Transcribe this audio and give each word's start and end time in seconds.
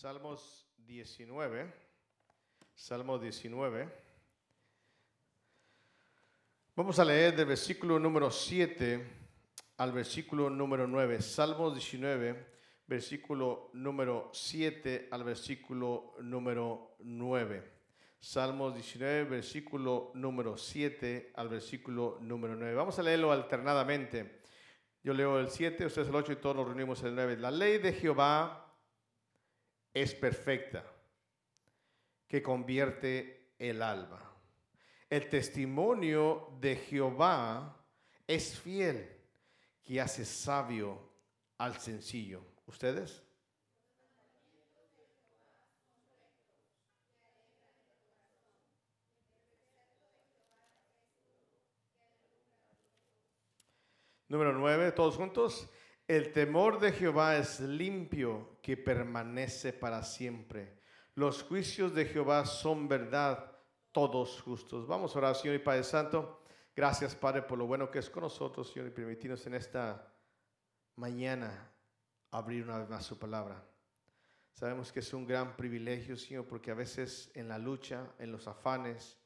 Salmos 0.00 0.64
19. 0.86 1.74
Salmo 2.72 3.18
19. 3.18 3.88
Vamos 6.76 7.00
a 7.00 7.04
leer 7.04 7.34
del 7.34 7.46
versículo 7.46 7.98
número 7.98 8.30
7 8.30 9.04
al 9.78 9.90
versículo 9.90 10.50
número 10.50 10.86
9. 10.86 11.20
Salmos 11.20 11.74
19, 11.74 12.46
versículo 12.86 13.70
número 13.72 14.30
7 14.32 15.08
al 15.10 15.24
versículo 15.24 16.14
número 16.20 16.94
9. 17.00 17.64
Salmos 18.20 18.74
19, 18.74 19.24
versículo 19.24 20.12
número 20.14 20.56
7 20.56 21.32
al 21.34 21.48
versículo 21.48 22.18
número 22.20 22.54
9. 22.54 22.72
Vamos 22.76 22.96
a 23.00 23.02
leerlo 23.02 23.32
alternadamente. 23.32 24.42
Yo 25.02 25.12
leo 25.12 25.40
el 25.40 25.48
7, 25.48 25.86
ustedes 25.86 26.06
el 26.06 26.14
8 26.14 26.30
y 26.34 26.36
todos 26.36 26.54
nos 26.54 26.66
reunimos 26.68 27.02
el 27.02 27.16
9. 27.16 27.38
La 27.38 27.50
ley 27.50 27.78
de 27.78 27.92
Jehová 27.92 28.67
es 29.92 30.14
perfecta, 30.14 30.84
que 32.26 32.42
convierte 32.42 33.52
el 33.58 33.82
alma. 33.82 34.20
El 35.10 35.28
testimonio 35.28 36.56
de 36.60 36.76
Jehová 36.76 37.76
es 38.26 38.58
fiel, 38.58 39.08
que 39.84 40.00
hace 40.00 40.24
sabio 40.24 41.00
al 41.56 41.80
sencillo. 41.80 42.42
¿Ustedes? 42.66 43.22
Número 54.28 54.52
9, 54.52 54.92
todos 54.92 55.16
juntos. 55.16 55.70
El 56.08 56.32
temor 56.32 56.80
de 56.80 56.92
Jehová 56.92 57.36
es 57.36 57.60
limpio, 57.60 58.56
que 58.62 58.78
permanece 58.78 59.74
para 59.74 60.02
siempre. 60.02 60.78
Los 61.14 61.42
juicios 61.42 61.94
de 61.94 62.06
Jehová 62.06 62.46
son 62.46 62.88
verdad, 62.88 63.52
todos 63.92 64.40
justos. 64.40 64.86
Vamos 64.86 65.14
a 65.14 65.18
orar, 65.18 65.34
Señor 65.34 65.56
y 65.56 65.58
Padre 65.58 65.84
Santo. 65.84 66.42
Gracias, 66.74 67.14
Padre, 67.14 67.42
por 67.42 67.58
lo 67.58 67.66
bueno 67.66 67.90
que 67.90 67.98
es 67.98 68.08
con 68.08 68.22
nosotros, 68.22 68.72
Señor, 68.72 68.88
y 68.88 68.92
permitirnos 68.92 69.46
en 69.46 69.52
esta 69.52 70.10
mañana 70.96 71.70
abrir 72.30 72.64
una 72.64 72.78
vez 72.78 72.88
más 72.88 73.04
su 73.04 73.18
palabra. 73.18 73.62
Sabemos 74.54 74.90
que 74.90 75.00
es 75.00 75.12
un 75.12 75.26
gran 75.26 75.58
privilegio, 75.58 76.16
Señor, 76.16 76.46
porque 76.46 76.70
a 76.70 76.74
veces 76.74 77.30
en 77.34 77.48
la 77.48 77.58
lucha, 77.58 78.14
en 78.18 78.32
los 78.32 78.48
afanes 78.48 79.18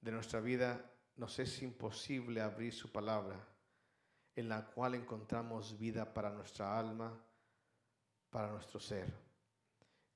de 0.00 0.12
nuestra 0.12 0.40
vida, 0.40 0.90
nos 1.16 1.38
es 1.38 1.60
imposible 1.60 2.40
abrir 2.40 2.72
su 2.72 2.90
palabra 2.90 3.46
en 4.38 4.48
la 4.48 4.64
cual 4.66 4.94
encontramos 4.94 5.76
vida 5.80 6.14
para 6.14 6.30
nuestra 6.30 6.78
alma, 6.78 7.20
para 8.30 8.52
nuestro 8.52 8.78
ser. 8.78 9.12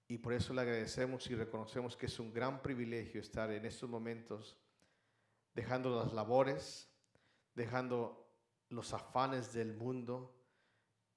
Y 0.06 0.18
por 0.18 0.32
eso 0.32 0.54
le 0.54 0.60
agradecemos 0.60 1.28
y 1.28 1.34
reconocemos 1.34 1.96
que 1.96 2.06
es 2.06 2.20
un 2.20 2.32
gran 2.32 2.62
privilegio 2.62 3.20
estar 3.20 3.50
en 3.50 3.64
estos 3.64 3.90
momentos 3.90 4.56
dejando 5.54 6.04
las 6.04 6.12
labores, 6.12 6.88
dejando 7.56 8.32
los 8.68 8.92
afanes 8.92 9.52
del 9.52 9.74
mundo 9.74 10.32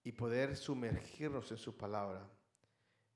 y 0.04 0.12
poder 0.12 0.58
sumergirnos 0.58 1.52
en 1.52 1.58
su 1.58 1.78
palabra. 1.78 2.28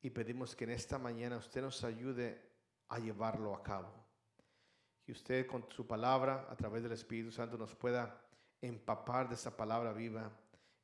Y 0.03 0.11
pedimos 0.11 0.55
que 0.55 0.65
en 0.65 0.69
esta 0.69 0.99
mañana 0.99 1.37
usted 1.37 1.63
nos 1.63 1.83
ayude 1.83 2.47
a 2.89 2.99
llevarlo 2.99 3.55
a 3.55 3.63
cabo. 3.63 3.91
Que 5.03 5.13
usted 5.13 5.47
con 5.47 5.65
su 5.71 5.87
palabra, 5.87 6.45
a 6.47 6.55
través 6.55 6.83
del 6.83 6.91
Espíritu 6.91 7.31
Santo, 7.31 7.57
nos 7.57 7.73
pueda 7.73 8.28
empapar 8.61 9.29
de 9.29 9.35
esa 9.35 9.55
palabra 9.55 9.93
viva 9.93 10.31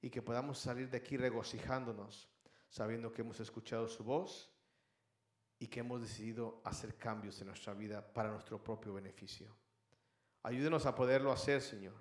y 0.02 0.10
que 0.10 0.22
podamos 0.22 0.60
salir 0.60 0.90
de 0.90 0.98
aquí 0.98 1.18
regocijándonos, 1.18 2.30
sabiendo 2.70 3.12
que 3.12 3.22
hemos 3.22 3.40
escuchado 3.40 3.88
su 3.88 4.04
voz 4.04 4.52
y 5.60 5.68
que 5.68 5.80
hemos 5.80 6.02
decidido 6.02 6.62
hacer 6.64 6.96
cambios 6.98 7.40
en 7.42 7.48
nuestra 7.48 7.74
vida 7.74 8.14
para 8.14 8.32
nuestro 8.32 8.64
propio 8.64 8.94
beneficio. 8.94 9.48
Ayúdenos 10.44 10.86
a 10.86 10.94
poderlo 10.94 11.32
hacer, 11.32 11.62
Señor, 11.62 11.96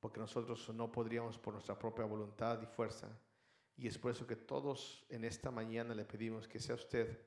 porque 0.00 0.18
nosotros 0.18 0.68
no 0.74 0.90
podríamos 0.90 1.38
por 1.38 1.54
nuestra 1.54 1.78
propia 1.78 2.04
voluntad 2.04 2.60
y 2.60 2.66
fuerza. 2.66 3.08
Y 3.76 3.86
es 3.86 3.98
por 3.98 4.10
eso 4.10 4.26
que 4.26 4.36
todos 4.36 5.04
en 5.08 5.24
esta 5.24 5.50
mañana 5.50 5.94
le 5.94 6.04
pedimos 6.04 6.48
que 6.48 6.60
sea 6.60 6.74
usted 6.74 7.18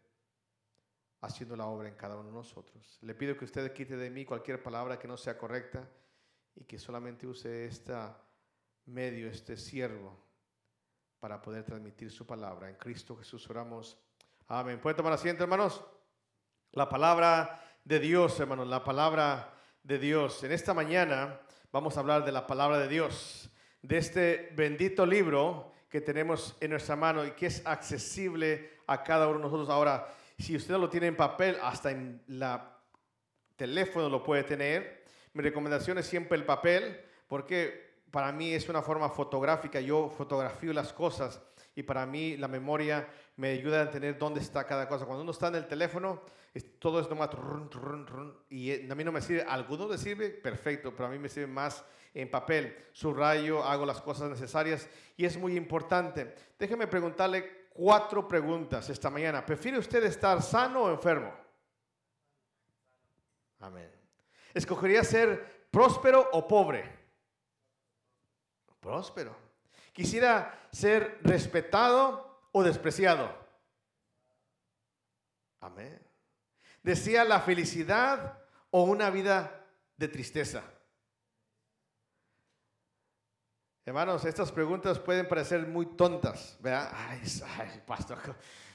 haciendo 1.21 1.55
la 1.55 1.67
obra 1.67 1.89
en 1.89 1.95
cada 1.95 2.15
uno 2.15 2.29
de 2.29 2.35
nosotros. 2.35 2.99
Le 3.01 3.15
pido 3.15 3.37
que 3.37 3.45
usted 3.45 3.73
quite 3.73 3.95
de 3.95 4.09
mí 4.09 4.25
cualquier 4.25 4.61
palabra 4.61 4.99
que 4.99 5.07
no 5.07 5.17
sea 5.17 5.37
correcta 5.37 5.89
y 6.59 6.63
que 6.65 6.77
solamente 6.77 7.25
use 7.25 7.65
este 7.65 7.93
medio, 8.85 9.29
este 9.29 9.57
siervo, 9.57 10.17
para 11.19 11.41
poder 11.41 11.63
transmitir 11.63 12.11
su 12.11 12.25
palabra. 12.25 12.69
En 12.69 12.75
Cristo 12.75 13.15
Jesús 13.15 13.49
oramos. 13.49 13.97
Amén. 14.47 14.79
¿Pueden 14.79 14.97
tomar 14.97 15.13
asiento, 15.13 15.43
hermanos? 15.43 15.83
La 16.71 16.89
palabra 16.89 17.63
de 17.83 17.99
Dios, 17.99 18.39
hermanos, 18.39 18.67
la 18.67 18.83
palabra 18.83 19.53
de 19.83 19.99
Dios. 19.99 20.43
En 20.43 20.51
esta 20.51 20.73
mañana 20.73 21.39
vamos 21.71 21.97
a 21.97 22.01
hablar 22.01 22.25
de 22.25 22.31
la 22.31 22.45
palabra 22.45 22.79
de 22.79 22.87
Dios, 22.87 23.49
de 23.81 23.97
este 23.97 24.53
bendito 24.55 25.05
libro 25.05 25.71
que 25.89 26.01
tenemos 26.01 26.57
en 26.59 26.71
nuestra 26.71 26.95
mano 26.95 27.25
y 27.25 27.31
que 27.31 27.47
es 27.47 27.65
accesible 27.65 28.79
a 28.87 29.03
cada 29.03 29.27
uno 29.27 29.37
de 29.37 29.43
nosotros. 29.43 29.69
Ahora, 29.69 30.07
si 30.37 30.55
usted 30.55 30.73
no 30.73 30.79
lo 30.79 30.89
tiene 30.89 31.07
en 31.07 31.15
papel, 31.15 31.57
hasta 31.61 31.91
en 31.91 32.21
la 32.27 32.77
teléfono 33.57 34.07
lo 34.07 34.23
puede 34.23 34.43
tener. 34.43 34.96
Mi 35.37 35.43
recomendación 35.43 35.99
es 35.99 36.07
siempre 36.07 36.35
el 36.35 36.45
papel, 36.45 36.99
porque 37.27 37.99
para 38.09 38.31
mí 38.31 38.53
es 38.55 38.67
una 38.69 38.81
forma 38.81 39.07
fotográfica. 39.07 39.79
Yo 39.79 40.09
fotografío 40.09 40.73
las 40.73 40.91
cosas 40.91 41.39
y 41.75 41.83
para 41.83 42.07
mí 42.07 42.37
la 42.37 42.47
memoria 42.47 43.07
me 43.35 43.49
ayuda 43.49 43.81
a 43.81 43.83
entender 43.83 44.17
dónde 44.17 44.39
está 44.39 44.65
cada 44.65 44.87
cosa. 44.89 45.05
Cuando 45.05 45.21
uno 45.21 45.31
está 45.31 45.49
en 45.49 45.55
el 45.57 45.67
teléfono, 45.67 46.23
todo 46.79 46.99
es 46.99 47.07
nomás 47.07 47.29
y 48.49 48.71
eh, 48.71 48.87
a 48.89 48.95
mí 48.95 49.03
no 49.03 49.11
me 49.11 49.21
sirve. 49.21 49.43
alguno 49.43 49.87
le 49.87 49.99
sirve, 49.99 50.31
perfecto, 50.31 50.91
pero 50.95 51.05
a 51.05 51.11
mí 51.11 51.19
me 51.19 51.29
sirve 51.29 51.45
más 51.45 51.85
en 52.15 52.31
papel. 52.31 52.75
Subrayo, 52.91 53.63
hago 53.63 53.85
las 53.85 54.01
cosas 54.01 54.31
necesarias 54.31 54.89
y 55.17 55.25
es 55.25 55.37
muy 55.37 55.55
importante. 55.55 56.33
Déjeme 56.57 56.87
preguntarle 56.87 57.67
cuatro 57.75 58.27
preguntas 58.27 58.89
esta 58.89 59.11
mañana. 59.11 59.45
¿Prefiere 59.45 59.77
usted 59.77 60.03
estar 60.03 60.41
sano 60.41 60.85
o 60.85 60.91
enfermo? 60.91 61.31
Amén. 63.59 63.96
¿Escogería 64.57 65.03
ser 65.03 65.67
próspero 65.69 66.29
o 66.33 66.47
pobre? 66.47 66.83
Próspero. 68.79 69.37
¿Quisiera 69.93 70.67
ser 70.71 71.19
respetado 71.21 72.49
o 72.51 72.63
despreciado? 72.63 73.29
Amén. 75.59 76.01
¿Desea 76.81 77.23
la 77.23 77.39
felicidad 77.39 78.39
o 78.71 78.81
una 78.85 79.11
vida 79.11 79.63
de 79.95 80.07
tristeza? 80.07 80.63
Hermanos, 83.85 84.25
estas 84.25 84.51
preguntas 84.51 84.97
pueden 84.97 85.27
parecer 85.27 85.67
muy 85.67 85.85
tontas, 85.85 86.57
¿verdad? 86.61 86.91
Ay, 86.95 87.21
ay, 87.59 87.83
pastor, 87.85 88.17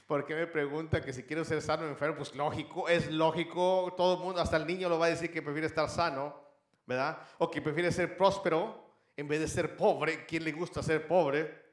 ¿por 0.05 0.25
qué 0.25 0.35
me 0.35 0.47
pregunta 0.47 1.01
que 1.01 1.13
si 1.13 1.23
quiero 1.23 1.43
ser 1.43 1.61
sano 1.61 1.83
o 1.83 1.87
enfermo? 1.87 2.17
Pues 2.17 2.35
lógico, 2.35 2.87
es 2.87 3.11
lógico, 3.11 3.93
todo 3.95 4.15
el 4.15 4.19
mundo, 4.19 4.41
hasta 4.41 4.57
el 4.57 4.67
niño 4.67 4.89
lo 4.89 4.99
va 4.99 5.07
a 5.07 5.09
decir 5.09 5.31
que 5.31 5.41
prefiere 5.41 5.67
estar 5.67 5.89
sano, 5.89 6.39
¿verdad? 6.85 7.19
O 7.39 7.49
que 7.49 7.61
prefiere 7.61 7.91
ser 7.91 8.17
próspero 8.17 8.83
en 9.15 9.27
vez 9.27 9.39
de 9.39 9.47
ser 9.47 9.75
pobre. 9.75 10.25
¿Quién 10.25 10.43
le 10.43 10.51
gusta 10.51 10.83
ser 10.83 11.07
pobre? 11.07 11.63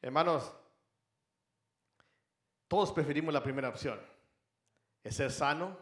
Hermanos, 0.00 0.52
todos 2.68 2.92
preferimos 2.92 3.32
la 3.32 3.42
primera 3.42 3.68
opción, 3.68 4.00
es 5.02 5.16
ser 5.16 5.30
sano, 5.30 5.78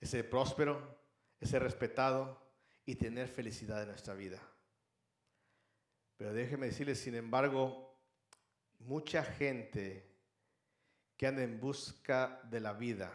es 0.00 0.10
ser 0.10 0.28
próspero, 0.28 0.98
es 1.40 1.50
ser 1.50 1.62
respetado 1.62 2.42
y 2.86 2.96
tener 2.96 3.28
felicidad 3.28 3.82
en 3.82 3.88
nuestra 3.88 4.14
vida. 4.14 4.40
Pero 6.16 6.32
déjeme 6.32 6.66
decirles, 6.66 7.00
sin 7.00 7.14
embargo, 7.14 7.96
mucha 8.80 9.24
gente 9.24 10.13
que 11.16 11.26
anda 11.26 11.42
en 11.42 11.60
busca 11.60 12.40
de 12.44 12.60
la 12.60 12.72
vida, 12.72 13.12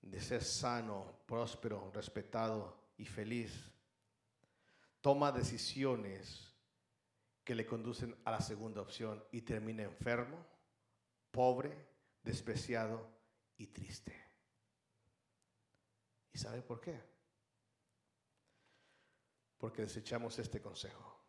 de 0.00 0.20
ser 0.20 0.42
sano, 0.42 1.22
próspero, 1.26 1.90
respetado 1.92 2.92
y 2.96 3.06
feliz, 3.06 3.70
toma 5.00 5.32
decisiones 5.32 6.52
que 7.44 7.54
le 7.54 7.66
conducen 7.66 8.16
a 8.24 8.30
la 8.30 8.40
segunda 8.40 8.80
opción 8.80 9.22
y 9.32 9.42
termina 9.42 9.82
enfermo, 9.82 10.46
pobre, 11.30 11.88
despreciado 12.22 13.08
y 13.56 13.66
triste. 13.66 14.16
¿Y 16.32 16.38
sabe 16.38 16.62
por 16.62 16.80
qué? 16.80 16.98
Porque 19.58 19.82
desechamos 19.82 20.38
este 20.38 20.60
consejo. 20.60 21.20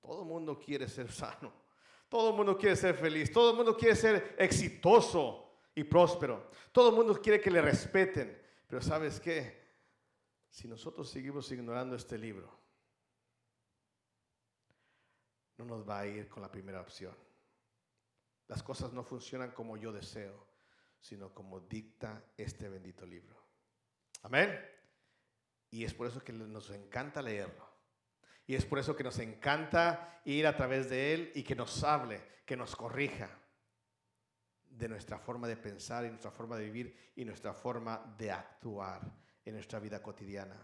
Todo 0.00 0.22
el 0.22 0.28
mundo 0.28 0.58
quiere 0.58 0.88
ser 0.88 1.10
sano. 1.10 1.65
Todo 2.08 2.30
el 2.30 2.36
mundo 2.36 2.56
quiere 2.56 2.76
ser 2.76 2.94
feliz. 2.94 3.32
Todo 3.32 3.50
el 3.50 3.56
mundo 3.56 3.76
quiere 3.76 3.96
ser 3.96 4.36
exitoso 4.38 5.60
y 5.74 5.84
próspero. 5.84 6.50
Todo 6.72 6.90
el 6.90 6.94
mundo 6.96 7.20
quiere 7.20 7.40
que 7.40 7.50
le 7.50 7.60
respeten. 7.60 8.40
Pero 8.66 8.80
¿sabes 8.80 9.20
qué? 9.20 9.66
Si 10.50 10.68
nosotros 10.68 11.10
seguimos 11.10 11.50
ignorando 11.52 11.96
este 11.96 12.16
libro, 12.16 12.50
no 15.58 15.64
nos 15.64 15.88
va 15.88 16.00
a 16.00 16.06
ir 16.06 16.28
con 16.28 16.42
la 16.42 16.50
primera 16.50 16.80
opción. 16.80 17.14
las 18.48 18.62
cosas 18.62 18.92
no 18.92 19.02
funcionan 19.02 19.50
como 19.50 19.76
yo 19.76 19.92
deseo, 19.92 20.46
sino 21.00 21.34
como 21.34 21.58
dicta 21.58 22.24
este 22.36 22.68
bendito 22.68 23.04
libro. 23.04 23.36
Amén. 24.22 24.56
Y 25.70 25.84
es 25.84 25.92
por 25.92 26.06
eso 26.06 26.22
que 26.22 26.32
nos 26.32 26.70
encanta 26.70 27.20
leerlo. 27.20 27.75
Y 28.46 28.54
es 28.54 28.64
por 28.64 28.78
eso 28.78 28.94
que 28.94 29.04
nos 29.04 29.18
encanta 29.18 30.20
ir 30.24 30.46
a 30.46 30.56
través 30.56 30.88
de 30.88 31.14
él 31.14 31.32
y 31.34 31.42
que 31.42 31.56
nos 31.56 31.82
hable, 31.82 32.22
que 32.44 32.56
nos 32.56 32.76
corrija 32.76 33.28
de 34.70 34.88
nuestra 34.88 35.18
forma 35.18 35.48
de 35.48 35.56
pensar 35.56 36.04
y 36.04 36.08
nuestra 36.08 36.30
forma 36.30 36.56
de 36.56 36.66
vivir 36.66 37.12
y 37.16 37.24
nuestra 37.24 37.54
forma 37.54 38.14
de 38.18 38.30
actuar 38.30 39.00
en 39.44 39.54
nuestra 39.54 39.80
vida 39.80 40.02
cotidiana. 40.02 40.56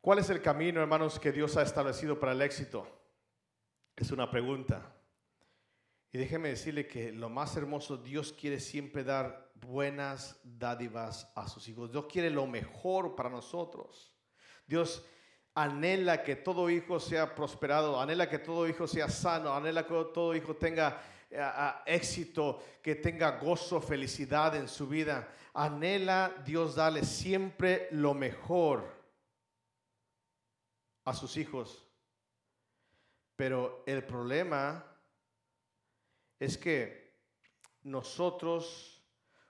¿Cuál 0.00 0.18
es 0.18 0.28
el 0.30 0.42
camino, 0.42 0.80
hermanos, 0.80 1.18
que 1.18 1.32
Dios 1.32 1.56
ha 1.56 1.62
establecido 1.62 2.18
para 2.18 2.32
el 2.32 2.42
éxito? 2.42 2.86
Es 3.96 4.10
una 4.10 4.30
pregunta. 4.30 4.94
Y 6.12 6.18
déjeme 6.18 6.50
decirle 6.50 6.86
que 6.86 7.10
lo 7.10 7.28
más 7.28 7.56
hermoso, 7.56 7.96
Dios 7.96 8.32
quiere 8.32 8.60
siempre 8.60 9.02
dar 9.02 9.50
buenas 9.54 10.40
dádivas 10.44 11.32
a 11.34 11.48
sus 11.48 11.68
hijos. 11.68 11.90
Dios 11.90 12.06
quiere 12.06 12.30
lo 12.30 12.46
mejor 12.46 13.16
para 13.16 13.30
nosotros. 13.30 14.13
Dios 14.66 15.04
anhela 15.54 16.22
que 16.22 16.36
todo 16.36 16.68
hijo 16.68 16.98
sea 16.98 17.34
prosperado, 17.34 18.00
anhela 18.00 18.28
que 18.28 18.38
todo 18.38 18.68
hijo 18.68 18.86
sea 18.86 19.08
sano, 19.08 19.54
anhela 19.54 19.84
que 19.84 19.94
todo 20.12 20.34
hijo 20.34 20.56
tenga 20.56 21.00
eh, 21.30 21.72
éxito, 21.86 22.62
que 22.82 22.96
tenga 22.96 23.38
gozo, 23.38 23.80
felicidad 23.80 24.56
en 24.56 24.68
su 24.68 24.86
vida. 24.86 25.28
Anhela 25.52 26.42
Dios 26.44 26.74
darle 26.74 27.04
siempre 27.04 27.88
lo 27.92 28.14
mejor 28.14 28.84
a 31.04 31.14
sus 31.14 31.36
hijos. 31.36 31.84
Pero 33.36 33.82
el 33.86 34.04
problema 34.04 34.84
es 36.38 36.56
que 36.56 37.14
nosotros 37.82 39.02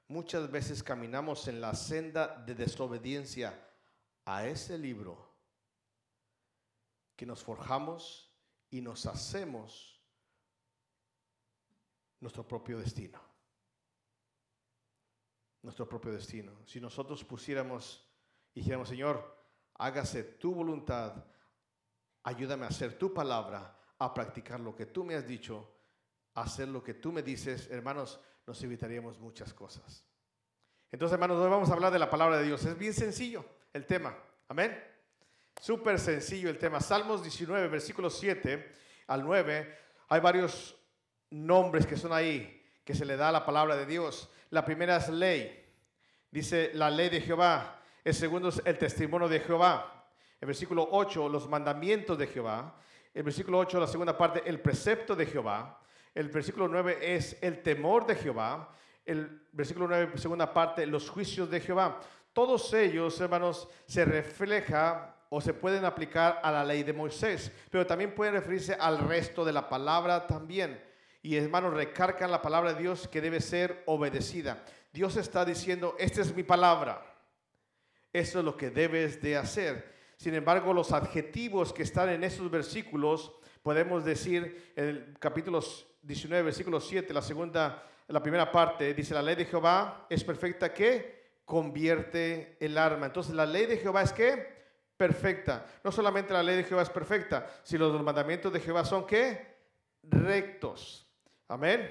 muchas 0.08 0.50
veces 0.50 0.82
caminamos 0.82 1.48
en 1.48 1.60
la 1.60 1.74
senda 1.74 2.42
de 2.44 2.54
desobediencia 2.54 3.58
a 4.24 4.46
ese 4.46 4.78
libro 4.78 5.34
que 7.16 7.26
nos 7.26 7.42
forjamos 7.42 8.30
y 8.70 8.80
nos 8.80 9.06
hacemos 9.06 10.02
nuestro 12.20 12.46
propio 12.46 12.78
destino. 12.78 13.20
Nuestro 15.62 15.88
propio 15.88 16.12
destino. 16.12 16.52
Si 16.66 16.80
nosotros 16.80 17.24
pusiéramos 17.24 18.06
y 18.54 18.60
dijéramos, 18.60 18.88
Señor, 18.88 19.46
hágase 19.74 20.22
tu 20.24 20.54
voluntad, 20.54 21.24
ayúdame 22.22 22.64
a 22.64 22.68
hacer 22.68 22.98
tu 22.98 23.14
palabra, 23.14 23.78
a 23.98 24.12
practicar 24.12 24.60
lo 24.60 24.74
que 24.74 24.86
tú 24.86 25.04
me 25.04 25.14
has 25.14 25.26
dicho, 25.26 25.70
a 26.34 26.42
hacer 26.42 26.68
lo 26.68 26.82
que 26.82 26.94
tú 26.94 27.12
me 27.12 27.22
dices, 27.22 27.70
hermanos, 27.70 28.20
nos 28.46 28.62
evitaríamos 28.62 29.18
muchas 29.18 29.54
cosas. 29.54 30.04
Entonces, 30.90 31.14
hermanos, 31.14 31.38
hoy 31.38 31.50
vamos 31.50 31.70
a 31.70 31.72
hablar 31.72 31.92
de 31.92 31.98
la 31.98 32.10
palabra 32.10 32.38
de 32.38 32.44
Dios. 32.44 32.64
Es 32.64 32.76
bien 32.76 32.92
sencillo 32.92 33.44
el 33.74 33.86
tema. 33.86 34.16
Amén. 34.48 34.82
Súper 35.60 35.98
sencillo 35.98 36.48
el 36.48 36.58
tema. 36.58 36.80
Salmos 36.80 37.22
19, 37.22 37.68
versículos 37.68 38.16
7 38.18 38.72
al 39.08 39.24
9. 39.24 39.78
Hay 40.08 40.20
varios 40.20 40.76
nombres 41.30 41.84
que 41.84 41.96
son 41.96 42.12
ahí, 42.12 42.62
que 42.84 42.94
se 42.94 43.04
le 43.04 43.16
da 43.16 43.28
a 43.28 43.32
la 43.32 43.44
palabra 43.44 43.76
de 43.76 43.84
Dios. 43.84 44.30
La 44.50 44.64
primera 44.64 44.96
es 44.96 45.08
ley. 45.08 45.60
Dice 46.30 46.70
la 46.74 46.88
ley 46.88 47.08
de 47.08 47.20
Jehová. 47.20 47.80
El 48.04 48.14
segundo 48.14 48.48
es 48.48 48.62
el 48.64 48.78
testimonio 48.78 49.28
de 49.28 49.40
Jehová. 49.40 50.06
El 50.40 50.46
versículo 50.46 50.88
8, 50.90 51.28
los 51.28 51.48
mandamientos 51.48 52.16
de 52.16 52.28
Jehová. 52.28 52.76
El 53.12 53.24
versículo 53.24 53.58
8, 53.58 53.80
la 53.80 53.86
segunda 53.88 54.16
parte, 54.16 54.42
el 54.46 54.60
precepto 54.60 55.16
de 55.16 55.26
Jehová. 55.26 55.80
El 56.14 56.28
versículo 56.28 56.68
9 56.68 56.98
es 57.16 57.38
el 57.40 57.60
temor 57.62 58.06
de 58.06 58.14
Jehová. 58.14 58.72
El 59.04 59.48
versículo 59.50 59.88
9, 59.88 60.16
segunda 60.16 60.52
parte, 60.52 60.86
los 60.86 61.10
juicios 61.10 61.50
de 61.50 61.60
Jehová. 61.60 62.00
Todos 62.34 62.74
ellos, 62.74 63.18
hermanos, 63.20 63.68
se 63.86 64.04
refleja 64.04 65.14
o 65.30 65.40
se 65.40 65.54
pueden 65.54 65.84
aplicar 65.84 66.40
a 66.42 66.50
la 66.50 66.64
ley 66.64 66.82
de 66.82 66.92
Moisés, 66.92 67.50
pero 67.70 67.86
también 67.86 68.12
pueden 68.14 68.34
referirse 68.34 68.74
al 68.74 68.98
resto 68.98 69.44
de 69.44 69.52
la 69.52 69.68
palabra 69.68 70.26
también. 70.26 70.82
Y 71.22 71.36
hermanos, 71.36 71.72
recargan 71.72 72.32
la 72.32 72.42
palabra 72.42 72.74
de 72.74 72.82
Dios 72.82 73.06
que 73.06 73.20
debe 73.20 73.40
ser 73.40 73.84
obedecida. 73.86 74.64
Dios 74.92 75.16
está 75.16 75.44
diciendo, 75.44 75.94
esta 75.98 76.22
es 76.22 76.34
mi 76.34 76.42
palabra. 76.42 77.06
Eso 78.12 78.40
es 78.40 78.44
lo 78.44 78.56
que 78.56 78.70
debes 78.70 79.22
de 79.22 79.36
hacer. 79.36 79.94
Sin 80.16 80.34
embargo, 80.34 80.72
los 80.72 80.90
adjetivos 80.90 81.72
que 81.72 81.84
están 81.84 82.08
en 82.08 82.24
esos 82.24 82.50
versículos, 82.50 83.32
podemos 83.62 84.04
decir 84.04 84.72
en 84.74 84.84
el 84.84 85.16
capítulo 85.20 85.60
19, 86.02 86.42
versículo 86.42 86.80
7, 86.80 87.14
la 87.14 87.22
segunda, 87.22 87.82
la 88.08 88.22
primera 88.22 88.50
parte, 88.50 88.92
dice, 88.92 89.14
la 89.14 89.22
ley 89.22 89.36
de 89.36 89.44
Jehová 89.44 90.06
es 90.10 90.24
perfecta 90.24 90.74
que 90.74 91.13
convierte 91.44 92.56
el 92.60 92.78
arma. 92.78 93.06
Entonces, 93.06 93.34
la 93.34 93.46
ley 93.46 93.66
de 93.66 93.78
Jehová 93.78 94.02
es 94.02 94.12
que 94.12 94.54
perfecta. 94.96 95.66
No 95.82 95.92
solamente 95.92 96.32
la 96.32 96.42
ley 96.42 96.56
de 96.56 96.64
Jehová 96.64 96.82
es 96.82 96.90
perfecta, 96.90 97.46
sino 97.62 97.88
los 97.88 98.02
mandamientos 98.02 98.52
de 98.52 98.60
Jehová 98.60 98.84
son 98.84 99.06
que 99.06 99.54
rectos. 100.02 101.06
Amén. 101.48 101.90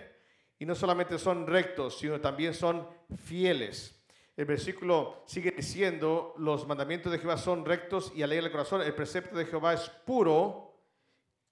Y 0.60 0.66
no 0.66 0.76
solamente 0.76 1.18
son 1.20 1.46
rectos, 1.46 1.98
sino 1.98 2.20
también 2.22 2.54
son 2.54 2.88
fieles. 3.18 4.00
El 4.36 4.46
versículo 4.46 5.24
sigue 5.28 5.52
diciendo, 5.52 6.34
los 6.38 6.66
mandamientos 6.66 7.12
de 7.12 7.20
Jehová 7.20 7.38
son 7.38 7.66
rectos 7.66 8.12
y 8.16 8.24
alegra 8.24 8.48
el 8.48 8.52
corazón. 8.52 8.82
El 8.82 8.96
precepto 8.96 9.38
de 9.38 9.46
Jehová 9.46 9.74
es 9.74 9.90
puro 10.06 10.74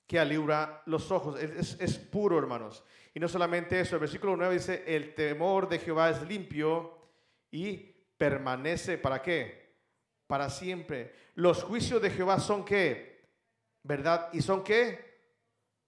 que 0.07 0.19
alibra 0.19 0.81
los 0.87 1.11
ojos. 1.11 1.39
Es, 1.39 1.77
es, 1.79 1.97
puro, 1.97 2.39
hermanos. 2.39 2.83
Y 3.13 3.19
no 3.19 3.27
solamente 3.27 3.79
eso, 3.79 3.95
el 3.95 3.99
versículo 3.99 4.35
9 4.35 4.53
dice, 4.55 4.83
el 4.87 5.13
temor 5.13 5.69
de 5.69 5.79
Jehová 5.79 6.09
es 6.09 6.21
limpio 6.23 6.97
y 7.51 7.90
permanece 8.21 8.99
para 8.99 9.19
qué? 9.19 9.73
Para 10.27 10.51
siempre. 10.51 11.11
Los 11.33 11.63
juicios 11.63 11.99
de 12.03 12.11
Jehová 12.11 12.39
son 12.39 12.63
qué? 12.63 13.31
¿Verdad? 13.81 14.29
¿Y 14.31 14.43
son 14.43 14.63
qué? 14.63 15.23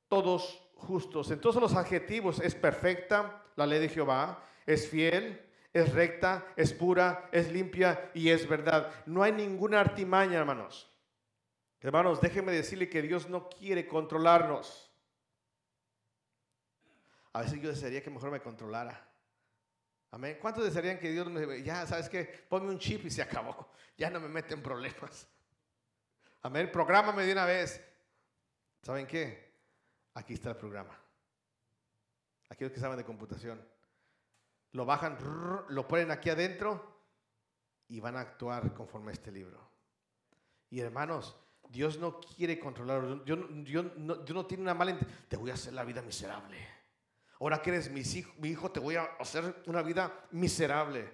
Todos 0.07 0.59
justos. 0.73 1.29
Entonces 1.29 1.61
los 1.61 1.75
adjetivos 1.75 2.39
es 2.39 2.55
perfecta, 2.55 3.43
la 3.55 3.67
ley 3.67 3.79
de 3.79 3.87
Jehová, 3.87 4.43
es 4.65 4.89
fiel, 4.89 5.47
es 5.71 5.93
recta, 5.93 6.43
es 6.55 6.73
pura, 6.73 7.29
es 7.31 7.51
limpia 7.51 8.09
y 8.15 8.29
es 8.29 8.49
verdad. 8.49 8.91
No 9.05 9.21
hay 9.21 9.31
ninguna 9.31 9.79
artimaña, 9.79 10.39
hermanos. 10.39 10.89
Hermanos, 11.81 12.19
déjenme 12.19 12.51
decirle 12.51 12.89
que 12.89 13.03
Dios 13.03 13.29
no 13.29 13.47
quiere 13.47 13.85
controlarnos. 13.85 14.91
A 17.33 17.41
veces 17.41 17.61
yo 17.61 17.69
desearía 17.69 18.01
que 18.01 18.09
mejor 18.09 18.31
me 18.31 18.41
controlara. 18.41 19.12
Amén. 20.13 20.37
¿Cuántos 20.39 20.63
desearían 20.63 20.99
que 20.99 21.09
Dios 21.09 21.27
me... 21.27 21.63
Ya, 21.63 21.87
¿sabes 21.87 22.07
qué? 22.07 22.45
Ponme 22.47 22.69
un 22.69 22.77
chip 22.77 23.03
y 23.05 23.09
se 23.09 23.21
acabó. 23.21 23.71
Ya 23.95 24.09
no 24.09 24.19
me 24.19 24.27
meten 24.27 24.61
problemas. 24.61 25.27
Amén. 26.41 26.71
Prográmame 26.71 27.23
de 27.25 27.31
una 27.31 27.45
vez. 27.45 27.79
¿Saben 28.81 29.05
qué? 29.05 29.53
Aquí 30.15 30.33
está 30.33 30.49
el 30.49 30.55
programa. 30.55 30.99
Aquellos 32.49 32.73
que 32.73 32.79
saben 32.79 32.97
de 32.97 33.05
computación 33.05 33.63
lo 34.71 34.83
bajan, 34.83 35.15
lo 35.69 35.87
ponen 35.87 36.09
aquí 36.09 36.31
adentro 36.31 37.03
y 37.87 37.99
van 37.99 38.17
a 38.17 38.21
actuar 38.21 38.73
conforme 38.73 39.11
a 39.11 39.13
este 39.13 39.31
libro. 39.31 39.59
Y 40.71 40.79
hermanos, 40.79 41.35
Dios 41.69 41.99
no 41.99 42.19
quiere 42.19 42.59
controlar. 42.59 43.23
Yo, 43.25 43.35
no, 43.35 44.25
yo 44.25 44.33
no 44.33 44.45
tiene 44.47 44.63
una 44.63 44.73
mala 44.73 44.97
Te 45.27 45.37
voy 45.37 45.51
a 45.51 45.53
hacer 45.53 45.73
la 45.73 45.83
vida 45.83 46.01
miserable. 46.01 46.72
Ahora 47.43 47.61
que 47.61 47.71
eres 47.71 47.91
mi 47.91 47.99
hijo, 47.99 48.31
mi 48.37 48.47
hijo, 48.51 48.71
te 48.71 48.79
voy 48.79 48.95
a 48.95 49.03
hacer 49.19 49.63
una 49.65 49.81
vida 49.81 50.17
miserable. 50.31 51.11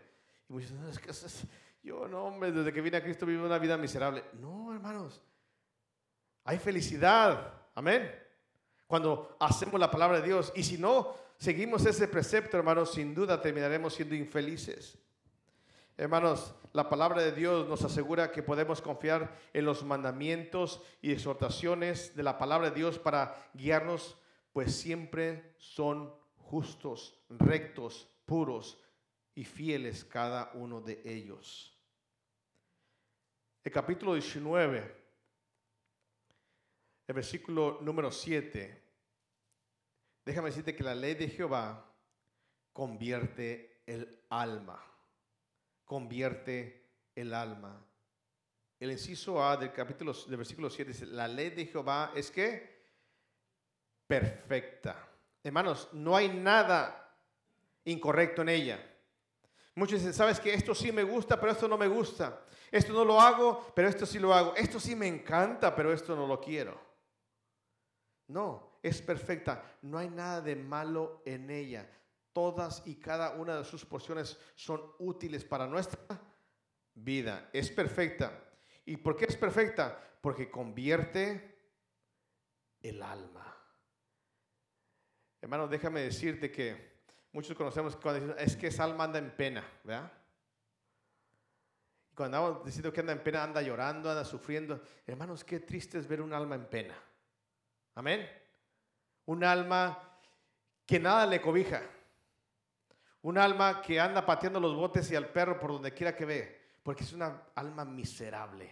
Y 0.48 0.54
muchos 0.54 0.72
es 0.72 1.00
que 1.00 1.48
yo 1.82 2.08
no, 2.08 2.26
hombre, 2.26 2.52
desde 2.52 2.72
que 2.72 2.82
vine 2.82 2.98
a 2.98 3.04
Cristo 3.04 3.26
vivo 3.26 3.48
una 3.48 3.58
vida 3.58 3.76
miserable. 3.78 4.24
No, 4.40 4.72
hermanos. 4.72 5.24
Hay 6.44 6.60
felicidad. 6.60 7.52
Amén. 7.74 8.16
Cuando 8.86 9.38
hacemos 9.40 9.80
la 9.80 9.90
palabra 9.90 10.22
de 10.22 10.28
Dios. 10.28 10.54
Y 10.56 10.62
si 10.62 10.78
no, 10.78 11.16
seguimos 11.40 11.84
ese 11.88 12.08
precepto, 12.08 12.58
hermanos, 12.58 12.94
sin 12.94 13.16
duda 13.16 13.42
terminaremos 13.42 13.96
siendo 13.96 14.14
infelices. 14.14 15.00
Hermanos, 15.98 16.54
la 16.74 16.88
palabra 16.88 17.24
de 17.24 17.32
Dios 17.32 17.68
nos 17.68 17.84
asegura 17.84 18.32
que 18.32 18.44
podemos 18.44 18.84
confiar 18.84 19.36
en 19.52 19.66
los 19.66 19.84
mandamientos 19.84 20.84
y 21.02 21.12
exhortaciones 21.12 22.16
de 22.16 22.22
la 22.22 22.38
palabra 22.38 22.70
de 22.70 22.76
Dios 22.76 23.00
para 23.00 23.50
guiarnos, 23.56 24.16
pues 24.54 24.76
siempre 24.76 25.56
son 25.58 26.19
justos, 26.50 27.22
rectos, 27.30 28.10
puros 28.26 28.82
y 29.36 29.44
fieles 29.44 30.04
cada 30.04 30.52
uno 30.54 30.82
de 30.82 31.02
ellos. 31.06 31.78
El 33.64 33.72
capítulo 33.72 34.14
19, 34.14 34.96
el 37.08 37.16
versículo 37.16 37.80
número 37.82 38.12
7 38.12 38.90
Déjame 40.30 40.50
decirte 40.50 40.76
que 40.76 40.84
la 40.84 40.94
ley 40.94 41.16
de 41.16 41.28
Jehová 41.28 41.92
convierte 42.72 43.82
el 43.88 44.24
alma. 44.30 44.80
Convierte 45.84 46.88
el 47.16 47.34
alma. 47.34 47.84
El 48.80 48.92
inciso 48.92 49.44
A 49.44 49.58
del 49.58 49.74
capítulo 49.74 50.14
del 50.14 50.38
versículo 50.38 50.70
7 50.70 50.92
dice, 50.92 51.08
la 51.08 51.28
ley 51.28 51.50
de 51.50 51.66
Jehová 51.66 52.12
es 52.16 52.30
que 52.30 52.78
perfecta. 54.06 55.09
Hermanos, 55.50 55.90
no 55.94 56.16
hay 56.16 56.30
nada 56.30 57.12
incorrecto 57.84 58.44
en 58.44 58.50
ella. 58.50 58.88
Muchos 59.74 59.98
dicen, 59.98 60.14
sabes 60.14 60.40
que 60.40 60.54
esto 60.54 60.76
sí 60.76 60.92
me 60.92 61.02
gusta, 61.02 61.40
pero 61.40 61.52
esto 61.52 61.68
no 61.68 61.76
me 61.76 61.88
gusta. 61.88 62.46
Esto 62.70 62.94
no 62.94 63.04
lo 63.04 63.20
hago, 63.20 63.74
pero 63.76 63.88
esto 63.88 64.06
sí 64.06 64.20
lo 64.20 64.32
hago. 64.32 64.54
Esto 64.56 64.80
sí 64.80 64.96
me 64.96 65.08
encanta, 65.08 65.76
pero 65.76 65.92
esto 65.92 66.16
no 66.16 66.28
lo 66.28 66.40
quiero. 66.40 66.80
No, 68.28 68.78
es 68.84 69.02
perfecta. 69.02 69.64
No 69.82 69.98
hay 69.98 70.10
nada 70.12 70.40
de 70.40 70.56
malo 70.56 71.24
en 71.26 71.50
ella. 71.50 71.90
Todas 72.32 72.84
y 72.86 72.98
cada 72.98 73.32
una 73.32 73.58
de 73.58 73.66
sus 73.66 73.84
porciones 73.84 74.38
son 74.54 74.84
útiles 75.00 75.44
para 75.44 75.66
nuestra 75.66 76.22
vida. 76.94 77.50
Es 77.54 77.72
perfecta. 77.72 78.40
¿Y 78.86 78.98
por 78.98 79.18
qué 79.18 79.26
es 79.26 79.36
perfecta? 79.36 80.00
Porque 80.22 80.52
convierte 80.52 81.58
el 82.84 83.02
alma. 83.02 83.49
Hermano, 85.42 85.68
déjame 85.68 86.02
decirte 86.02 86.52
que 86.52 87.00
muchos 87.32 87.56
conocemos 87.56 87.96
cuando 87.96 88.22
dicen, 88.22 88.36
es 88.40 88.56
que 88.56 88.68
esa 88.68 88.84
alma 88.84 89.06
anda 89.06 89.20
en 89.20 89.32
pena, 89.32 89.64
¿verdad? 89.84 90.12
Cuando 92.14 92.38
andamos 92.38 92.66
diciendo 92.66 92.92
que 92.92 93.00
anda 93.00 93.14
en 93.14 93.24
pena, 93.24 93.44
anda 93.44 93.62
llorando, 93.62 94.10
anda 94.10 94.26
sufriendo. 94.26 94.82
Hermanos, 95.08 95.46
qué 95.46 95.62
triste 95.62 95.98
es 95.98 96.06
ver 96.06 96.22
un 96.22 96.34
alma 96.34 96.56
en 96.56 96.66
pena. 96.66 96.96
Amén. 97.96 98.30
Un 99.26 99.44
alma 99.44 99.98
que 100.86 101.00
nada 101.00 101.26
le 101.26 101.42
cobija. 101.42 101.82
Un 103.22 103.38
alma 103.38 103.82
que 103.82 104.02
anda 104.02 104.26
pateando 104.26 104.60
los 104.60 104.76
botes 104.76 105.10
y 105.12 105.16
al 105.16 105.30
perro 105.30 105.58
por 105.58 105.72
donde 105.72 105.94
quiera 105.94 106.14
que 106.14 106.26
ve. 106.26 106.62
Porque 106.84 107.04
es 107.04 107.14
una 107.14 107.44
alma 107.56 107.86
miserable. 107.86 108.70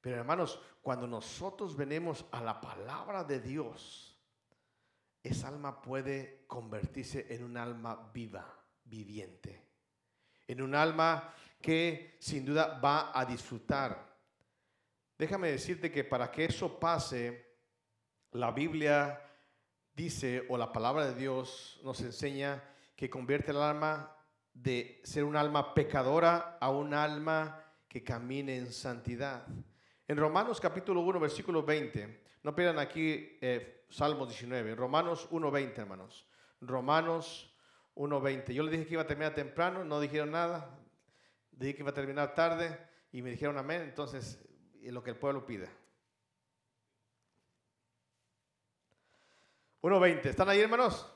Pero 0.00 0.16
hermanos, 0.16 0.58
cuando 0.80 1.06
nosotros 1.06 1.76
venimos 1.76 2.24
a 2.30 2.40
la 2.40 2.58
palabra 2.58 3.24
de 3.24 3.40
Dios, 3.40 4.07
esa 5.28 5.48
alma 5.48 5.80
puede 5.80 6.44
convertirse 6.46 7.26
en 7.30 7.44
un 7.44 7.56
alma 7.56 8.10
viva, 8.12 8.46
viviente. 8.84 9.66
En 10.46 10.62
un 10.62 10.74
alma 10.74 11.34
que 11.60 12.16
sin 12.20 12.44
duda 12.44 12.78
va 12.78 13.12
a 13.18 13.24
disfrutar. 13.24 14.16
Déjame 15.18 15.50
decirte 15.50 15.90
que 15.90 16.04
para 16.04 16.30
que 16.30 16.44
eso 16.44 16.78
pase, 16.78 17.56
la 18.32 18.52
Biblia 18.52 19.20
dice, 19.94 20.46
o 20.48 20.56
la 20.56 20.72
palabra 20.72 21.06
de 21.06 21.14
Dios 21.14 21.80
nos 21.82 22.00
enseña 22.00 22.62
que 22.94 23.10
convierte 23.10 23.50
el 23.50 23.58
alma 23.58 24.14
de 24.54 25.00
ser 25.04 25.24
un 25.24 25.36
alma 25.36 25.74
pecadora 25.74 26.58
a 26.60 26.70
un 26.70 26.94
alma 26.94 27.64
que 27.88 28.02
camine 28.04 28.56
en 28.56 28.72
santidad. 28.72 29.46
En 30.06 30.16
Romanos 30.16 30.60
capítulo 30.60 31.00
1, 31.00 31.20
versículo 31.20 31.62
20, 31.62 32.27
no 32.48 32.54
pierdan 32.54 32.78
aquí 32.78 33.36
eh, 33.42 33.84
Salmos 33.90 34.26
19, 34.30 34.74
Romanos 34.74 35.28
1.20, 35.30 35.80
hermanos. 35.80 36.26
Romanos 36.62 37.54
1.20. 37.94 38.54
Yo 38.54 38.62
les 38.62 38.72
dije 38.72 38.86
que 38.86 38.94
iba 38.94 39.02
a 39.02 39.06
terminar 39.06 39.34
temprano, 39.34 39.84
no 39.84 40.00
dijeron 40.00 40.30
nada. 40.30 40.80
Dije 41.52 41.74
que 41.74 41.82
iba 41.82 41.90
a 41.90 41.94
terminar 41.94 42.34
tarde 42.34 42.74
y 43.12 43.20
me 43.20 43.28
dijeron 43.28 43.58
amén. 43.58 43.82
Entonces, 43.82 44.42
lo 44.80 45.02
que 45.02 45.10
el 45.10 45.16
pueblo 45.16 45.44
pide. 45.44 45.68
1.20. 49.82 50.24
¿Están 50.24 50.48
ahí, 50.48 50.60
hermanos? 50.60 51.06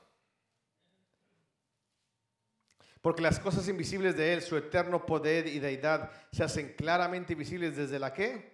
Porque 3.01 3.23
las 3.23 3.41
cosas 3.41 3.67
invisibles 3.69 4.19
de 4.19 4.35
Él, 4.35 4.43
su 4.43 4.55
eterno 4.59 5.07
poder 5.07 5.47
y 5.47 5.61
deidad, 5.61 6.11
se 6.31 6.45
hacen 6.45 6.75
claramente 6.77 7.35
visibles 7.35 7.75
desde 7.75 7.99
la 7.99 8.12
qué? 8.12 8.51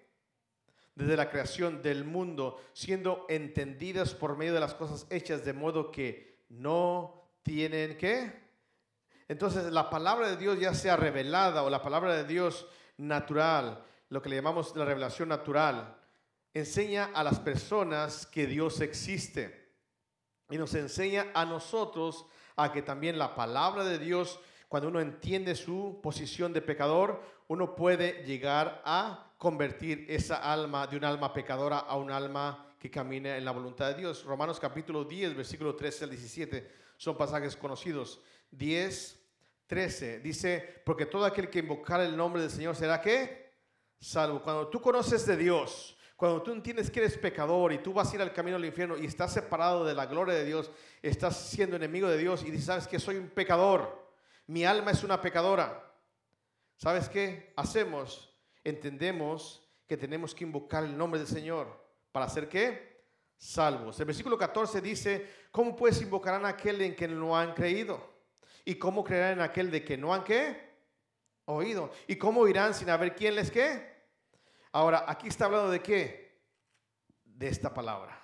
Desde 0.98 1.16
la 1.16 1.30
creación 1.30 1.80
del 1.80 2.04
mundo, 2.04 2.60
siendo 2.72 3.24
entendidas 3.28 4.14
por 4.14 4.36
medio 4.36 4.52
de 4.52 4.58
las 4.58 4.74
cosas 4.74 5.06
hechas, 5.10 5.44
de 5.44 5.52
modo 5.52 5.92
que 5.92 6.42
no 6.48 7.22
tienen 7.44 7.96
que. 7.96 8.48
Entonces 9.28 9.70
la 9.72 9.90
palabra 9.90 10.28
de 10.28 10.36
Dios 10.36 10.58
ya 10.58 10.74
sea 10.74 10.96
revelada 10.96 11.62
o 11.62 11.70
la 11.70 11.82
palabra 11.82 12.16
de 12.16 12.24
Dios 12.24 12.66
natural, 12.96 13.84
lo 14.08 14.20
que 14.20 14.28
le 14.28 14.36
llamamos 14.36 14.74
la 14.74 14.84
revelación 14.84 15.28
natural, 15.28 15.96
enseña 16.52 17.10
a 17.14 17.22
las 17.22 17.38
personas 17.38 18.26
que 18.26 18.48
Dios 18.48 18.80
existe 18.80 19.76
y 20.50 20.58
nos 20.58 20.74
enseña 20.74 21.28
a 21.32 21.44
nosotros 21.44 22.26
a 22.56 22.72
que 22.72 22.82
también 22.82 23.18
la 23.18 23.36
palabra 23.36 23.84
de 23.84 24.00
Dios, 24.00 24.40
cuando 24.68 24.88
uno 24.88 25.00
entiende 25.00 25.54
su 25.54 25.98
posición 26.02 26.52
de 26.52 26.60
pecador, 26.60 27.22
uno 27.48 27.74
puede 27.74 28.22
llegar 28.24 28.82
a 28.84 29.32
convertir 29.38 30.04
esa 30.08 30.36
alma 30.36 30.86
de 30.86 30.96
un 30.96 31.04
alma 31.04 31.32
pecadora 31.32 31.78
a 31.78 31.96
un 31.96 32.10
alma 32.10 32.74
que 32.78 32.90
camine 32.90 33.36
en 33.36 33.44
la 33.44 33.50
voluntad 33.52 33.88
de 33.88 33.94
Dios. 33.94 34.24
Romanos 34.24 34.60
capítulo 34.60 35.04
10, 35.04 35.34
versículo 35.34 35.74
13 35.74 36.04
al 36.04 36.10
17 36.10 36.70
son 36.98 37.16
pasajes 37.16 37.56
conocidos. 37.56 38.20
10, 38.50 39.18
13 39.66 40.20
dice, 40.20 40.82
porque 40.84 41.06
todo 41.06 41.24
aquel 41.24 41.48
que 41.48 41.60
invocar 41.60 42.00
el 42.00 42.16
nombre 42.16 42.42
del 42.42 42.50
Señor 42.50 42.76
será 42.76 43.00
que 43.00 43.52
salvo. 43.98 44.42
Cuando 44.42 44.68
tú 44.68 44.80
conoces 44.80 45.24
de 45.26 45.36
Dios, 45.36 45.96
cuando 46.16 46.42
tú 46.42 46.52
entiendes 46.52 46.90
que 46.90 47.00
eres 47.00 47.16
pecador 47.16 47.72
y 47.72 47.78
tú 47.78 47.92
vas 47.92 48.10
a 48.10 48.16
ir 48.16 48.22
al 48.22 48.32
camino 48.32 48.56
del 48.56 48.66
infierno 48.66 48.98
y 48.98 49.06
estás 49.06 49.32
separado 49.32 49.84
de 49.84 49.94
la 49.94 50.06
gloria 50.06 50.34
de 50.34 50.44
Dios, 50.44 50.70
estás 51.00 51.36
siendo 51.36 51.76
enemigo 51.76 52.08
de 52.08 52.18
Dios 52.18 52.42
y 52.42 52.50
dices, 52.50 52.66
sabes 52.66 52.88
que 52.88 52.98
soy 52.98 53.16
un 53.16 53.28
pecador, 53.28 54.07
mi 54.48 54.64
alma 54.64 54.90
es 54.90 55.04
una 55.04 55.20
pecadora. 55.20 55.84
¿Sabes 56.76 57.08
qué? 57.08 57.52
Hacemos 57.56 58.28
entendemos 58.68 59.66
que 59.86 59.96
tenemos 59.96 60.34
que 60.34 60.44
invocar 60.44 60.84
el 60.84 60.96
nombre 60.96 61.18
del 61.18 61.28
Señor. 61.28 61.66
¿Para 62.12 62.28
ser 62.28 62.48
qué? 62.48 63.04
Salvos. 63.36 63.98
El 64.00 64.06
versículo 64.06 64.36
14 64.36 64.80
dice, 64.80 65.28
¿cómo 65.50 65.74
pues 65.76 66.00
invocarán 66.02 66.44
a 66.44 66.50
aquel 66.50 66.80
en 66.82 66.94
que 66.94 67.08
no 67.08 67.36
han 67.36 67.54
creído? 67.54 68.18
¿Y 68.64 68.74
cómo 68.74 69.04
creerán 69.04 69.34
en 69.34 69.40
aquel 69.40 69.70
de 69.70 69.84
que 69.84 69.96
no 69.96 70.12
han 70.12 70.24
qué? 70.24 70.68
Oído. 71.46 71.90
¿Y 72.06 72.16
cómo 72.16 72.46
irán 72.46 72.74
sin 72.74 72.90
haber 72.90 73.14
quién 73.14 73.36
les 73.36 73.50
qué? 73.50 73.96
Ahora, 74.72 75.04
aquí 75.06 75.28
está 75.28 75.46
hablando 75.46 75.70
de 75.70 75.80
qué? 75.80 76.42
De 77.24 77.48
esta 77.48 77.72
palabra. 77.72 78.20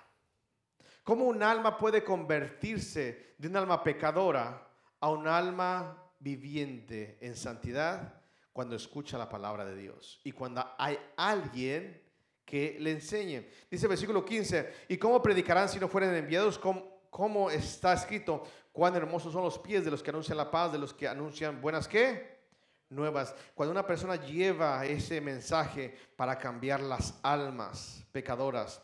¿Cómo 1.03 1.25
un 1.25 1.41
alma 1.41 1.77
puede 1.77 2.03
convertirse 2.03 3.35
de 3.37 3.47
un 3.47 3.55
alma 3.55 3.83
pecadora 3.83 4.67
a 4.99 5.09
un 5.09 5.27
alma 5.27 6.04
viviente 6.25 7.17
en 7.21 7.35
santidad? 7.35 8.25
cuando 8.55 8.77
escucha 8.77 9.17
la 9.17 9.27
palabra 9.27 9.65
de 9.65 9.75
Dios 9.75 10.21
y 10.23 10.31
cuando 10.31 10.65
hay 10.77 10.97
alguien 11.17 12.01
que 12.45 12.77
le 12.79 12.91
enseñe. 12.91 13.49
Dice 13.69 13.85
versículo 13.85 14.23
15, 14.23 14.85
¿y 14.87 14.95
cómo 14.95 15.21
predicarán 15.21 15.67
si 15.67 15.77
no 15.77 15.89
fueren 15.89 16.15
enviados? 16.15 16.57
¿Cómo, 16.57 17.51
está 17.51 17.91
escrito? 17.91 18.43
Cuán 18.71 18.95
hermosos 18.95 19.33
son 19.33 19.43
los 19.43 19.59
pies 19.59 19.83
de 19.83 19.91
los 19.91 20.01
que 20.01 20.11
anuncian 20.11 20.37
la 20.37 20.49
paz, 20.49 20.71
de 20.71 20.77
los 20.77 20.93
que 20.93 21.05
anuncian 21.05 21.59
buenas 21.59 21.85
qué? 21.85 22.39
Nuevas. 22.87 23.35
Cuando 23.53 23.73
una 23.73 23.85
persona 23.85 24.15
lleva 24.15 24.85
ese 24.85 25.19
mensaje 25.19 25.93
para 26.15 26.37
cambiar 26.37 26.79
las 26.79 27.19
almas 27.23 28.05
pecadoras, 28.13 28.81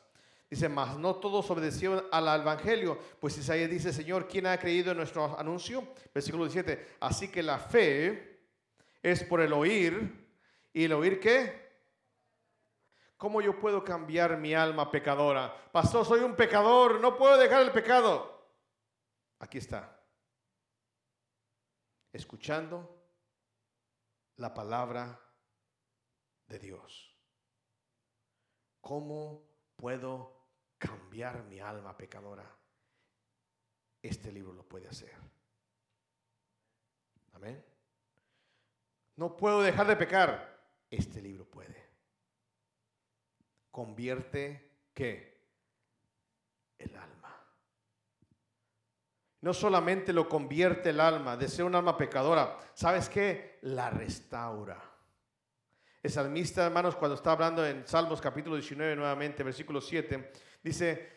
Dice, 0.51 0.67
mas 0.67 0.97
no 0.97 1.15
todos 1.15 1.49
obedecieron 1.49 2.03
al 2.11 2.41
Evangelio, 2.41 2.99
pues 3.21 3.37
Isaías 3.37 3.69
dice, 3.69 3.93
Señor, 3.93 4.27
¿quién 4.27 4.47
ha 4.47 4.57
creído 4.59 4.91
en 4.91 4.97
nuestro 4.97 5.39
anuncio? 5.39 5.93
Versículo 6.13 6.43
17, 6.43 6.97
así 6.99 7.31
que 7.31 7.41
la 7.41 7.57
fe 7.57 8.49
es 9.01 9.23
por 9.23 9.39
el 9.39 9.53
oír. 9.53 10.27
¿Y 10.73 10.83
el 10.83 10.91
oír 10.91 11.21
qué? 11.21 11.71
¿Cómo 13.15 13.39
yo 13.41 13.57
puedo 13.57 13.81
cambiar 13.81 14.35
mi 14.35 14.53
alma 14.53 14.91
pecadora? 14.91 15.55
Pastor, 15.71 16.05
soy 16.05 16.19
un 16.19 16.35
pecador, 16.35 16.99
no 16.99 17.15
puedo 17.15 17.37
dejar 17.37 17.61
el 17.61 17.71
pecado. 17.71 18.45
Aquí 19.39 19.57
está. 19.57 20.03
Escuchando 22.11 23.05
la 24.35 24.53
palabra 24.53 25.17
de 26.47 26.59
Dios. 26.59 27.17
¿Cómo 28.81 29.47
puedo 29.77 30.40
cambiar 30.81 31.43
mi 31.43 31.59
alma 31.59 31.95
pecadora? 31.95 32.43
Este 34.01 34.31
libro 34.31 34.51
lo 34.51 34.63
puede 34.63 34.87
hacer. 34.87 35.13
Amén. 37.33 37.63
No 39.17 39.37
puedo 39.37 39.61
dejar 39.61 39.85
de 39.85 39.95
pecar. 39.95 40.59
Este 40.89 41.21
libro 41.21 41.45
puede. 41.45 41.89
Convierte 43.69 44.87
qué? 44.93 45.45
El 46.79 46.95
alma. 46.95 47.37
No 49.41 49.53
solamente 49.53 50.11
lo 50.11 50.27
convierte 50.27 50.89
el 50.89 50.99
alma 50.99 51.37
de 51.37 51.47
ser 51.47 51.65
un 51.65 51.75
alma 51.75 51.95
pecadora, 51.95 52.57
¿sabes 52.73 53.07
qué? 53.07 53.59
La 53.61 53.91
restaura. 53.91 54.91
El 56.03 56.09
salmista, 56.09 56.65
hermanos, 56.65 56.95
cuando 56.95 57.13
está 57.13 57.33
hablando 57.33 57.63
en 57.63 57.87
Salmos 57.87 58.19
capítulo 58.19 58.55
19 58.55 58.95
nuevamente, 58.95 59.43
versículo 59.43 59.79
7, 59.79 60.31
dice, 60.63 61.09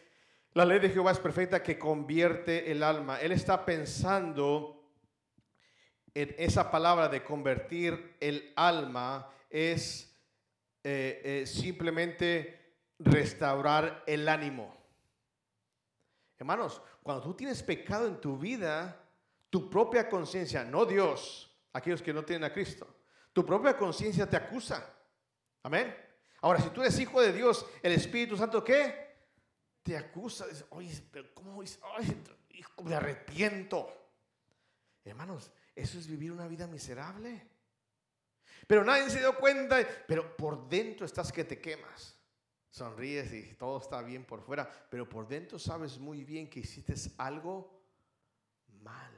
la 0.52 0.64
ley 0.64 0.78
de 0.78 0.90
Jehová 0.90 1.12
es 1.12 1.18
perfecta 1.18 1.62
que 1.62 1.78
convierte 1.78 2.70
el 2.70 2.82
alma. 2.82 3.20
Él 3.20 3.32
está 3.32 3.64
pensando 3.64 4.84
esa 6.14 6.70
palabra 6.70 7.08
de 7.08 7.24
convertir 7.24 8.16
el 8.20 8.52
alma 8.54 9.28
es 9.50 10.16
eh, 10.84 11.20
eh, 11.24 11.46
simplemente 11.46 12.76
restaurar 13.00 14.04
el 14.06 14.28
ánimo. 14.28 14.72
Hermanos, 16.38 16.80
cuando 17.02 17.22
tú 17.22 17.34
tienes 17.34 17.62
pecado 17.62 18.06
en 18.06 18.20
tu 18.20 18.38
vida, 18.38 19.00
tu 19.50 19.68
propia 19.68 20.08
conciencia, 20.08 20.64
no 20.64 20.84
Dios, 20.84 21.52
aquellos 21.72 22.02
que 22.02 22.12
no 22.12 22.24
tienen 22.24 22.44
a 22.44 22.52
Cristo, 22.52 22.86
tu 23.32 23.44
propia 23.44 23.76
conciencia 23.76 24.28
te 24.28 24.36
acusa. 24.36 24.88
Amén. 25.62 25.96
Ahora, 26.40 26.60
si 26.60 26.68
tú 26.70 26.82
eres 26.82 26.98
hijo 26.98 27.20
de 27.20 27.32
Dios, 27.32 27.66
el 27.82 27.92
Espíritu 27.92 28.36
Santo, 28.36 28.62
¿qué? 28.62 29.03
Te 29.84 29.96
acusa. 29.96 30.46
Oye, 30.70 30.90
pero 31.12 31.32
¿cómo 31.34 31.60
dice? 31.60 31.78
Ay, 31.96 32.24
me 32.82 32.94
arrepiento. 32.94 33.86
Hermanos, 35.04 35.52
eso 35.74 35.98
es 35.98 36.06
vivir 36.06 36.32
una 36.32 36.48
vida 36.48 36.66
miserable. 36.66 37.46
Pero 38.66 38.82
nadie 38.82 39.10
se 39.10 39.18
dio 39.18 39.36
cuenta, 39.36 39.86
pero 40.08 40.36
por 40.36 40.68
dentro 40.68 41.04
estás 41.04 41.30
que 41.30 41.44
te 41.44 41.60
quemas. 41.60 42.18
Sonríes 42.70 43.32
y 43.32 43.54
todo 43.54 43.78
está 43.78 44.00
bien 44.00 44.24
por 44.24 44.40
fuera, 44.40 44.68
pero 44.90 45.06
por 45.06 45.28
dentro 45.28 45.58
sabes 45.58 45.98
muy 45.98 46.24
bien 46.24 46.48
que 46.48 46.60
hiciste 46.60 46.94
algo 47.18 47.84
mal. 48.82 49.12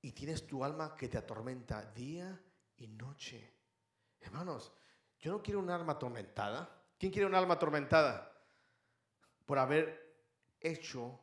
Y 0.00 0.12
tienes 0.12 0.46
tu 0.46 0.64
alma 0.64 0.96
que 0.96 1.08
te 1.08 1.18
atormenta 1.18 1.92
día 1.92 2.40
y 2.78 2.88
noche. 2.88 3.52
Hermanos, 4.18 4.72
yo 5.20 5.30
no 5.30 5.42
quiero 5.42 5.60
un 5.60 5.68
alma 5.68 5.92
atormentada. 5.92 6.84
¿Quién 6.98 7.12
quiere 7.12 7.26
un 7.26 7.34
alma 7.34 7.54
atormentada? 7.54 8.33
Por 9.44 9.58
haber 9.58 10.04
hecho 10.60 11.20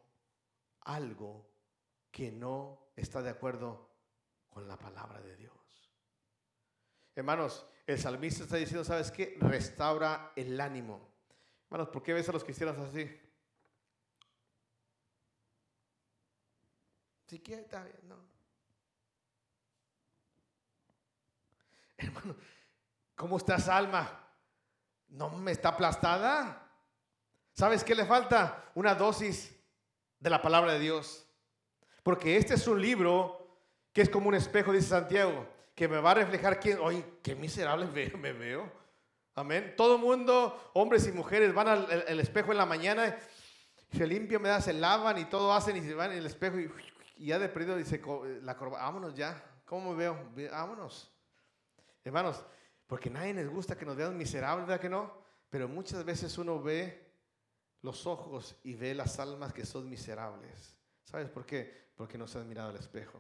algo 0.81 1.49
que 2.11 2.31
no 2.31 2.91
está 2.95 3.21
de 3.21 3.29
acuerdo 3.29 3.89
con 4.49 4.67
la 4.67 4.77
palabra 4.77 5.21
de 5.21 5.35
Dios. 5.35 5.91
Hermanos, 7.15 7.65
el 7.87 7.99
salmista 7.99 8.43
está 8.43 8.57
diciendo, 8.57 8.83
¿sabes 8.83 9.11
qué? 9.11 9.37
Restaura 9.39 10.33
el 10.35 10.59
ánimo. 10.59 11.09
Hermanos, 11.65 11.89
¿por 11.89 12.03
qué 12.03 12.13
ves 12.13 12.29
a 12.29 12.33
los 12.33 12.43
cristianos 12.43 12.77
así? 12.77 13.19
Si 17.27 17.39
quiere, 17.39 17.61
está 17.61 17.83
bien, 17.83 17.99
no. 18.03 18.17
Hermano, 21.97 22.35
¿cómo 23.15 23.37
estás, 23.37 23.69
alma? 23.69 24.27
¿No 25.07 25.29
me 25.29 25.51
está 25.51 25.69
aplastada? 25.69 26.60
¿Sabes 27.53 27.83
qué 27.83 27.95
le 27.95 28.05
falta? 28.05 28.71
Una 28.75 28.95
dosis 28.95 29.55
de 30.19 30.29
la 30.29 30.41
palabra 30.41 30.73
de 30.73 30.79
Dios. 30.79 31.27
Porque 32.03 32.37
este 32.37 32.55
es 32.55 32.67
un 32.67 32.81
libro 32.81 33.57
que 33.93 34.01
es 34.01 34.09
como 34.09 34.29
un 34.29 34.35
espejo, 34.35 34.71
dice 34.71 34.87
Santiago 34.87 35.47
que 35.75 35.87
me 35.87 35.99
va 35.99 36.11
a 36.11 36.13
reflejar 36.13 36.59
quién, 36.59 36.79
oye, 36.79 37.03
qué 37.23 37.35
miserable 37.35 37.87
me 37.87 38.33
veo. 38.33 38.71
Amén. 39.33 39.73
Todo 39.75 39.97
mundo, 39.97 40.71
hombres 40.73 41.07
y 41.07 41.11
mujeres, 41.11 41.53
van 41.53 41.67
al, 41.67 42.19
espejo 42.19 42.51
en 42.51 42.57
la 42.57 42.67
mañana, 42.67 43.17
se 43.91 44.05
limpian, 44.05 44.41
me 44.41 44.49
da, 44.49 44.61
se 44.61 44.73
lavan 44.73 45.17
y 45.17 45.25
todo 45.25 45.53
hacen 45.53 45.77
y 45.77 45.81
se 45.81 45.93
van 45.93 46.11
en 46.11 46.19
el 46.19 46.25
espejo 46.25 46.59
y, 46.59 46.69
ya 47.17 47.39
de 47.39 47.49
perdido 47.49 47.77
dice, 47.77 48.01
la 48.43 48.55
corbata, 48.57 48.83
vámonos 48.83 49.15
ya. 49.15 49.43
¿Cómo 49.65 49.91
me 49.91 49.97
veo? 49.97 50.17
Vámonos. 50.51 51.11
Hermanos, 52.03 52.43
porque 52.85 53.09
nadie 53.09 53.33
les 53.33 53.49
gusta 53.49 53.75
que 53.75 53.85
nos 53.85 53.95
vean 53.95 54.17
miserables, 54.17 54.67
¿verdad 54.67 54.81
que 54.81 54.89
no? 54.89 55.11
Pero 55.49 55.67
muchas 55.67 56.03
veces 56.03 56.37
uno 56.37 56.61
ve 56.61 57.00
los 57.81 58.05
ojos 58.05 58.55
y 58.63 58.75
ve 58.75 58.93
las 58.93 59.19
almas 59.19 59.53
que 59.53 59.65
son 59.65 59.89
miserables. 59.89 60.75
¿Sabes 61.03 61.29
por 61.29 61.45
qué? 61.45 61.91
Porque 61.95 62.17
no 62.17 62.27
se 62.27 62.37
han 62.37 62.47
mirado 62.47 62.69
al 62.69 62.77
espejo. 62.77 63.19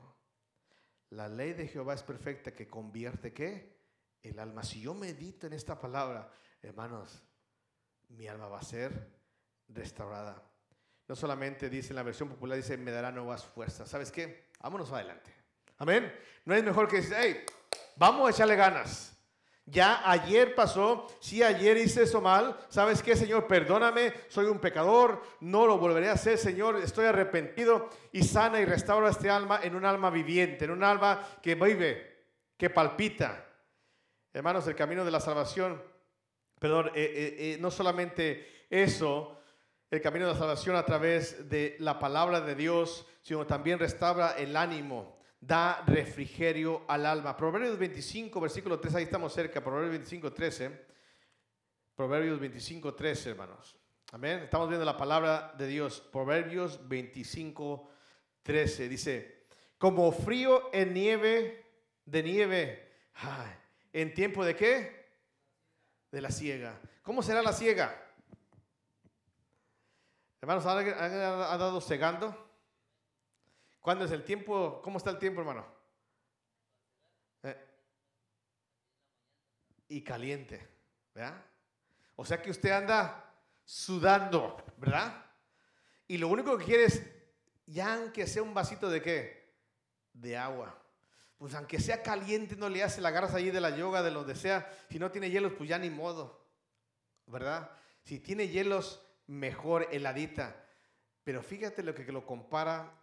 La 1.09 1.27
ley 1.27 1.53
de 1.53 1.67
Jehová 1.67 1.93
es 1.93 2.03
perfecta 2.03 2.53
que 2.53 2.67
convierte 2.67 3.33
qué? 3.33 3.79
El 4.21 4.39
alma. 4.39 4.63
Si 4.63 4.81
yo 4.81 4.93
medito 4.93 5.47
en 5.47 5.53
esta 5.53 5.79
palabra, 5.79 6.31
hermanos, 6.61 7.21
mi 8.09 8.27
alma 8.27 8.47
va 8.47 8.59
a 8.59 8.63
ser 8.63 9.09
restaurada. 9.67 10.41
No 11.07 11.15
solamente 11.15 11.69
dice 11.69 11.89
en 11.89 11.95
la 11.97 12.03
versión 12.03 12.29
popular, 12.29 12.55
dice, 12.55 12.77
me 12.77 12.91
dará 12.91 13.11
nuevas 13.11 13.43
fuerzas. 13.43 13.89
¿Sabes 13.89 14.11
qué? 14.11 14.51
Vámonos 14.61 14.91
adelante. 14.91 15.33
Amén. 15.77 16.13
No 16.45 16.55
es 16.55 16.63
mejor 16.63 16.87
que 16.87 16.97
decir, 16.97 17.15
hey, 17.17 17.43
vamos 17.95 18.27
a 18.27 18.31
echarle 18.31 18.55
ganas. 18.55 19.10
Ya 19.65 20.01
ayer 20.09 20.55
pasó, 20.55 21.07
si 21.19 21.43
ayer 21.43 21.77
hice 21.77 22.03
eso 22.03 22.19
mal, 22.19 22.57
¿sabes 22.69 23.03
qué, 23.03 23.15
Señor? 23.15 23.47
Perdóname, 23.47 24.13
soy 24.27 24.47
un 24.47 24.59
pecador, 24.59 25.21
no 25.39 25.67
lo 25.67 25.77
volveré 25.77 26.09
a 26.09 26.13
hacer, 26.13 26.37
Señor, 26.37 26.77
estoy 26.77 27.05
arrepentido 27.05 27.89
y 28.11 28.23
sana 28.23 28.59
y 28.59 28.65
restaura 28.65 29.09
este 29.09 29.29
alma 29.29 29.59
en 29.63 29.75
un 29.75 29.85
alma 29.85 30.09
viviente, 30.09 30.65
en 30.65 30.71
un 30.71 30.83
alma 30.83 31.25
que 31.41 31.55
vive, 31.55 32.25
que 32.57 32.69
palpita. 32.69 33.47
Hermanos, 34.33 34.67
el 34.67 34.75
camino 34.75 35.05
de 35.05 35.11
la 35.11 35.19
salvación, 35.19 35.81
perdón, 36.59 36.87
eh, 36.87 36.91
eh, 36.95 37.35
eh, 37.39 37.57
no 37.61 37.69
solamente 37.69 38.65
eso, 38.69 39.37
el 39.91 40.01
camino 40.01 40.25
de 40.25 40.33
la 40.33 40.39
salvación 40.39 40.75
a 40.75 40.85
través 40.85 41.49
de 41.49 41.75
la 41.79 41.99
palabra 41.99 42.41
de 42.41 42.55
Dios, 42.55 43.05
sino 43.21 43.45
también 43.45 43.77
restaura 43.77 44.31
el 44.31 44.57
ánimo 44.57 45.20
da 45.41 45.83
refrigerio 45.87 46.85
al 46.87 47.05
alma. 47.05 47.35
Proverbios 47.35 47.77
25, 47.77 48.39
versículo 48.39 48.79
3, 48.79 48.95
ahí 48.95 49.03
estamos 49.03 49.33
cerca, 49.33 49.61
Proverbios 49.61 49.91
25, 49.91 50.31
13. 50.31 50.85
Proverbios 51.95 52.39
25, 52.39 52.93
13, 52.93 53.29
hermanos. 53.31 53.75
Amén. 54.11 54.39
Estamos 54.43 54.69
viendo 54.69 54.85
la 54.85 54.95
palabra 54.95 55.53
de 55.57 55.67
Dios. 55.67 55.99
Proverbios 56.11 56.87
25, 56.87 57.89
13. 58.43 58.87
Dice, 58.87 59.45
como 59.77 60.11
frío 60.11 60.69
en 60.73 60.93
nieve, 60.93 61.65
de 62.05 62.23
nieve, 62.23 62.91
¿en 63.91 64.13
tiempo 64.13 64.45
de 64.45 64.55
qué? 64.55 65.09
De 66.11 66.21
la 66.21 66.29
ciega. 66.29 66.79
¿Cómo 67.01 67.23
será 67.23 67.41
la 67.41 67.53
ciega? 67.53 67.97
Hermanos, 70.39 70.65
¿han, 70.65 70.87
han 70.87 71.59
dado 71.59 71.81
cegando? 71.81 72.50
¿Cuándo 73.81 74.05
es 74.05 74.11
el 74.11 74.23
tiempo? 74.23 74.79
¿Cómo 74.83 74.99
está 74.99 75.09
el 75.09 75.17
tiempo, 75.17 75.41
hermano? 75.41 75.65
Eh, 77.41 77.57
y 79.89 80.03
caliente, 80.03 80.67
¿verdad? 81.13 81.43
O 82.15 82.23
sea 82.23 82.41
que 82.41 82.51
usted 82.51 82.69
anda 82.69 83.33
sudando, 83.65 84.63
¿verdad? 84.77 85.25
Y 86.07 86.19
lo 86.19 86.27
único 86.27 86.57
que 86.57 86.65
quiere 86.65 86.83
es, 86.85 87.01
ya 87.65 87.95
aunque 87.95 88.27
sea 88.27 88.43
un 88.43 88.53
vasito 88.53 88.87
de 88.87 89.01
qué? 89.01 89.55
De 90.13 90.37
agua. 90.37 90.77
Pues 91.39 91.55
aunque 91.55 91.79
sea 91.79 92.03
caliente, 92.03 92.55
no 92.55 92.69
le 92.69 92.83
hace 92.83 93.01
la 93.01 93.09
garza 93.09 93.37
allí 93.37 93.49
de 93.49 93.61
la 93.61 93.75
yoga, 93.75 94.03
de 94.03 94.11
donde 94.11 94.35
sea. 94.35 94.71
Si 94.91 94.99
no 94.99 95.09
tiene 95.09 95.31
hielos, 95.31 95.53
pues 95.57 95.67
ya 95.67 95.79
ni 95.79 95.89
modo, 95.89 96.45
¿verdad? 97.25 97.71
Si 98.03 98.19
tiene 98.19 98.47
hielos, 98.47 99.03
mejor 99.25 99.87
heladita. 99.91 100.63
Pero 101.23 101.41
fíjate 101.41 101.81
lo 101.81 101.95
que 101.95 102.11
lo 102.11 102.27
compara 102.27 103.00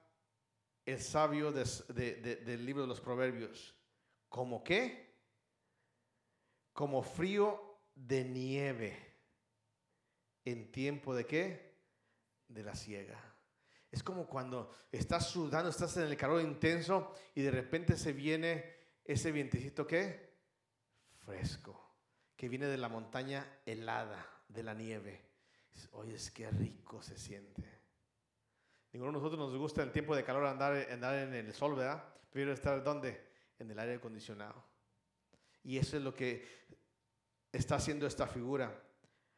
el 0.92 1.02
sabio 1.02 1.52
del 1.52 2.64
libro 2.64 2.82
de 2.82 2.88
los 2.88 3.00
proverbios. 3.00 3.74
¿Como 4.26 4.64
qué? 4.64 5.18
Como 6.72 7.02
frío 7.02 7.78
de 7.94 8.24
nieve. 8.24 8.96
¿En 10.46 10.72
tiempo 10.72 11.14
de 11.14 11.26
qué? 11.26 11.74
De 12.48 12.62
la 12.62 12.74
siega. 12.74 13.22
Es 13.90 14.02
como 14.02 14.26
cuando 14.26 14.74
estás 14.90 15.28
sudando, 15.28 15.68
estás 15.68 15.94
en 15.98 16.04
el 16.04 16.16
calor 16.16 16.40
intenso 16.40 17.14
y 17.34 17.42
de 17.42 17.50
repente 17.50 17.98
se 17.98 18.14
viene 18.14 18.76
ese 19.04 19.30
vientecito 19.30 19.86
¿qué? 19.86 20.38
Fresco, 21.24 21.98
que 22.34 22.48
viene 22.48 22.66
de 22.66 22.78
la 22.78 22.88
montaña 22.88 23.60
helada, 23.66 24.26
de 24.48 24.62
la 24.62 24.72
nieve. 24.72 25.20
Oye, 25.92 26.14
es 26.14 26.30
que 26.30 26.50
rico 26.50 27.02
se 27.02 27.18
siente. 27.18 27.77
Ninguno 28.92 29.12
de 29.12 29.18
nosotros 29.18 29.38
nos 29.38 29.56
gusta 29.56 29.82
el 29.82 29.92
tiempo 29.92 30.16
de 30.16 30.24
calor 30.24 30.46
andar, 30.46 30.74
andar 30.90 31.14
en 31.14 31.34
el 31.34 31.52
sol, 31.52 31.74
¿verdad? 31.74 32.02
Prefiero 32.20 32.52
estar 32.52 32.82
¿dónde? 32.82 33.28
En 33.58 33.70
el 33.70 33.78
aire 33.78 33.96
acondicionado. 33.96 34.64
Y 35.62 35.76
eso 35.76 35.96
es 35.98 36.02
lo 36.02 36.14
que 36.14 36.46
está 37.52 37.76
haciendo 37.76 38.06
esta 38.06 38.26
figura. 38.26 38.82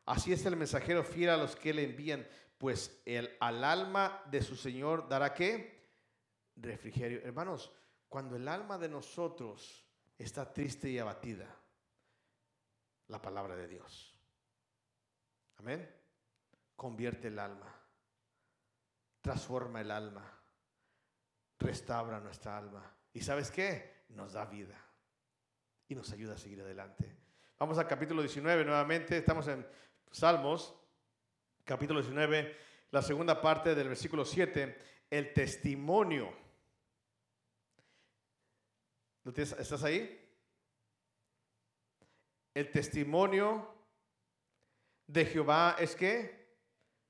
Así 0.07 0.33
es 0.33 0.47
el 0.47 0.57
mensajero 0.57 1.03
fiel 1.03 1.31
a 1.31 1.37
los 1.37 1.57
que 1.57 1.75
le 1.75 1.85
envían, 1.85 2.27
pues 2.59 3.03
el, 3.05 3.37
al 3.41 3.65
alma 3.65 4.23
de 4.31 4.43
su 4.43 4.55
Señor 4.55 5.09
dará 5.09 5.35
qué? 5.35 5.89
Refrigerio. 6.57 7.21
Hermanos, 7.23 7.73
cuando 8.09 8.37
el 8.37 8.47
alma 8.47 8.79
de 8.79 8.89
nosotros 8.89 9.85
está 10.17 10.53
triste 10.53 10.89
y 10.89 10.99
abatida, 10.99 11.57
la 13.09 13.21
palabra 13.21 13.57
de 13.57 13.67
Dios. 13.67 14.17
Amén. 15.57 15.89
Convierte 16.77 17.29
el 17.29 17.39
alma 17.39 17.80
transforma 19.21 19.81
el 19.81 19.91
alma, 19.91 20.25
restaura 21.59 22.21
nuestra 22.21 22.57
alma. 22.57 22.97
¿Y 23.13 23.21
sabes 23.21 23.51
qué? 23.51 24.05
Nos 24.11 24.33
da 24.33 24.47
vida 24.47 24.79
y 25.89 25.95
nos 25.95 26.11
ayuda 26.13 26.35
a 26.35 26.39
seguir 26.39 26.61
adelante. 26.61 27.17
Vamos 27.59 27.79
al 27.79 27.87
capítulo 27.87 28.23
19 28.23 28.65
nuevamente, 28.65 29.19
estamos 29.19 29.47
en 29.49 29.67
Salmos, 30.11 30.75
capítulo 31.65 32.01
19, 32.01 32.57
la 32.91 33.03
segunda 33.03 33.41
parte 33.41 33.75
del 33.75 33.89
versículo 33.89 34.25
7, 34.25 34.79
el 35.11 35.33
testimonio. 35.33 36.33
¿Estás 39.25 39.85
ahí? 39.85 40.17
El 42.55 42.71
testimonio 42.71 43.75
de 45.07 45.27
Jehová 45.27 45.77
es 45.79 45.95
que 45.95 46.57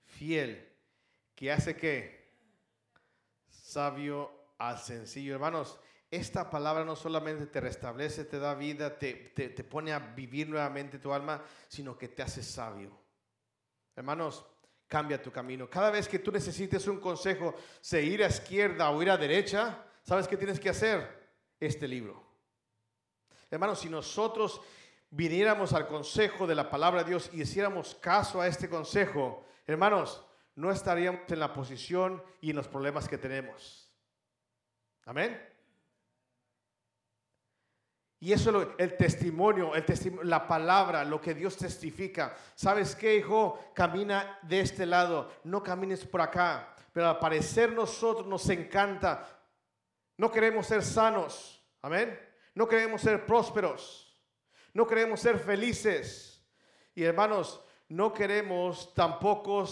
fiel 0.03 0.69
que 1.40 1.50
hace 1.50 1.74
que 1.74 2.29
sabio 3.48 4.31
al 4.59 4.79
sencillo. 4.79 5.33
Hermanos, 5.33 5.81
esta 6.11 6.50
palabra 6.50 6.85
no 6.85 6.94
solamente 6.94 7.46
te 7.46 7.62
restablece, 7.62 8.26
te 8.26 8.38
da 8.38 8.53
vida, 8.53 8.98
te, 8.98 9.14
te, 9.14 9.64
pone 9.64 9.94
a 9.94 9.98
vivir 10.00 10.50
nuevamente 10.50 10.98
tu 10.98 11.14
alma, 11.14 11.42
sino 11.66 11.96
que 11.96 12.09
te 12.09 12.20
hace 12.22 12.42
sabio. 12.42 12.90
Hermanos, 13.96 14.44
cambia 14.87 15.22
tu 15.22 15.33
camino. 15.33 15.70
Cada 15.70 15.90
vez 15.90 16.09
que 16.09 16.18
tú 16.18 16.31
necesites 16.31 16.87
un 16.87 17.00
consejo, 17.00 17.55
se 17.81 18.03
ir 18.03 18.22
a 18.22 18.29
izquierda 18.29 18.90
o 18.90 19.00
ir 19.00 19.09
a 19.09 19.16
derecha, 19.16 19.83
¿sabes 20.03 20.29
qué 20.29 20.37
tienes 20.37 20.61
que 20.61 20.68
hacer? 20.68 21.31
Este 21.59 21.88
libro. 21.88 22.22
Hermanos, 23.50 23.81
si 23.81 23.88
nosotros 23.88 24.61
viniéramos 25.09 25.72
al 25.72 25.88
consejo 25.88 26.46
de 26.46 26.55
la 26.55 26.68
palabra 26.68 27.03
de 27.03 27.09
Dios 27.09 27.31
y 27.33 27.40
hiciéramos 27.40 27.94
caso 27.94 28.42
a 28.42 28.46
este 28.46 28.68
consejo, 28.68 29.42
hermanos, 29.66 30.22
no 30.61 30.70
estaríamos 30.70 31.23
en 31.29 31.40
la 31.40 31.55
posición 31.55 32.23
y 32.42 32.51
en 32.51 32.57
los 32.57 32.68
problemas 32.68 33.09
que 33.09 33.16
tenemos. 33.16 33.90
Amén. 35.07 35.40
Y 38.20 38.35
eso 38.35 38.61
es 38.61 38.68
el 38.77 38.94
testimonio, 38.99 39.75
el 39.75 39.87
testimonio, 39.87 40.25
la 40.25 40.46
palabra, 40.46 41.03
lo 41.03 41.18
que 41.18 41.33
Dios 41.33 41.57
testifica. 41.57 42.37
¿Sabes 42.55 42.94
qué, 42.94 43.16
hijo? 43.16 43.73
Camina 43.75 44.38
de 44.42 44.61
este 44.61 44.85
lado, 44.85 45.33
no 45.44 45.62
camines 45.62 46.05
por 46.05 46.20
acá. 46.20 46.77
Pero 46.92 47.09
al 47.09 47.18
parecer 47.18 47.73
nosotros 47.73 48.27
nos 48.27 48.46
encanta. 48.51 49.27
No 50.18 50.31
queremos 50.31 50.66
ser 50.66 50.83
sanos. 50.83 51.64
Amén. 51.81 52.20
No 52.55 52.68
queremos 52.68 53.01
ser 53.01 53.25
prósperos. 53.25 54.14
No 54.75 54.87
queremos 54.87 55.20
ser 55.20 55.38
felices. 55.38 56.46
Y 56.94 57.05
hermanos, 57.05 57.64
no 57.88 58.12
queremos 58.12 58.92
tampoco 58.92 59.64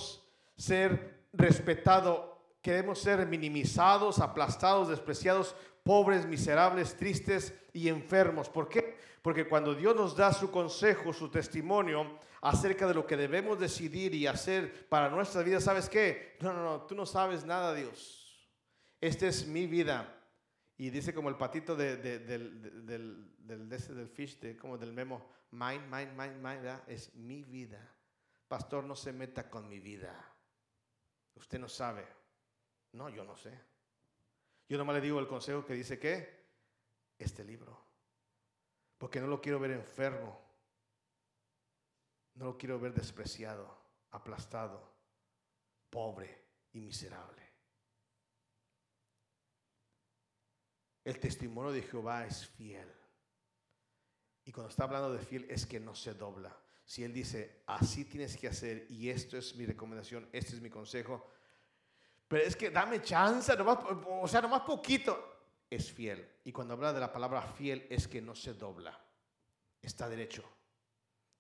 ser 0.59 1.29
respetados. 1.33 2.37
Queremos 2.61 2.99
ser 2.99 3.27
minimizados, 3.27 4.19
aplastados, 4.19 4.89
despreciados 4.89 5.57
pobres, 5.83 6.27
miserables, 6.27 6.97
tristes 6.97 7.55
y 7.73 7.89
enfermos. 7.89 8.51
¿Por 8.51 8.69
qué? 8.69 8.99
Porque 9.23 9.49
cuando 9.49 9.75
Dios 9.75 9.97
nos 9.97 10.15
da 10.15 10.33
su 10.33 10.51
consejo, 10.51 11.15
su 11.15 11.31
testimonio 11.31 12.19
acerca 12.43 12.87
de 12.87 12.95
lo 12.95 13.07
que 13.07 13.17
debemos 13.17 13.59
decidir 13.59 14.15
y 14.15 14.27
hacer 14.27 14.89
para 14.89 15.09
nuestra 15.09 15.43
vida, 15.43 15.61
¿sabes 15.61 15.89
qué? 15.89 16.37
No, 16.41 16.53
no, 16.53 16.63
no, 16.63 16.83
tú 16.83 16.95
no 16.95 17.07
sabes 17.07 17.45
nada, 17.45 17.75
Dios. 17.75 18.49
Esta 19.01 19.27
es 19.27 19.47
mi 19.47 19.67
vida. 19.67 20.15
Y 20.77 20.91
dice 20.91 21.13
como 21.15 21.29
el 21.29 21.37
patito 21.37 21.75
de, 21.75 21.97
del, 21.97 22.87
del, 22.87 23.69
del, 23.69 24.09
fish, 24.09 24.39
de, 24.41 24.57
como 24.57 24.79
del 24.79 24.93
memo, 24.93 25.27
mine, 25.51 25.81
mine, 25.91 26.13
mine, 26.13 26.37
mine, 26.37 26.73
es 26.87 27.15
mi 27.15 27.43
vida. 27.43 27.81
Pastor, 28.47 28.85
no 28.85 28.95
se 28.95 29.13
meta 29.13 29.51
con 29.51 29.69
mi 29.69 29.81
vida. 29.81 30.15
Usted 31.39 31.59
no 31.59 31.69
sabe. 31.69 32.07
No, 32.93 33.09
yo 33.09 33.25
no 33.25 33.37
sé. 33.37 33.59
Yo 34.69 34.77
nomás 34.77 34.97
le 34.97 35.01
digo 35.01 35.19
el 35.21 35.29
consejo 35.29 35.65
que 35.65 35.75
dice 35.75 35.99
que 35.99 36.47
este 37.17 37.45
libro. 37.45 37.81
Porque 38.99 39.21
no 39.21 39.29
lo 39.29 39.41
quiero 39.41 39.61
ver 39.61 39.71
enfermo. 39.71 40.41
No 42.35 42.47
lo 42.47 42.59
quiero 42.59 42.79
ver 42.79 42.93
despreciado, 42.93 43.77
aplastado, 44.11 44.93
pobre 45.91 46.45
y 46.73 46.81
miserable. 46.81 47.43
El 51.05 51.19
testimonio 51.19 51.73
de 51.73 51.83
Jehová 51.83 52.27
es 52.27 52.47
fiel. 52.47 52.93
Y 54.45 54.53
cuando 54.53 54.71
está 54.71 54.85
hablando 54.85 55.13
de 55.13 55.25
fiel 55.25 55.47
es 55.51 55.67
que 55.67 55.81
no 55.81 55.95
se 55.95 56.15
dobla. 56.15 56.57
Si 56.89 57.05
Él 57.05 57.13
dice, 57.13 57.61
así 57.67 58.07
tienes 58.07 58.35
que 58.39 58.49
hacer 58.49 58.87
y 58.89 59.11
esto 59.11 59.37
es 59.37 59.55
mi 59.57 59.67
recomendación, 59.67 60.27
este 60.33 60.55
es 60.55 60.63
mi 60.63 60.71
consejo, 60.71 61.31
pero 62.27 62.45
es 62.45 62.57
que 62.57 62.71
dame 62.71 63.03
chance, 63.03 63.53
o 63.53 64.27
sea, 64.27 64.41
nomás 64.41 64.63
poquito. 64.63 65.35
Es 65.69 65.93
fiel. 65.93 66.27
Y 66.45 66.51
cuando 66.51 66.73
habla 66.73 66.95
de 66.95 67.01
la 67.01 67.13
palabra 67.13 67.43
fiel 67.43 67.87
es 67.91 68.09
que 68.09 68.23
no 68.23 68.35
se 68.35 68.55
dobla. 68.55 68.99
Está 69.83 70.09
derecho. 70.09 70.43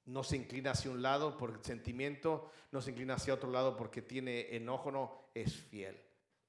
No 0.05 0.23
se 0.23 0.37
inclina 0.37 0.73
hacia 0.73 0.91
un 0.91 1.01
lado 1.01 1.39
por 1.39 1.65
sentimiento, 1.65 2.51
no 2.71 2.83
se 2.83 2.91
inclina 2.91 3.15
hacia 3.15 3.33
otro 3.33 3.51
lado 3.51 3.75
porque 3.75 4.03
tiene 4.03 4.55
enojo, 4.55 4.93
no, 4.93 5.31
es 5.33 5.57
fiel. 5.57 5.99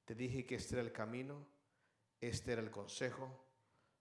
Te 0.04 0.14
dije 0.14 0.46
que 0.46 0.56
este 0.56 0.76
era 0.76 0.82
el 0.82 0.92
camino, 0.92 1.48
este 2.20 2.52
era 2.52 2.62
el 2.62 2.70
consejo. 2.70 3.46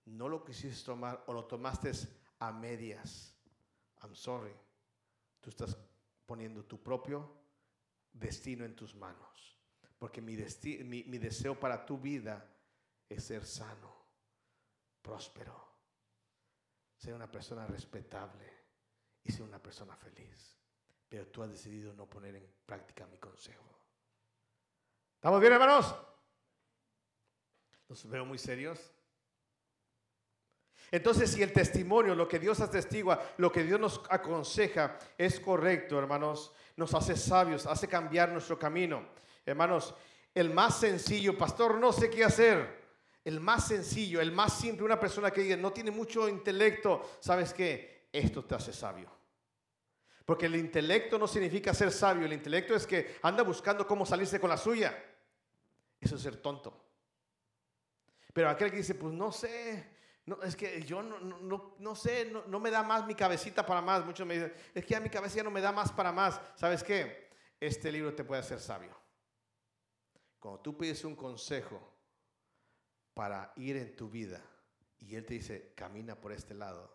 No 0.07 0.29
lo 0.29 0.45
quisiste 0.45 0.85
tomar 0.85 1.23
o 1.29 1.33
lo 1.33 1.45
tomaste 1.45 1.93
a 2.41 2.51
medias. 2.51 3.33
I'm 4.03 4.17
sorry. 4.17 4.53
Tú 5.41 5.51
estás 5.51 5.77
poniendo 6.27 6.65
tu 6.65 6.83
propio 6.83 7.39
destino 8.13 8.65
en 8.65 8.75
tus 8.75 8.95
manos. 8.95 9.57
Porque 9.99 10.21
mi, 10.21 10.37
mi, 10.85 11.19
deseo 11.19 11.59
para 11.59 11.85
tu 11.85 11.99
vida 11.99 12.49
es 13.09 13.25
ser 13.25 13.45
sano, 13.45 13.97
próspero, 15.03 15.77
ser 16.97 17.15
una 17.15 17.31
persona 17.31 17.67
respetable 17.67 18.47
y 19.25 19.33
ser 19.33 19.43
una 19.43 19.61
persona 19.61 19.97
feliz. 19.97 20.57
Pero 21.09 21.27
tú 21.29 21.43
has 21.43 21.51
decidido 21.51 21.93
no 21.95 22.09
poner 22.09 22.37
en 22.37 22.49
práctica 22.65 23.07
mi 23.07 23.19
consejo. 23.19 23.65
¿Estamos 25.15 25.41
bien, 25.41 25.55
hermanos? 25.55 25.97
Los 27.89 28.09
veo 28.09 28.25
muy 28.25 28.39
serios. 28.39 28.93
Entonces, 30.91 31.31
si 31.31 31.43
el 31.43 31.53
testimonio, 31.53 32.15
lo 32.15 32.27
que 32.27 32.39
Dios 32.39 32.61
atestigua, 32.61 33.23
lo 33.37 33.53
que 33.53 33.63
Dios 33.63 33.79
nos 33.79 34.01
aconseja 34.09 34.99
es 35.19 35.39
correcto, 35.39 35.99
hermanos, 35.99 36.53
nos 36.77 36.95
hace 36.95 37.17
sabios, 37.17 37.67
hace 37.67 37.89
cambiar 37.89 38.31
nuestro 38.31 38.59
camino. 38.59 39.07
Hermanos, 39.45 39.95
el 40.35 40.51
más 40.51 40.79
sencillo, 40.79 41.37
pastor, 41.37 41.77
no 41.79 41.93
sé 41.93 42.09
qué 42.09 42.25
hacer. 42.25 42.79
El 43.25 43.41
más 43.41 43.69
sencillo, 43.69 44.21
el 44.21 44.33
más 44.33 44.59
simple, 44.59 44.85
una 44.85 44.99
persona 44.99 45.31
que 45.31 45.57
no 45.57 45.73
tiene 45.73 45.91
mucho 45.91 46.29
intelecto, 46.29 47.19
¿sabes 47.21 47.53
qué? 47.53 48.09
Esto 48.11 48.45
te 48.45 48.55
hace 48.55 48.73
sabio. 48.73 49.11
Porque 50.25 50.47
el 50.47 50.57
intelecto 50.57 51.19
no 51.19 51.27
significa 51.27 51.75
ser 51.75 51.91
sabio, 51.91 52.25
el 52.25 52.33
intelecto 52.33 52.75
es 52.75 52.87
que 52.87 53.17
anda 53.23 53.43
buscando 53.43 53.87
cómo 53.87 54.07
salirse 54.07 54.41
con 54.41 54.49
la 54.49 54.57
suya. 54.57 54.97
Eso 56.01 56.17
es 56.17 56.23
ser 56.23 56.37
tonto. 56.37 56.85
Pero 58.33 58.49
aquel 58.49 58.71
que 58.71 58.77
dice, 58.79 58.95
pues 58.95 59.13
no 59.13 59.33
sé, 59.33 59.98
no, 60.29 60.43
es 60.43 60.55
que 60.55 60.83
yo 60.83 61.03
no, 61.03 61.19
no, 61.21 61.75
no 61.79 61.95
sé, 61.95 62.31
no, 62.31 62.61
me 62.61 62.71
da 62.71 62.83
más 62.83 63.07
mi 63.07 63.15
cabecita 63.15 63.65
para 63.65 63.81
más. 63.81 64.05
Muchos 64.05 64.27
me 64.27 64.35
dicen, 64.35 64.53
es 64.75 64.85
que 64.85 64.95
a 64.95 65.01
mi 65.01 65.09
cabeza 65.09 65.37
ya 65.37 65.43
no 65.43 65.51
me 65.51 65.63
da 65.63 65.73
más 65.73 65.91
para 65.91 66.13
más. 66.13 66.39
¿Sabes 66.55 66.85
qué? 66.85 67.31
Este 67.59 67.91
libro 67.91 68.15
te 68.15 68.25
puede 68.25 68.43
hacer 68.43 68.61
sabio. 68.61 68.95
Cuando 70.39 70.61
tú 70.61 70.77
pides 70.77 71.03
un 71.05 71.17
consejo 71.17 71.81
para 73.15 73.55
ir 73.57 73.77
en 73.79 73.97
tu 73.97 74.11
vida 74.11 74.45
y 74.99 75.17
Él 75.17 75.25
te 75.25 75.35
dice, 75.35 75.73
camina 75.75 76.15
por 76.15 76.33
este 76.33 76.53
lado, 76.53 76.95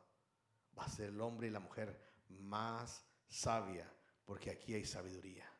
va 0.78 0.84
a 0.84 0.89
ser 0.89 1.10
el 1.10 1.19
hombre 1.19 1.48
y 1.48 1.50
la 1.50 1.60
mujer 1.60 2.00
más 2.30 3.04
sabia, 3.28 3.91
porque 4.26 4.52
aquí 4.52 4.76
hay 4.76 4.86
sabiduría. 4.86 5.52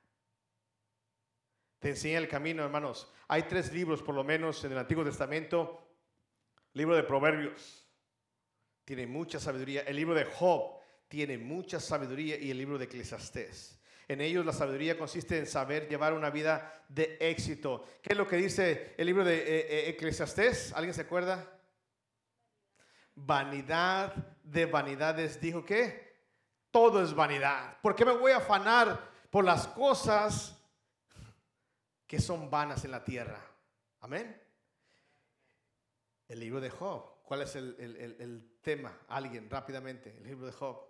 Te 1.80 1.90
enseña 1.90 2.20
el 2.20 2.28
camino, 2.28 2.64
hermanos. 2.64 3.12
Hay 3.28 3.44
tres 3.44 3.74
libros, 3.74 4.04
por 4.04 4.14
lo 4.14 4.24
menos, 4.24 4.64
en 4.64 4.74
el 4.74 4.78
Antiguo 4.78 5.04
Testamento. 5.04 5.83
Libro 6.74 6.96
de 6.96 7.04
Proverbios 7.04 7.86
tiene 8.84 9.08
mucha 9.08 9.40
sabiduría. 9.40 9.82
El 9.82 9.96
libro 9.96 10.16
de 10.16 10.26
Job 10.26 10.80
tiene 11.08 11.38
mucha 11.38 11.80
sabiduría 11.80 12.38
y 12.38 12.52
el 12.52 12.58
libro 12.58 12.78
de 12.78 12.86
Eclesiastés. 12.86 13.80
En 14.08 14.20
ellos 14.20 14.46
la 14.46 14.52
sabiduría 14.52 14.98
consiste 14.98 15.38
en 15.38 15.48
saber 15.48 15.88
llevar 15.88 16.14
una 16.14 16.30
vida 16.30 16.84
de 16.90 17.18
éxito. 17.20 17.86
¿Qué 18.02 18.14
es 18.14 18.18
lo 18.18 18.28
que 18.28 18.36
dice 18.36 18.96
el 18.98 19.06
libro 19.06 19.24
de 19.24 19.38
eh, 19.38 19.68
eh, 19.70 19.90
Eclesiastés? 19.90 20.74
¿Alguien 20.74 20.94
se 20.94 21.02
acuerda? 21.02 21.48
Vanidad 23.16 24.14
de 24.44 24.66
vanidades. 24.66 25.40
Dijo 25.40 25.64
que 25.64 26.14
todo 26.72 27.04
es 27.04 27.14
vanidad. 27.14 27.78
¿Por 27.82 27.96
qué 27.96 28.04
me 28.04 28.18
voy 28.18 28.32
a 28.32 28.38
afanar 28.38 29.10
por 29.30 29.46
las 29.46 29.68
cosas 29.68 30.60
que 32.08 32.20
son 32.20 32.50
vanas 32.50 32.84
en 32.84 32.92
la 32.92 33.04
tierra? 33.04 33.40
Amén. 34.02 34.43
El 36.28 36.40
libro 36.40 36.62
de 36.62 36.70
Job. 36.70 37.24
¿Cuál 37.24 37.42
es 37.42 37.56
el, 37.56 37.76
el 37.80 38.60
tema? 38.62 39.02
Alguien, 39.08 39.50
rápidamente. 39.50 40.16
El 40.18 40.24
libro 40.24 40.46
de 40.46 40.52
Job. 40.52 40.88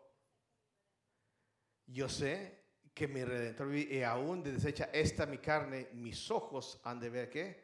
Yo 1.88 2.08
sé 2.10 2.64
que 2.94 3.08
mi 3.08 3.24
redentor 3.24 3.74
y 3.76 4.04
aún 4.04 4.44
de 4.44 4.54
desecha 4.54 4.90
esta 4.94 5.26
mi 5.26 5.40
carne, 5.40 5.90
mis 5.94 6.30
ojos 6.30 6.80
han 6.84 7.00
de 7.00 7.10
ver 7.10 7.30
qué? 7.30 7.64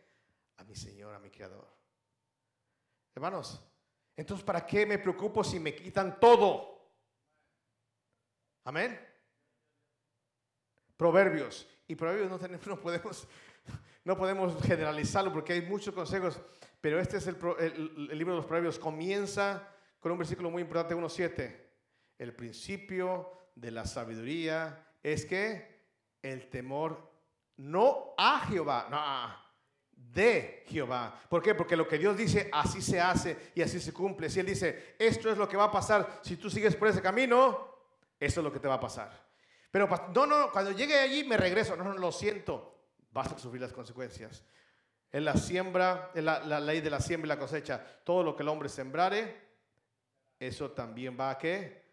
A 0.57 0.63
mi 0.63 0.75
Señor, 0.75 1.13
a 1.13 1.19
mi 1.19 1.29
Creador. 1.29 1.67
Hermanos, 3.13 3.63
entonces 4.15 4.43
¿para 4.43 4.65
qué 4.65 4.85
me 4.85 4.97
preocupo 4.97 5.43
si 5.43 5.59
me 5.59 5.75
quitan 5.75 6.19
todo? 6.19 6.79
Amén. 8.63 8.99
Proverbios. 10.97 11.67
Y 11.87 11.95
proverbios 11.95 12.29
no, 12.29 12.39
tenemos, 12.39 12.65
no, 12.67 12.79
podemos, 12.79 13.27
no 14.03 14.17
podemos 14.17 14.61
generalizarlo 14.63 15.31
porque 15.31 15.53
hay 15.53 15.61
muchos 15.61 15.93
consejos, 15.93 16.39
pero 16.81 16.99
este 16.99 17.17
es 17.17 17.27
el, 17.27 17.35
libro 18.17 18.33
de 18.33 18.37
los 18.37 18.45
proverbios. 18.45 18.79
Comienza 18.79 19.67
con 19.99 20.11
un 20.11 20.17
versículo 20.17 20.49
muy 20.49 20.61
importante, 20.61 20.95
1.7. 20.95 21.55
El 22.17 22.33
principio 22.33 23.31
de 23.55 23.71
la 23.71 23.85
sabiduría 23.85 24.87
es 25.03 25.25
que 25.25 25.79
el 26.21 26.49
temor 26.49 27.09
no 27.57 28.13
a 28.17 28.39
Jehová, 28.47 28.87
no, 28.89 29.49
de 30.13 30.63
Jehová. 30.67 31.19
¿Por 31.29 31.41
qué? 31.41 31.53
Porque 31.55 31.75
lo 31.75 31.87
que 31.87 31.97
Dios 31.97 32.17
dice, 32.17 32.49
así 32.51 32.81
se 32.81 32.99
hace 32.99 33.51
y 33.53 33.61
así 33.61 33.79
se 33.79 33.93
cumple. 33.93 34.29
Si 34.29 34.39
Él 34.39 34.45
dice, 34.45 34.95
esto 34.97 35.29
es 35.29 35.37
lo 35.37 35.47
que 35.47 35.57
va 35.57 35.65
a 35.65 35.71
pasar, 35.71 36.19
si 36.23 36.37
tú 36.37 36.49
sigues 36.49 36.75
por 36.75 36.87
ese 36.87 37.01
camino, 37.01 37.75
eso 38.19 38.39
es 38.39 38.43
lo 38.43 38.51
que 38.51 38.59
te 38.59 38.67
va 38.67 38.75
a 38.75 38.79
pasar. 38.79 39.29
Pero 39.71 39.87
no, 40.13 40.25
no, 40.25 40.51
cuando 40.51 40.71
llegue 40.71 40.97
allí 40.97 41.23
me 41.23 41.37
regreso. 41.37 41.75
No, 41.75 41.83
no, 41.83 41.93
lo 41.93 42.11
siento. 42.11 42.78
Vas 43.11 43.31
a 43.31 43.39
sufrir 43.39 43.61
las 43.61 43.73
consecuencias. 43.73 44.43
En 45.11 45.25
la 45.25 45.35
siembra, 45.35 46.11
en 46.13 46.25
la, 46.25 46.59
ley 46.59 46.81
de 46.81 46.89
la 46.89 46.99
siembra 46.99 47.27
y 47.27 47.29
la 47.29 47.39
cosecha, 47.39 47.83
todo 48.03 48.23
lo 48.23 48.35
que 48.35 48.43
el 48.43 48.49
hombre 48.49 48.69
sembrare, 48.69 49.49
eso 50.39 50.71
también 50.71 51.17
va 51.19 51.31
a 51.31 51.37
qué? 51.37 51.83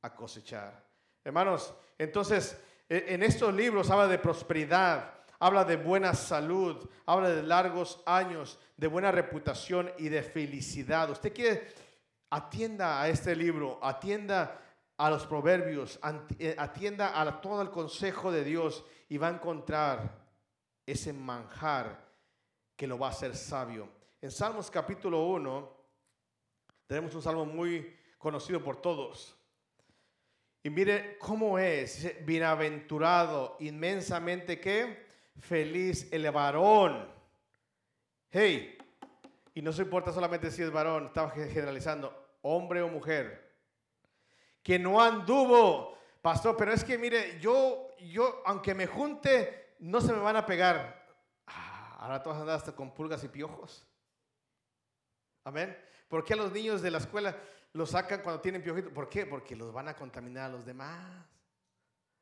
A 0.00 0.14
cosechar. 0.14 0.82
Hermanos, 1.22 1.74
entonces, 1.98 2.58
e, 2.88 3.06
en 3.08 3.22
estos 3.22 3.52
libros 3.54 3.90
habla 3.90 4.08
de 4.08 4.18
prosperidad, 4.18 5.12
habla 5.38 5.64
de 5.64 5.76
buena 5.76 6.14
salud, 6.14 6.88
habla 7.04 7.28
de 7.28 7.42
largos 7.42 8.02
años, 8.06 8.58
de 8.76 8.86
buena 8.86 9.12
reputación 9.12 9.90
y 9.98 10.08
de 10.08 10.22
felicidad. 10.22 11.10
Usted 11.10 11.34
quiere, 11.34 11.68
atienda 12.30 13.02
a 13.02 13.08
este 13.08 13.36
libro, 13.36 13.78
atienda 13.82 14.60
a 14.96 15.10
los 15.10 15.26
proverbios, 15.26 16.00
eh, 16.38 16.54
atienda 16.58 17.20
a 17.20 17.40
todo 17.40 17.60
el 17.60 17.70
consejo 17.70 18.32
de 18.32 18.44
Dios 18.44 18.84
y 19.08 19.18
va 19.18 19.28
a 19.28 19.32
encontrar 19.32 20.21
ese 20.86 21.12
manjar 21.12 22.08
que 22.76 22.86
lo 22.86 22.98
va 22.98 23.08
a 23.08 23.10
hacer 23.10 23.36
sabio. 23.36 23.88
En 24.20 24.30
Salmos 24.30 24.70
capítulo 24.70 25.26
1 25.26 25.82
tenemos 26.86 27.14
un 27.14 27.22
salmo 27.22 27.44
muy 27.44 27.96
conocido 28.18 28.62
por 28.62 28.80
todos. 28.80 29.36
Y 30.62 30.70
mire 30.70 31.18
cómo 31.18 31.58
es, 31.58 32.24
bienaventurado, 32.24 33.56
inmensamente 33.60 34.60
que 34.60 35.06
feliz 35.40 36.08
el 36.12 36.30
varón. 36.30 37.08
Hey, 38.30 38.78
y 39.54 39.62
no 39.62 39.72
se 39.72 39.82
importa 39.82 40.12
solamente 40.12 40.50
si 40.50 40.62
es 40.62 40.70
varón, 40.70 41.06
estaba 41.06 41.30
generalizando, 41.30 42.36
hombre 42.42 42.80
o 42.80 42.88
mujer, 42.88 43.52
que 44.62 44.78
no 44.78 45.02
anduvo, 45.02 45.98
pastor, 46.22 46.56
pero 46.56 46.72
es 46.72 46.84
que 46.84 46.96
mire, 46.96 47.38
yo, 47.40 47.88
yo, 47.98 48.42
aunque 48.46 48.74
me 48.74 48.86
junte, 48.86 49.61
no 49.82 50.00
se 50.00 50.12
me 50.12 50.20
van 50.20 50.36
a 50.36 50.46
pegar. 50.46 51.02
Ahora 51.98 52.22
todos 52.22 52.36
andan 52.36 52.56
hasta 52.56 52.72
con 52.72 52.94
pulgas 52.94 53.22
y 53.24 53.28
piojos. 53.28 53.84
Amén. 55.44 55.76
¿Por 56.08 56.24
qué 56.24 56.34
a 56.34 56.36
los 56.36 56.52
niños 56.52 56.82
de 56.82 56.90
la 56.90 56.98
escuela 56.98 57.36
los 57.72 57.90
sacan 57.90 58.22
cuando 58.22 58.40
tienen 58.40 58.62
piojitos? 58.62 58.92
¿Por 58.92 59.08
qué? 59.08 59.26
Porque 59.26 59.56
los 59.56 59.72
van 59.72 59.88
a 59.88 59.94
contaminar 59.94 60.44
a 60.44 60.52
los 60.52 60.64
demás. 60.64 61.26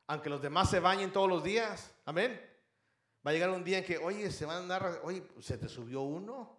Aunque 0.06 0.30
los 0.30 0.40
demás 0.40 0.70
se 0.70 0.80
bañen 0.80 1.12
todos 1.12 1.28
los 1.28 1.44
días. 1.44 1.94
Amén. 2.06 2.40
Va 3.26 3.30
a 3.30 3.34
llegar 3.34 3.50
un 3.50 3.62
día 3.62 3.78
en 3.78 3.84
que, 3.84 3.98
oye, 3.98 4.30
se 4.30 4.46
van 4.46 4.56
a 4.56 4.60
andar, 4.60 5.00
oye, 5.02 5.22
se 5.40 5.58
te 5.58 5.68
subió 5.68 6.00
uno. 6.00 6.56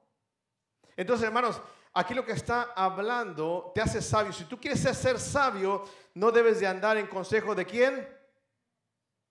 Entonces, 0.96 1.26
hermanos, 1.26 1.60
aquí 1.96 2.14
lo 2.14 2.24
que 2.24 2.34
está 2.34 2.74
hablando 2.76 3.72
te 3.74 3.82
hace 3.82 4.04
sabio. 4.04 4.32
Si 4.32 4.46
tú 4.46 4.60
quieres 4.60 4.80
ser 4.80 5.20
sabio, 5.20 5.84
no 6.14 6.32
debes 6.32 6.60
de 6.60 6.68
andar 6.68 6.98
en 6.98 7.08
consejo 7.08 7.56
de 7.56 7.66
quién? 7.66 8.08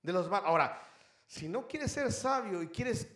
De 0.03 0.13
los 0.13 0.29
malos. 0.29 0.49
Ahora, 0.49 0.90
si 1.31 1.49
no 1.49 1.69
quieres 1.69 1.93
ser 1.93 2.11
sabio 2.11 2.61
y 2.61 2.67
quieres 2.67 3.07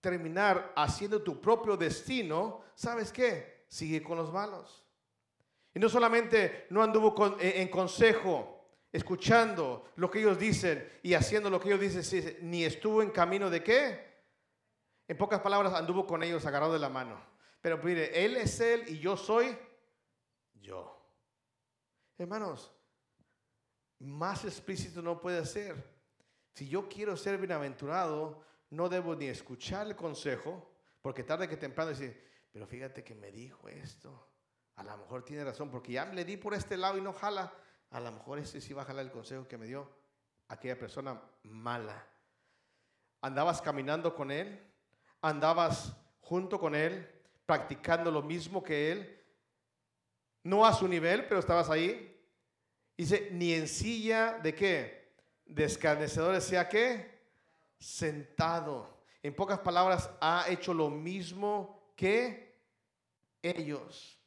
terminar 0.00 0.72
haciendo 0.76 1.20
tu 1.20 1.40
propio 1.40 1.76
destino, 1.76 2.62
¿sabes 2.76 3.10
qué? 3.10 3.64
Sigue 3.66 4.00
con 4.00 4.16
los 4.16 4.32
malos. 4.32 4.86
Y 5.74 5.80
no 5.80 5.88
solamente 5.88 6.68
no 6.70 6.84
anduvo 6.84 7.36
eh, 7.40 7.54
en 7.56 7.68
consejo, 7.68 8.64
escuchando 8.92 9.90
lo 9.96 10.08
que 10.08 10.20
ellos 10.20 10.38
dicen 10.38 10.88
y 11.02 11.14
haciendo 11.14 11.50
lo 11.50 11.58
que 11.58 11.70
ellos 11.70 11.80
dicen, 11.80 12.36
ni 12.42 12.64
estuvo 12.64 13.02
en 13.02 13.10
camino 13.10 13.50
de 13.50 13.64
qué. 13.64 14.06
En 15.08 15.18
pocas 15.18 15.40
palabras, 15.40 15.74
anduvo 15.74 16.06
con 16.06 16.22
ellos 16.22 16.46
agarrado 16.46 16.74
de 16.74 16.78
la 16.78 16.88
mano. 16.88 17.20
Pero 17.60 17.78
mire, 17.78 18.24
Él 18.24 18.36
es 18.36 18.60
Él 18.60 18.84
y 18.86 19.00
yo 19.00 19.16
soy 19.16 19.58
yo. 20.60 20.96
Hermanos, 22.16 22.72
más 23.98 24.44
explícito 24.44 25.02
no 25.02 25.20
puede 25.20 25.44
ser. 25.44 25.97
Si 26.58 26.68
yo 26.68 26.88
quiero 26.88 27.16
ser 27.16 27.38
bienaventurado, 27.38 28.42
no 28.70 28.88
debo 28.88 29.14
ni 29.14 29.26
escuchar 29.26 29.86
el 29.86 29.94
consejo, 29.94 30.68
porque 31.00 31.22
tarde 31.22 31.48
que 31.48 31.56
temprano 31.56 31.90
decir, 31.90 32.20
pero 32.50 32.66
fíjate 32.66 33.04
que 33.04 33.14
me 33.14 33.30
dijo 33.30 33.68
esto. 33.68 34.28
A 34.74 34.82
lo 34.82 34.96
mejor 34.96 35.24
tiene 35.24 35.44
razón, 35.44 35.70
porque 35.70 35.92
ya 35.92 36.06
le 36.06 36.24
di 36.24 36.36
por 36.36 36.54
este 36.54 36.76
lado 36.76 36.98
y 36.98 37.00
no 37.00 37.12
jala. 37.12 37.54
A 37.90 38.00
lo 38.00 38.10
mejor 38.10 38.40
ese 38.40 38.60
sí 38.60 38.74
va 38.74 38.82
a 38.82 38.86
jalar 38.86 39.04
el 39.04 39.12
consejo 39.12 39.46
que 39.46 39.56
me 39.56 39.66
dio 39.66 39.88
aquella 40.48 40.76
persona 40.76 41.22
mala. 41.44 42.04
Andabas 43.20 43.62
caminando 43.62 44.16
con 44.16 44.32
él, 44.32 44.60
andabas 45.20 45.96
junto 46.22 46.58
con 46.58 46.74
él, 46.74 47.08
practicando 47.46 48.10
lo 48.10 48.22
mismo 48.22 48.64
que 48.64 48.90
él, 48.90 49.24
no 50.42 50.66
a 50.66 50.72
su 50.72 50.88
nivel, 50.88 51.24
pero 51.28 51.38
estabas 51.38 51.70
ahí. 51.70 52.20
Dice, 52.96 53.28
ni 53.30 53.52
en 53.52 53.68
silla 53.68 54.40
de 54.42 54.56
qué? 54.56 54.97
De 55.48 55.64
escarnecedores 55.64 56.44
sea 56.44 56.68
qué? 56.68 57.18
sentado. 57.78 58.98
En 59.22 59.34
pocas 59.34 59.58
palabras, 59.60 60.10
ha 60.20 60.46
hecho 60.48 60.74
lo 60.74 60.90
mismo 60.90 61.92
que 61.96 62.56
ellos. 63.42 64.18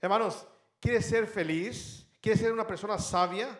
Hermanos, 0.00 0.46
¿quieres 0.80 1.06
ser 1.06 1.26
feliz? 1.26 2.06
¿Quieres 2.20 2.40
ser 2.40 2.52
una 2.52 2.66
persona 2.66 2.98
sabia? 2.98 3.58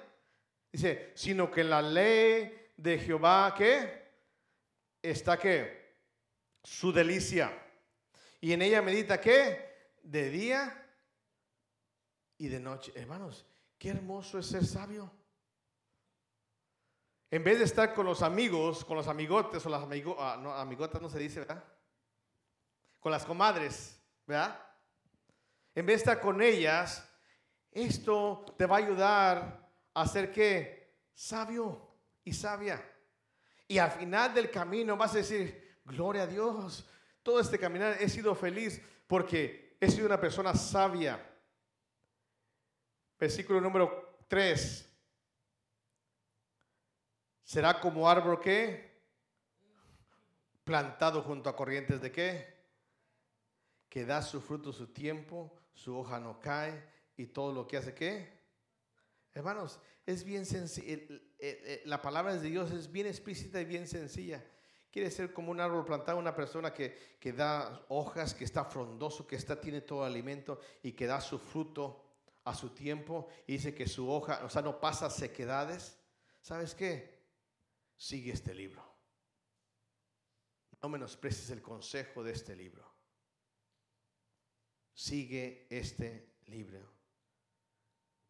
Dice, 0.71 1.13
sino 1.15 1.51
que 1.51 1.65
la 1.65 1.83
ley 1.83 2.71
de 2.77 2.99
Jehová, 2.99 3.55
¿qué? 3.57 4.03
Está 5.03 5.39
que 5.39 5.97
su 6.63 6.93
delicia. 6.93 7.53
Y 8.41 8.53
en 8.53 8.63
ella 8.63 8.83
medita, 8.83 9.21
¿qué? 9.21 9.91
De 10.03 10.31
día 10.31 10.87
y 12.39 12.49
de 12.49 12.61
noche. 12.61 12.93
Hermanos, 12.95 13.45
qué 13.79 13.91
hermoso 13.91 14.39
es 14.39 14.47
ser 14.47 14.65
sabio. 14.65 15.11
En 17.33 17.43
vez 17.43 17.59
de 17.59 17.65
estar 17.65 17.95
con 17.95 18.05
los 18.05 18.21
amigos, 18.21 18.85
con 18.85 18.95
los 18.95 19.09
amigotes 19.09 19.65
o 19.65 19.71
las 19.71 19.85
ah, 20.19 20.39
no, 20.39 20.53
amigotas 20.53 21.01
no 21.01 21.09
se 21.09 21.19
dice, 21.19 21.41
¿verdad? 21.41 21.65
Con 23.01 23.11
las 23.11 23.25
comadres, 23.25 23.99
¿verdad? 24.27 24.61
En 25.75 25.87
vez 25.87 25.95
de 25.95 26.11
estar 26.11 26.21
con 26.21 26.43
ellas, 26.43 27.11
esto 27.71 28.45
te 28.59 28.67
va 28.67 28.77
a 28.77 28.81
ayudar 28.81 29.67
a 29.95 30.07
ser 30.07 30.31
que 30.31 30.99
sabio 31.15 31.97
y 32.23 32.35
sabia. 32.35 32.87
Y 33.67 33.79
al 33.79 33.93
final 33.93 34.35
del 34.35 34.51
camino 34.51 34.95
vas 34.99 35.15
a 35.15 35.19
decir, 35.19 35.81
gloria 35.87 36.25
a 36.25 36.27
Dios, 36.27 36.87
todo 37.23 37.41
este 37.41 37.59
caminar 37.59 37.97
he 37.99 38.11
sido 38.11 38.35
feliz 38.35 38.83
porque 39.07 39.79
he 39.81 39.91
sido 39.91 40.05
una 40.05 40.21
persona 40.21 40.55
sabia. 40.55 41.19
Versículo 43.19 43.59
número 43.59 44.19
3. 44.29 44.92
Será 47.45 47.81
como 47.81 48.09
árbol 48.09 48.41
que 48.41 48.93
plantado 50.65 51.23
junto 51.23 51.49
a 51.49 51.57
corrientes 51.57 52.01
de 52.01 52.13
qué? 52.13 52.55
Que 53.89 54.05
da 54.05 54.23
su 54.23 54.41
fruto 54.41 54.73
su 54.73 54.89
tiempo, 54.89 55.53
su 55.75 55.97
hoja 55.97 56.19
no 56.19 56.41
cae 56.41 56.83
y 57.17 57.27
todo 57.27 57.53
lo 57.53 57.67
que 57.67 57.77
hace 57.77 57.95
qué? 57.95 58.41
Hermanos, 59.35 59.81
es 60.07 60.25
bien 60.25 60.47
sencillo. 60.47 60.99
La 61.85 62.01
palabra 62.01 62.35
de 62.35 62.49
Dios 62.49 62.71
es 62.71 62.91
bien 62.91 63.07
explícita 63.07 63.61
y 63.61 63.65
bien 63.65 63.87
sencilla. 63.87 64.45
Quiere 64.91 65.11
ser 65.11 65.33
como 65.33 65.51
un 65.51 65.61
árbol 65.61 65.87
plantado, 65.87 66.19
una 66.19 66.35
persona 66.35 66.73
que, 66.73 67.17
que 67.19 67.33
da 67.33 67.87
hojas, 67.89 68.35
que 68.35 68.45
está 68.45 68.65
frondoso, 68.65 69.27
que 69.27 69.37
está, 69.37 69.59
tiene 69.59 69.81
todo 69.81 70.05
alimento 70.05 70.61
y 70.83 70.93
que 70.93 71.07
da 71.07 71.21
su 71.21 71.39
fruto 71.39 72.05
a 72.45 72.55
su 72.55 72.71
tiempo 72.71 73.29
y 73.47 73.53
dice 73.55 73.75
que 73.75 73.87
su 73.87 74.11
hoja, 74.11 74.43
o 74.45 74.51
sea, 74.51 74.61
no 74.61 74.81
pasa 74.81 75.09
sequedades. 75.09 75.97
¿Sabes 76.43 76.75
qué? 76.75 77.22
Sigue 78.03 78.33
este 78.33 78.53
libro. 78.53 78.83
No 80.83 80.89
menosprecies 80.89 81.51
el 81.51 81.63
consejo 81.63 82.25
de 82.25 82.33
este 82.33 82.57
libro. 82.57 82.85
Sigue 84.93 85.69
este 85.71 86.39
libro. 86.47 86.81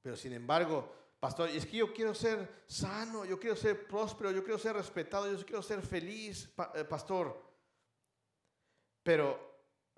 Pero 0.02 0.14
sin 0.14 0.34
embargo, 0.34 1.14
pastor, 1.18 1.48
es 1.48 1.64
que 1.64 1.78
yo 1.78 1.94
quiero 1.94 2.14
ser 2.14 2.64
sano, 2.66 3.24
yo 3.24 3.40
quiero 3.40 3.56
ser 3.56 3.86
próspero, 3.86 4.30
yo 4.30 4.44
quiero 4.44 4.58
ser 4.58 4.76
respetado, 4.76 5.32
yo 5.32 5.46
quiero 5.46 5.62
ser 5.62 5.80
feliz, 5.80 6.52
eh, 6.74 6.84
pastor. 6.84 7.42
Pero 9.02 9.51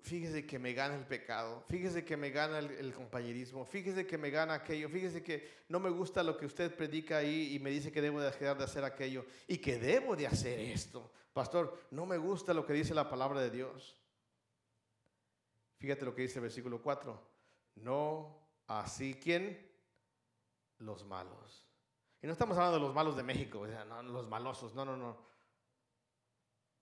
fíjese 0.04 0.46
que 0.46 0.58
me 0.58 0.74
gana 0.74 0.96
el 0.96 1.06
pecado, 1.06 1.64
fíjese 1.66 2.04
que 2.04 2.14
me 2.14 2.28
gana 2.28 2.58
el, 2.58 2.92
compañerismo, 2.92 3.64
fíjese 3.64 4.06
que 4.06 4.18
me 4.18 4.28
gana 4.28 4.52
aquello, 4.52 4.90
fíjese 4.90 5.22
que 5.22 5.64
no 5.70 5.80
me 5.80 5.88
gusta 5.88 6.22
lo 6.22 6.36
que 6.36 6.44
usted 6.44 6.76
predica 6.76 7.16
ahí 7.16 7.54
y 7.54 7.58
me 7.58 7.70
dice 7.70 7.90
que 7.90 8.02
debo 8.02 8.20
de 8.20 8.30
dejar 8.30 8.58
de 8.58 8.64
hacer 8.64 8.84
aquello 8.84 9.24
y 9.48 9.56
que 9.56 9.78
debo 9.78 10.14
de 10.14 10.26
hacer 10.26 10.60
esto. 10.60 11.10
Pastor, 11.32 11.86
no 11.90 12.04
me 12.04 12.18
gusta 12.18 12.52
lo 12.52 12.66
que 12.66 12.74
dice 12.74 12.94
la 12.94 13.08
palabra 13.08 13.40
de 13.40 13.50
Dios. 13.50 13.96
Fíjate 15.78 16.04
lo 16.04 16.14
que 16.14 16.22
dice 16.22 16.38
el 16.38 16.42
versículo 16.42 16.82
4. 16.82 17.18
No 17.76 18.36
así 18.66 19.14
quién? 19.14 19.70
Los 20.80 21.02
malos. 21.06 21.66
Y 22.20 22.26
no 22.26 22.34
estamos 22.34 22.58
hablando 22.58 22.78
de 22.78 22.84
los 22.84 22.94
malos 22.94 23.16
de 23.16 23.22
México, 23.22 23.66
no, 23.88 24.02
los 24.02 24.28
malosos, 24.28 24.74
no, 24.74 24.84
no, 24.84 24.98
no. 24.98 25.16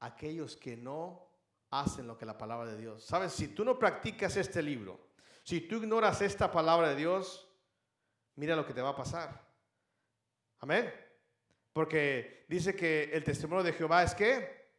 aquellos 0.01 0.57
que 0.57 0.77
no 0.77 1.32
hacen 1.73 2.07
lo 2.07 2.17
que 2.17 2.27
la 2.27 2.39
palabra 2.39 2.71
de 2.71 2.77
Dios. 2.77 3.03
Sabes, 3.03 3.33
si 3.33 3.49
tú 3.49 3.65
no 3.65 3.79
practicas 3.79 4.37
este 4.37 4.63
libro, 4.63 5.09
si 5.43 5.63
tú 5.63 5.77
ignoras 5.77 6.21
esta 6.21 6.53
palabra 6.53 6.91
de 6.91 6.97
Dios, 6.97 7.49
mira 8.37 8.55
lo 8.55 8.65
que 8.65 8.75
te 8.75 8.83
va 8.83 8.91
a 8.91 8.97
pasar. 8.97 9.43
Amén. 10.61 10.93
Porque 11.73 12.45
dice 12.49 12.77
que 12.77 13.05
el 13.13 13.25
testimonio 13.25 13.65
de 13.65 13.73
Jehová 13.73 14.03
es 14.03 14.15
que, 14.15 14.71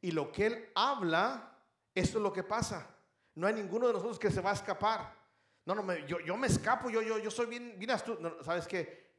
y 0.00 0.12
lo 0.12 0.30
que 0.30 0.46
él 0.46 0.68
habla, 0.76 1.58
esto 1.94 2.18
es 2.18 2.22
lo 2.22 2.32
que 2.32 2.44
pasa. 2.44 2.96
No 3.34 3.48
hay 3.48 3.54
ninguno 3.54 3.88
de 3.88 3.94
nosotros 3.94 4.18
que 4.18 4.30
se 4.30 4.40
va 4.40 4.50
a 4.50 4.54
escapar. 4.54 5.18
No, 5.66 5.74
no, 5.74 5.94
yo, 6.06 6.20
yo 6.20 6.36
me 6.36 6.46
escapo, 6.46 6.90
yo, 6.90 7.02
yo, 7.02 7.18
yo 7.18 7.30
soy 7.30 7.46
bien, 7.46 7.74
bien 7.76 7.90
astuto. 7.90 8.42
¿Sabes 8.44 8.68
qué? 8.68 9.18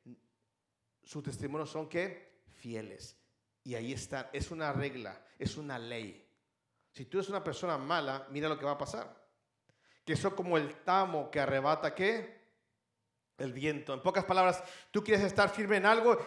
Sus 1.04 1.22
testimonios 1.22 1.70
son 1.70 1.90
que 1.90 2.46
fieles. 2.54 3.18
Y 3.64 3.76
ahí 3.76 3.92
está, 3.92 4.30
es 4.32 4.50
una 4.50 4.72
regla, 4.72 5.24
es 5.38 5.58
una 5.58 5.78
ley. 5.78 6.31
Si 6.92 7.06
tú 7.06 7.18
eres 7.18 7.30
una 7.30 7.44
persona 7.44 7.78
mala, 7.78 8.28
mira 8.30 8.50
lo 8.50 8.58
que 8.58 8.66
va 8.66 8.72
a 8.72 8.78
pasar. 8.78 9.22
Que 10.04 10.14
eso 10.14 10.36
como 10.36 10.58
el 10.58 10.76
tamo 10.84 11.30
que 11.32 11.40
arrebata 11.40 11.96
qué? 11.96 12.42
El 13.38 13.54
viento. 13.54 13.94
En 13.94 14.02
pocas 14.02 14.26
palabras, 14.26 14.64
tú 14.92 15.04
quieres 15.04 15.24
estar 15.24 15.50
firme 15.50 15.78
en 15.78 15.86
algo. 15.86 16.18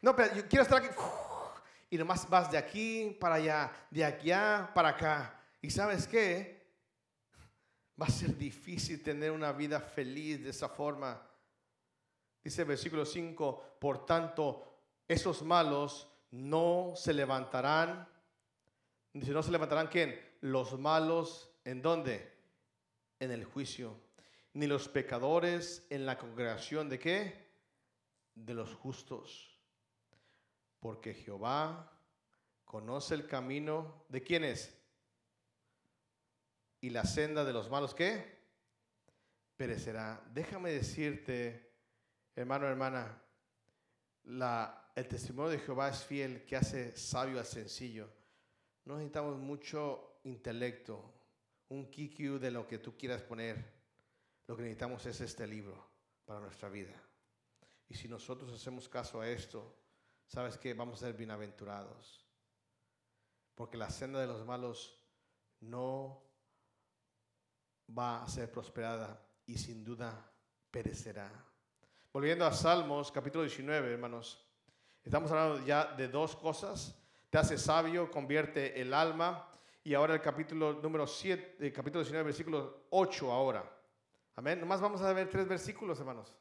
No, 0.00 0.14
pero 0.14 0.34
yo 0.34 0.48
quiero 0.48 0.62
estar 0.62 0.82
aquí. 0.82 0.94
Y 1.90 1.96
nomás 1.96 2.28
vas 2.28 2.50
de 2.50 2.58
aquí 2.58 3.16
para 3.18 3.36
allá, 3.36 3.72
de 3.90 4.04
aquí 4.04 4.30
para 4.74 4.90
acá. 4.90 5.40
¿Y 5.60 5.70
sabes 5.70 6.06
qué? 6.06 6.62
Va 8.00 8.06
a 8.06 8.10
ser 8.10 8.36
difícil 8.36 9.02
tener 9.02 9.30
una 9.30 9.52
vida 9.52 9.80
feliz 9.80 10.42
de 10.42 10.50
esa 10.50 10.68
forma. 10.68 11.26
Dice 12.42 12.62
el 12.62 12.68
versículo 12.68 13.06
5, 13.06 13.78
por 13.80 14.04
tanto, 14.04 14.82
esos 15.08 15.42
malos 15.42 16.06
no 16.30 16.92
se 16.96 17.14
levantarán. 17.14 18.06
Dice, 19.14 19.30
no 19.30 19.42
se 19.42 19.52
levantarán 19.52 19.86
quién? 19.86 20.20
Los 20.40 20.78
malos, 20.78 21.50
¿en 21.64 21.80
dónde? 21.80 22.32
En 23.20 23.30
el 23.30 23.44
juicio. 23.44 23.96
Ni 24.52 24.66
los 24.66 24.88
pecadores 24.88 25.86
en 25.88 26.04
la 26.04 26.18
congregación 26.18 26.88
de 26.88 26.98
qué? 26.98 27.48
De 28.34 28.54
los 28.54 28.74
justos. 28.74 29.58
Porque 30.80 31.14
Jehová 31.14 31.92
conoce 32.64 33.14
el 33.14 33.26
camino 33.26 34.04
de 34.08 34.22
quiénes? 34.22 34.76
Y 36.80 36.90
la 36.90 37.04
senda 37.04 37.44
de 37.44 37.52
los 37.52 37.70
malos 37.70 37.94
qué? 37.94 38.42
Perecerá. 39.56 40.22
Déjame 40.32 40.72
decirte, 40.72 41.72
hermano, 42.34 42.66
hermana, 42.66 43.22
la 44.24 44.84
el 44.94 45.08
testimonio 45.08 45.50
de 45.50 45.58
Jehová 45.58 45.88
es 45.88 46.04
fiel, 46.04 46.44
que 46.44 46.56
hace 46.56 46.96
sabio 46.96 47.40
al 47.40 47.46
sencillo. 47.46 48.08
No 48.84 48.96
necesitamos 48.96 49.38
mucho 49.38 50.18
intelecto, 50.24 51.02
un 51.68 51.90
kikiu 51.90 52.38
de 52.38 52.50
lo 52.50 52.66
que 52.66 52.78
tú 52.78 52.96
quieras 52.96 53.22
poner. 53.22 53.72
Lo 54.46 54.56
que 54.56 54.62
necesitamos 54.62 55.06
es 55.06 55.20
este 55.20 55.46
libro 55.46 55.82
para 56.24 56.40
nuestra 56.40 56.68
vida. 56.68 56.94
Y 57.88 57.94
si 57.94 58.08
nosotros 58.08 58.52
hacemos 58.52 58.88
caso 58.88 59.20
a 59.20 59.28
esto, 59.28 59.74
sabes 60.26 60.58
que 60.58 60.74
vamos 60.74 61.02
a 61.02 61.06
ser 61.06 61.14
bienaventurados. 61.14 62.24
Porque 63.54 63.76
la 63.76 63.90
senda 63.90 64.20
de 64.20 64.26
los 64.26 64.44
malos 64.44 65.00
no 65.60 66.22
va 67.96 68.22
a 68.22 68.28
ser 68.28 68.50
prosperada 68.50 69.26
y 69.46 69.56
sin 69.56 69.84
duda 69.84 70.30
perecerá. 70.70 71.30
Volviendo 72.12 72.46
a 72.46 72.52
Salmos 72.52 73.10
capítulo 73.10 73.44
19, 73.44 73.92
hermanos. 73.92 74.44
Estamos 75.02 75.30
hablando 75.30 75.64
ya 75.64 75.94
de 75.94 76.08
dos 76.08 76.36
cosas. 76.36 77.03
Te 77.34 77.38
hace 77.38 77.58
sabio, 77.58 78.12
convierte 78.12 78.80
el 78.80 78.94
alma. 78.94 79.48
Y 79.82 79.92
ahora 79.94 80.14
el 80.14 80.20
capítulo 80.20 80.74
número 80.74 81.04
7, 81.04 81.56
el 81.66 81.72
capítulo 81.72 82.04
19, 82.04 82.26
versículo 82.26 82.84
8 82.90 83.32
ahora. 83.32 83.68
Amén. 84.36 84.60
Nomás 84.60 84.80
vamos 84.80 85.02
a 85.02 85.12
ver 85.12 85.28
tres 85.28 85.48
versículos, 85.48 85.98
hermanos. 85.98 86.32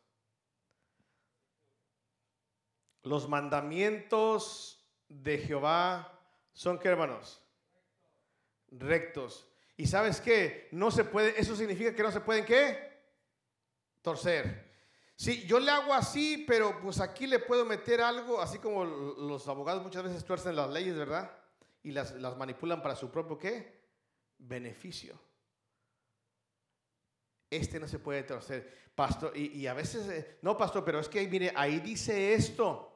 Los 3.01 3.27
mandamientos 3.27 4.85
de 5.09 5.39
Jehová 5.39 6.15
son 6.53 6.77
qué, 6.77 6.89
hermanos? 6.89 7.41
Rectos. 8.69 9.49
¿Y 9.75 9.87
sabes 9.87 10.21
qué? 10.21 10.67
No 10.73 10.91
se 10.91 11.05
puede, 11.05 11.41
eso 11.41 11.55
significa 11.55 11.95
que 11.95 12.03
no 12.03 12.11
se 12.11 12.21
pueden 12.21 12.45
qué? 12.45 13.01
Torcer. 14.03 14.72
Sí, 15.15 15.45
yo 15.45 15.59
le 15.59 15.71
hago 15.71 15.93
así, 15.93 16.43
pero 16.47 16.79
pues 16.81 16.99
aquí 16.99 17.27
le 17.27 17.39
puedo 17.39 17.65
meter 17.65 18.01
algo, 18.01 18.41
así 18.41 18.57
como 18.57 18.83
los 18.83 19.47
abogados 19.47 19.83
muchas 19.83 20.03
veces 20.03 20.25
tuercen 20.25 20.55
las 20.55 20.69
leyes, 20.69 20.95
¿verdad? 20.95 21.31
Y 21.83 21.91
las, 21.91 22.15
manipulan 22.37 22.81
para 22.81 22.95
su 22.95 23.11
propio 23.11 23.37
qué? 23.37 23.81
Beneficio. 24.39 25.19
Este 27.49 27.79
no 27.79 27.87
se 27.87 27.99
puede 27.99 28.23
torcer. 28.23 28.83
Pastor, 28.95 29.35
y, 29.37 29.65
a 29.67 29.73
veces, 29.73 30.07
eh, 30.09 30.39
no, 30.41 30.57
pastor, 30.57 30.83
pero 30.83 30.99
es 30.99 31.09
que 31.09 31.27
mire, 31.27 31.51
ahí 31.55 31.79
dice 31.79 32.33
esto. 32.33 32.89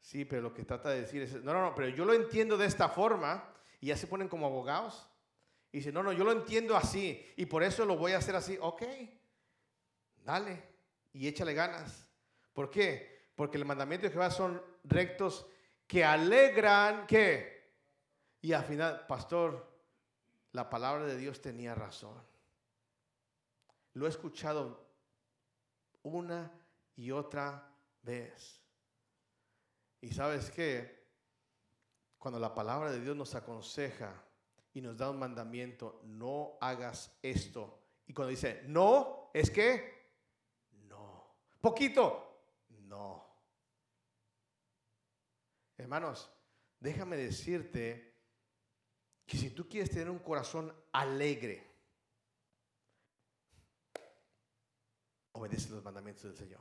Sí, 0.00 0.24
pero 0.24 0.42
lo 0.42 0.52
que 0.52 0.64
trata 0.64 0.90
de 0.90 1.00
decir 1.00 1.22
es, 1.22 1.42
no, 1.42 1.52
no, 1.52 1.62
no, 1.62 1.74
pero 1.74 1.88
yo 1.88 2.04
lo 2.04 2.12
entiendo 2.12 2.56
de 2.56 2.66
esta 2.66 2.88
forma 2.88 3.52
y 3.80 3.88
ya 3.88 3.96
se 3.96 4.06
ponen 4.06 4.28
como 4.28 4.46
abogados. 4.46 5.08
Y 5.72 5.78
dice, 5.78 5.90
no, 5.90 6.02
no, 6.02 6.12
yo 6.12 6.22
lo 6.22 6.32
entiendo 6.32 6.76
así 6.76 7.24
y 7.36 7.46
por 7.46 7.62
eso 7.62 7.84
lo 7.84 7.96
voy 7.96 8.12
a 8.12 8.18
hacer 8.18 8.36
así. 8.36 8.56
Ok, 8.60 8.82
dale 10.24 10.73
y 11.14 11.28
échale 11.28 11.54
ganas. 11.54 12.06
¿Por 12.52 12.68
qué? 12.68 13.30
Porque 13.34 13.56
el 13.56 13.64
mandamiento 13.64 14.06
de 14.06 14.12
Jehová 14.12 14.30
son 14.30 14.62
rectos 14.84 15.46
que 15.86 16.04
alegran, 16.04 17.06
¿qué? 17.06 17.72
Y 18.42 18.52
al 18.52 18.64
final, 18.64 19.06
pastor, 19.06 19.72
la 20.52 20.68
palabra 20.68 21.06
de 21.06 21.16
Dios 21.16 21.40
tenía 21.40 21.74
razón. 21.74 22.20
Lo 23.94 24.06
he 24.06 24.08
escuchado 24.08 24.86
una 26.02 26.52
y 26.96 27.10
otra 27.10 27.72
vez. 28.02 28.60
Y 30.00 30.12
sabes 30.12 30.50
qué? 30.50 31.04
Cuando 32.18 32.38
la 32.40 32.54
palabra 32.54 32.90
de 32.90 33.00
Dios 33.00 33.16
nos 33.16 33.34
aconseja 33.34 34.22
y 34.72 34.80
nos 34.80 34.96
da 34.96 35.10
un 35.10 35.18
mandamiento, 35.18 36.00
no 36.04 36.58
hagas 36.60 37.16
esto. 37.22 37.78
Y 38.06 38.12
cuando 38.12 38.30
dice, 38.30 38.62
no, 38.66 39.30
es 39.32 39.50
que 39.50 39.93
¿Poquito? 41.64 42.42
No. 42.68 43.24
Hermanos, 45.78 46.30
déjame 46.78 47.16
decirte 47.16 48.18
que 49.24 49.38
si 49.38 49.48
tú 49.48 49.66
quieres 49.66 49.88
tener 49.88 50.10
un 50.10 50.18
corazón 50.18 50.76
alegre, 50.92 51.66
obedece 55.32 55.70
los 55.70 55.82
mandamientos 55.82 56.24
del 56.24 56.36
Señor. 56.36 56.60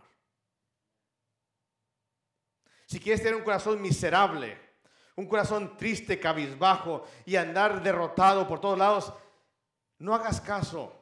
Si 2.86 2.98
quieres 3.02 3.22
tener 3.22 3.36
un 3.36 3.44
corazón 3.44 3.82
miserable, 3.82 4.58
un 5.18 5.28
corazón 5.28 5.76
triste, 5.76 6.18
cabizbajo 6.18 7.06
y 7.26 7.36
andar 7.36 7.84
derrotado 7.84 8.48
por 8.48 8.62
todos 8.62 8.78
lados, 8.78 9.13
no 10.00 10.16
hagas 10.16 10.39
caso 10.39 10.96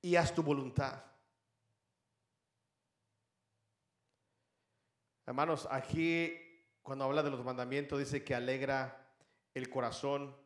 y 0.00 0.16
haz 0.16 0.34
tu 0.34 0.42
voluntad. 0.42 1.04
Hermanos, 5.26 5.66
aquí 5.70 6.32
cuando 6.82 7.04
habla 7.04 7.20
de 7.20 7.30
los 7.30 7.44
mandamientos 7.44 7.98
dice 7.98 8.22
que 8.22 8.32
alegra 8.32 9.10
el 9.54 9.68
corazón. 9.68 10.36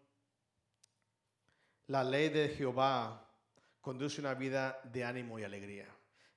La 1.88 2.02
ley 2.02 2.30
de 2.30 2.48
Jehová 2.48 3.28
conduce 3.82 4.22
una 4.22 4.32
vida 4.32 4.80
de 4.84 5.04
ánimo 5.04 5.38
y 5.38 5.44
alegría. 5.44 5.86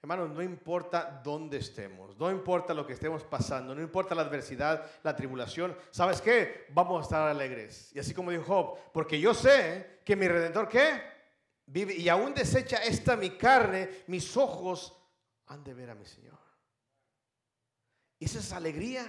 Hermanos, 0.01 0.31
no 0.31 0.41
importa 0.41 1.21
dónde 1.23 1.59
estemos, 1.59 2.17
no 2.17 2.29
importa 2.29 2.73
lo 2.73 2.85
que 2.85 2.91
estemos 2.91 3.23
pasando, 3.23 3.73
no 3.73 3.81
importa 3.81 4.13
la 4.13 4.23
adversidad, 4.23 4.85
la 5.01 5.15
tribulación, 5.15 5.77
¿sabes 5.91 6.19
qué? 6.19 6.65
Vamos 6.71 6.99
a 6.99 7.03
estar 7.03 7.27
alegres. 7.29 7.95
Y 7.95 7.99
así 7.99 8.13
como 8.13 8.31
dijo 8.31 8.43
Job, 8.43 8.77
porque 8.91 9.17
yo 9.17 9.33
sé 9.33 10.01
que 10.03 10.17
mi 10.17 10.27
redentor, 10.27 10.67
¿qué? 10.67 11.01
Vive 11.65 11.93
y 11.93 12.09
aún 12.09 12.33
desecha 12.33 12.83
esta 12.83 13.15
mi 13.15 13.37
carne, 13.37 14.03
mis 14.07 14.35
ojos 14.35 14.93
han 15.45 15.63
de 15.63 15.73
ver 15.73 15.91
a 15.91 15.95
mi 15.95 16.03
Señor. 16.03 16.37
Esa 18.23 18.39
es 18.39 18.53
alegría. 18.53 19.05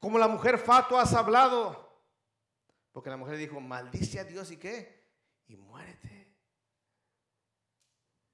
Como 0.00 0.18
la 0.18 0.26
mujer 0.26 0.58
fatua 0.58 1.02
has 1.02 1.12
hablado. 1.12 1.92
Porque 2.92 3.10
la 3.10 3.18
mujer 3.18 3.36
dijo, 3.36 3.60
maldice 3.60 4.20
a 4.20 4.24
Dios 4.24 4.50
y 4.50 4.56
qué? 4.56 5.06
Y 5.48 5.56
muérete. 5.56 6.34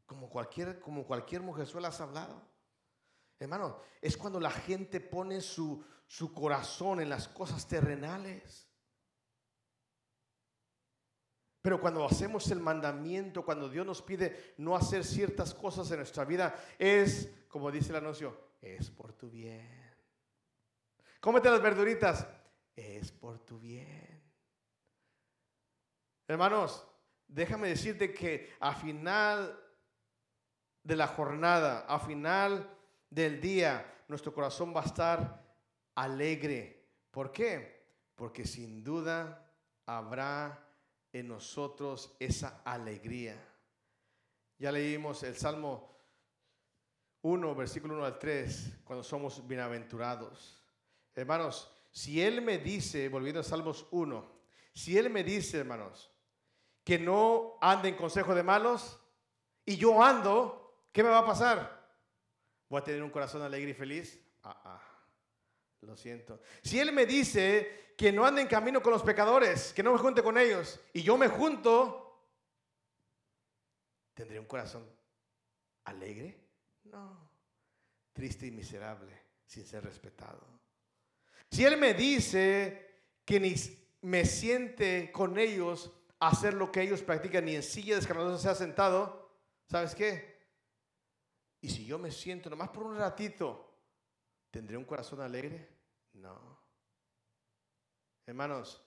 Como 0.07 0.31
cualquier, 0.31 0.81
como 0.81 1.05
cualquier 1.05 1.43
has 1.89 2.01
hablado. 2.01 2.41
Hermano, 3.41 3.81
es 4.01 4.17
cuando 4.17 4.39
la 4.39 4.51
gente 4.51 5.01
pone 5.01 5.41
su, 5.41 5.85
su 6.07 6.33
corazón 6.33 7.01
en 7.01 7.09
las 7.09 7.27
cosas 7.27 7.67
terrenales. 7.67 8.68
Pero 11.69 11.83
cuando 11.83 12.03
hacemos 12.03 12.51
el 12.51 12.61
mandamiento, 12.61 13.45
cuando 13.45 13.69
Dios 13.69 13.85
nos 13.85 14.01
pide 14.01 14.55
no 14.57 14.75
hacer 14.75 15.05
ciertas 15.05 15.53
cosas 15.53 15.91
en 15.91 15.99
nuestra 15.99 16.25
vida, 16.25 16.55
es, 16.79 17.31
como 17.47 17.71
dice 17.71 17.91
el 17.91 17.97
anuncio, 17.97 18.55
es 18.63 18.91
por 18.91 19.13
tu 19.13 19.29
bien. 19.29 19.95
Cómete 21.21 21.51
las 21.51 21.61
verduritas, 21.61 22.27
es 22.75 23.13
por 23.13 23.41
tu 23.41 23.59
bien. 23.59 24.19
Hermanos, 26.27 26.87
déjame 27.27 27.69
decirte 27.69 28.15
que 28.15 28.55
a 28.61 28.75
final 28.75 29.63
de 30.83 30.97
la 30.97 31.09
jornada, 31.09 31.81
a 31.81 32.01
final 32.01 32.67
del 33.11 33.43
día, 33.43 34.05
nuestro 34.09 34.33
corazón 34.33 34.75
va 34.75 34.81
a 34.81 34.87
estar 34.87 35.45
alegre. 35.97 36.89
¿Por 37.11 37.31
qué? 37.31 37.85
Porque 38.15 38.47
sin 38.47 38.83
duda 38.83 39.53
habrá 39.85 40.65
en 41.13 41.29
nosotros 41.29 42.15
esa 42.19 42.63
alegría. 42.65 43.37
Ya 44.59 44.73
leímos 44.73 45.23
el 45.23 45.37
Salmo 45.37 45.97
1, 47.23 47.55
versículo 47.55 47.95
1 47.95 48.05
al 48.05 48.19
3, 48.19 48.81
cuando 48.85 49.03
somos 49.03 49.47
bienaventurados. 49.47 50.63
Hermanos, 51.15 51.71
si 51.91 52.23
Él 52.23 52.43
me 52.43 52.59
dice, 52.59 53.09
volviendo 53.09 53.41
a 53.41 53.45
Salmos 53.45 53.87
1, 53.91 54.39
si 54.73 54.97
Él 54.97 55.11
me 55.11 55.25
dice, 55.25 55.59
hermanos, 55.59 56.11
que 56.85 56.99
no 56.99 57.59
ande 57.61 57.89
en 57.89 57.97
consejo 57.97 58.35
de 58.35 58.43
malos, 58.43 58.99
y 59.65 59.77
yo 59.77 60.03
ando, 60.03 60.87
¿qué 60.93 61.03
me 61.03 61.09
va 61.09 61.19
a 61.19 61.27
pasar? 61.27 61.79
¿Voy 62.69 62.81
a 62.81 62.85
tener 62.85 63.03
un 63.03 63.11
corazón 63.11 63.43
alegre 63.43 63.71
y 63.71 63.75
feliz? 63.75 64.19
Ah, 64.43 64.61
ah, 64.65 64.98
lo 65.83 65.97
siento. 65.97 66.41
Si 66.63 66.79
Él 66.79 66.93
me 66.93 67.07
dice 67.07 67.95
que 67.97 68.13
no 68.13 68.25
ande 68.25 68.43
en 68.43 68.49
camino 68.49 68.83
con 68.83 68.93
los 68.93 69.03
pecadores, 69.03 69.73
que 69.73 69.83
no 69.83 69.93
me 69.93 69.99
junte 69.99 70.23
con 70.23 70.39
ellos, 70.39 70.81
y 70.93 71.03
yo 71.03 71.17
me 71.17 71.29
junto, 71.29 72.29
¿tendré 74.15 74.39
un 74.39 74.47
corazón 74.47 74.89
alegre? 75.85 76.39
No, 76.85 77.31
triste 78.13 78.47
y 78.47 78.51
miserable, 78.51 79.13
sin 79.47 79.65
ser 79.65 79.85
respetado. 79.85 80.47
Si 81.51 81.65
Él 81.65 81.77
me 81.77 81.95
dice 81.95 83.05
que 83.25 83.41
ni 83.41 83.55
me 84.03 84.25
siente 84.25 85.11
con 85.13 85.39
ellos 85.39 85.91
a 86.21 86.29
hacer 86.29 86.55
lo 86.55 86.71
que 86.71 86.83
ellos 86.83 87.03
practican, 87.03 87.45
ni 87.45 87.55
en 87.57 87.63
silla 87.63 87.97
de 87.97 88.03
se 88.03 88.39
sea 88.39 88.55
sentado, 88.55 89.31
¿sabes 89.67 89.95
qué? 89.95 90.39
Y 91.61 91.69
si 91.69 91.85
yo 91.85 91.99
me 91.99 92.11
siento 92.11 92.49
nomás 92.49 92.69
por 92.69 92.85
un 92.85 92.97
ratito, 92.97 93.68
¿tendré 94.51 94.77
un 94.77 94.85
corazón 94.85 95.21
alegre? 95.21 95.69
No. 96.15 96.59
Hermanos, 98.27 98.83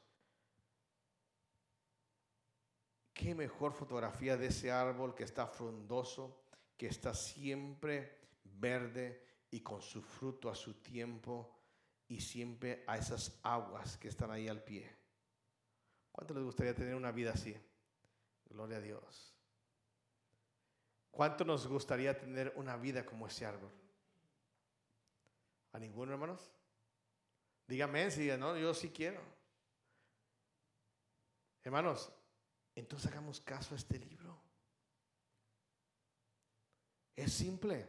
qué 3.13 3.33
mejor 3.35 3.73
fotografía 3.73 4.37
de 4.37 4.47
ese 4.47 4.71
árbol 4.71 5.15
que 5.15 5.23
está 5.23 5.47
frondoso, 5.47 6.43
que 6.77 6.87
está 6.87 7.13
siempre 7.13 8.19
verde 8.43 9.23
y 9.49 9.61
con 9.61 9.81
su 9.81 10.01
fruto 10.01 10.49
a 10.49 10.55
su 10.55 10.75
tiempo 10.75 11.55
y 12.07 12.19
siempre 12.19 12.83
a 12.87 12.97
esas 12.97 13.39
aguas 13.43 13.97
que 13.97 14.07
están 14.07 14.31
ahí 14.31 14.47
al 14.47 14.63
pie. 14.63 14.89
¿Cuánto 16.11 16.33
les 16.33 16.43
gustaría 16.43 16.75
tener 16.75 16.95
una 16.95 17.11
vida 17.11 17.31
así? 17.31 17.55
Gloria 18.49 18.77
a 18.77 18.81
Dios. 18.81 19.33
¿Cuánto 21.09 21.45
nos 21.45 21.67
gustaría 21.67 22.17
tener 22.17 22.53
una 22.55 22.77
vida 22.77 23.05
como 23.05 23.27
ese 23.27 23.45
árbol? 23.45 23.71
¿A 25.73 25.79
ninguno, 25.79 26.11
hermanos? 26.11 26.51
Dígame 27.67 28.11
si 28.11 28.27
no, 28.37 28.57
yo 28.57 28.73
sí 28.73 28.89
quiero. 28.89 29.21
Hermanos, 31.63 32.11
entonces 32.75 33.09
hagamos 33.09 33.39
caso 33.39 33.73
a 33.73 33.77
este 33.77 33.99
libro. 33.99 34.41
Es 37.15 37.31
simple. 37.31 37.87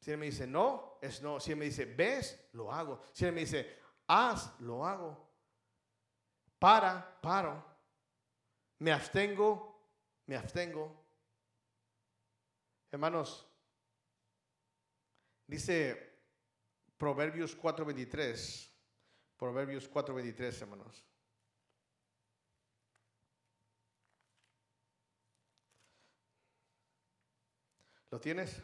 Si 0.00 0.10
él 0.10 0.18
me 0.18 0.26
dice 0.26 0.46
no, 0.46 0.98
es 1.00 1.22
no. 1.22 1.40
Si 1.40 1.52
él 1.52 1.56
me 1.56 1.64
dice 1.64 1.86
ves, 1.86 2.48
lo 2.52 2.72
hago. 2.72 3.02
Si 3.12 3.24
él 3.24 3.32
me 3.32 3.40
dice 3.40 3.78
haz, 4.06 4.60
lo 4.60 4.84
hago. 4.84 5.26
Para, 6.58 7.20
paro. 7.20 7.64
Me 8.78 8.92
abstengo, 8.92 9.90
me 10.26 10.36
abstengo. 10.36 11.04
Hermanos, 12.90 13.48
dice 15.46 16.15
Proverbios 16.96 17.54
4:23. 17.54 18.72
Proverbios 19.36 19.88
4:23, 19.88 20.62
hermanos. 20.62 21.04
¿Lo 28.10 28.20
tienes? 28.20 28.62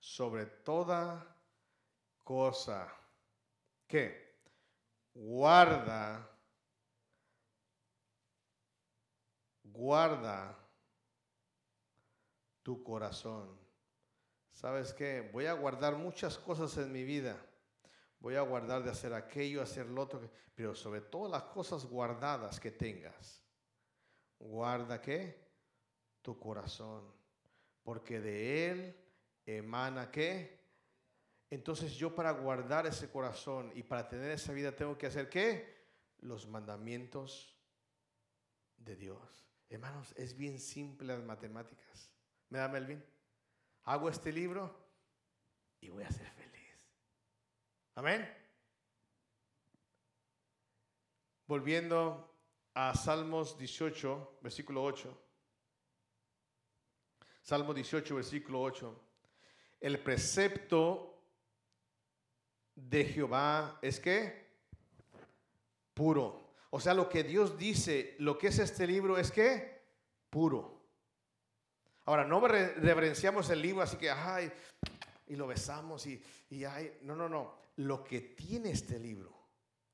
Sobre 0.00 0.46
toda 0.46 1.36
cosa 2.24 2.92
que 3.86 4.40
guarda, 5.14 6.28
guarda 9.62 10.65
tu 12.66 12.82
corazón. 12.82 13.48
¿Sabes 14.50 14.92
qué? 14.92 15.30
Voy 15.32 15.46
a 15.46 15.52
guardar 15.52 15.94
muchas 15.94 16.36
cosas 16.36 16.76
en 16.78 16.90
mi 16.90 17.04
vida 17.04 17.40
voy 18.26 18.34
a 18.34 18.40
guardar 18.40 18.82
de 18.82 18.90
hacer 18.90 19.12
aquello, 19.14 19.62
hacer 19.62 19.86
lo 19.86 20.02
otro, 20.02 20.20
pero 20.52 20.74
sobre 20.74 21.00
todas 21.00 21.30
las 21.30 21.44
cosas 21.44 21.84
guardadas 21.84 22.58
que 22.58 22.72
tengas, 22.72 23.40
guarda 24.38 25.00
qué? 25.00 25.46
Tu 26.22 26.36
corazón, 26.36 27.04
porque 27.84 28.20
de 28.20 28.70
él 28.70 28.96
emana 29.44 30.10
qué? 30.10 30.58
Entonces 31.50 31.92
yo 31.92 32.14
para 32.16 32.32
guardar 32.32 32.84
ese 32.86 33.08
corazón 33.08 33.70
y 33.76 33.84
para 33.84 34.08
tener 34.08 34.32
esa 34.32 34.52
vida 34.52 34.74
tengo 34.74 34.98
que 34.98 35.06
hacer 35.06 35.28
qué? 35.28 35.86
Los 36.18 36.48
mandamientos 36.48 37.56
de 38.76 38.96
Dios. 38.96 39.46
Hermanos, 39.68 40.12
es 40.16 40.36
bien 40.36 40.58
simple 40.58 41.14
las 41.14 41.22
matemáticas. 41.22 42.15
¿Me 42.48 42.58
da 42.58 42.68
Melvin? 42.68 43.04
Hago 43.84 44.08
este 44.08 44.32
libro 44.32 44.74
y 45.80 45.88
voy 45.88 46.04
a 46.04 46.10
ser 46.10 46.28
feliz. 46.30 46.78
Amén. 47.94 48.28
Volviendo 51.46 52.34
a 52.74 52.94
Salmos 52.94 53.56
18, 53.58 54.38
versículo 54.42 54.82
8. 54.82 55.22
Salmo 57.42 57.72
18, 57.72 58.16
versículo 58.16 58.60
8. 58.62 59.00
El 59.80 60.00
precepto 60.00 61.22
de 62.74 63.04
Jehová 63.04 63.78
es 63.82 64.00
que 64.00 64.46
puro. 65.94 66.50
O 66.70 66.80
sea, 66.80 66.92
lo 66.92 67.08
que 67.08 67.22
Dios 67.22 67.56
dice, 67.56 68.16
lo 68.18 68.36
que 68.36 68.48
es 68.48 68.58
este 68.58 68.86
libro 68.86 69.16
es 69.16 69.30
que 69.30 69.82
puro. 70.28 70.75
Ahora, 72.06 72.24
no 72.24 72.40
reverenciamos 72.40 73.50
el 73.50 73.60
libro 73.60 73.82
así 73.82 73.96
que, 73.96 74.10
ay, 74.10 74.50
y 75.26 75.36
lo 75.36 75.46
besamos 75.46 76.06
y, 76.06 76.22
y 76.50 76.64
ay, 76.64 76.98
no, 77.02 77.14
no, 77.14 77.28
no 77.28 77.66
lo 77.76 78.02
que 78.02 78.20
tiene 78.20 78.70
este 78.70 78.98
libro, 78.98 79.34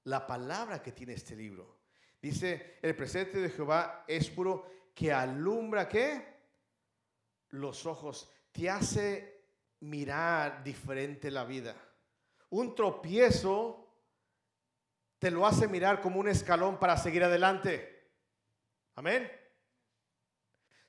la 0.04 0.26
palabra 0.26 0.82
que 0.82 0.92
tiene 0.92 1.14
este 1.14 1.34
libro. 1.34 1.80
Dice, 2.20 2.78
el 2.80 2.94
presente 2.94 3.40
de 3.40 3.50
Jehová 3.50 4.04
es 4.06 4.30
puro 4.30 4.66
que 4.94 5.12
alumbra 5.12 5.88
qué? 5.88 6.40
Los 7.50 7.84
ojos, 7.86 8.30
te 8.52 8.70
hace 8.70 9.46
mirar 9.80 10.62
diferente 10.62 11.30
la 11.30 11.44
vida. 11.44 11.74
Un 12.50 12.74
tropiezo 12.74 13.78
te 15.18 15.30
lo 15.30 15.46
hace 15.46 15.66
mirar 15.66 16.00
como 16.00 16.20
un 16.20 16.28
escalón 16.28 16.78
para 16.78 16.96
seguir 16.96 17.24
adelante. 17.24 18.10
Amén. 18.94 19.30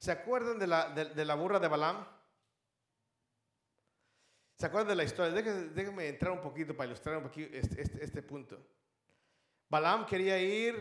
¿Se 0.03 0.11
acuerdan 0.11 0.59
de 0.59 0.67
la, 0.67 0.89
de 0.89 1.23
la 1.23 1.33
burra 1.33 1.61
de 1.61 1.69
Balaam? 1.69 2.05
¿Se 4.57 4.65
acuerdan 4.65 4.89
de 4.89 4.95
la 4.97 5.05
historia? 5.05 5.31
Déjenme, 5.31 6.09
entrar 6.09 6.33
un 6.33 6.41
poquito 6.41 6.75
para 6.75 6.87
ilustrar 6.87 7.15
un 7.15 7.23
poquito 7.23 7.55
este, 7.55 7.81
este, 7.81 8.03
este, 8.03 8.21
punto. 8.21 8.61
Balaam 9.69 10.05
quería 10.05 10.37
ir 10.37 10.75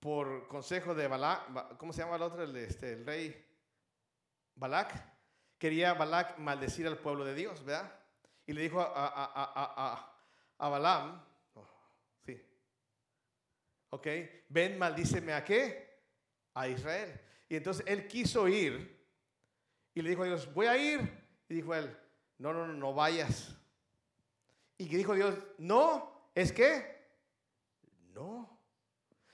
por 0.00 0.48
consejo 0.48 0.94
de 0.94 1.06
Balac, 1.06 1.76
¿cómo 1.76 1.92
se 1.92 2.00
llama 2.00 2.16
el 2.16 2.22
otro? 2.22 2.42
El, 2.42 2.56
este, 2.56 2.96
rey 3.04 3.36
Balac. 4.54 4.94
Quería 5.58 5.92
Balac 5.92 6.38
maldecir 6.38 6.86
al 6.86 6.96
pueblo 6.96 7.26
de 7.26 7.34
Dios, 7.34 7.62
¿verdad? 7.66 7.92
Y 8.46 8.54
le 8.54 8.62
dijo 8.62 8.80
a, 8.80 8.86
a, 8.86 9.30
a, 9.34 10.18
a 10.56 10.68
Balaam, 10.70 11.22
oh, 11.52 11.68
sí, 12.24 12.42
ok, 13.90 14.06
ven, 14.48 14.78
maldíceme 14.78 15.34
a 15.34 15.44
qué? 15.44 16.00
A 16.54 16.66
Israel. 16.66 17.20
Entonces 17.56 17.84
él 17.86 18.06
quiso 18.06 18.48
ir 18.48 18.94
y 19.94 20.02
le 20.02 20.10
dijo 20.10 20.22
a 20.22 20.26
Dios, 20.26 20.52
voy 20.52 20.66
a 20.66 20.76
ir. 20.76 21.24
Y 21.48 21.54
dijo 21.54 21.74
él, 21.74 21.96
no, 22.38 22.52
no, 22.52 22.66
no, 22.66 22.74
no 22.74 22.94
vayas. 22.94 23.54
Y 24.78 24.88
que 24.88 24.96
dijo 24.96 25.14
Dios, 25.14 25.38
no, 25.58 26.30
es 26.34 26.52
que, 26.52 26.94
no. 28.12 28.58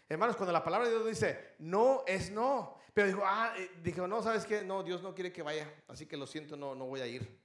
Hermanos, 0.08 0.36
cuando 0.36 0.52
la 0.52 0.64
palabra 0.64 0.88
de 0.88 0.94
Dios 0.94 1.06
dice, 1.06 1.54
no, 1.60 2.04
es 2.06 2.30
no. 2.30 2.78
Pero 2.92 3.06
dijo, 3.06 3.22
ah, 3.24 3.54
eh", 3.56 3.70
dijo, 3.82 4.06
no, 4.06 4.22
¿sabes 4.22 4.44
qué? 4.44 4.62
No, 4.62 4.82
Dios 4.82 5.02
no 5.02 5.14
quiere 5.14 5.32
que 5.32 5.42
vaya, 5.42 5.72
así 5.88 6.06
que 6.06 6.16
lo 6.16 6.26
siento, 6.26 6.56
no, 6.56 6.74
no 6.74 6.86
voy 6.86 7.00
a 7.00 7.06
ir. 7.06 7.40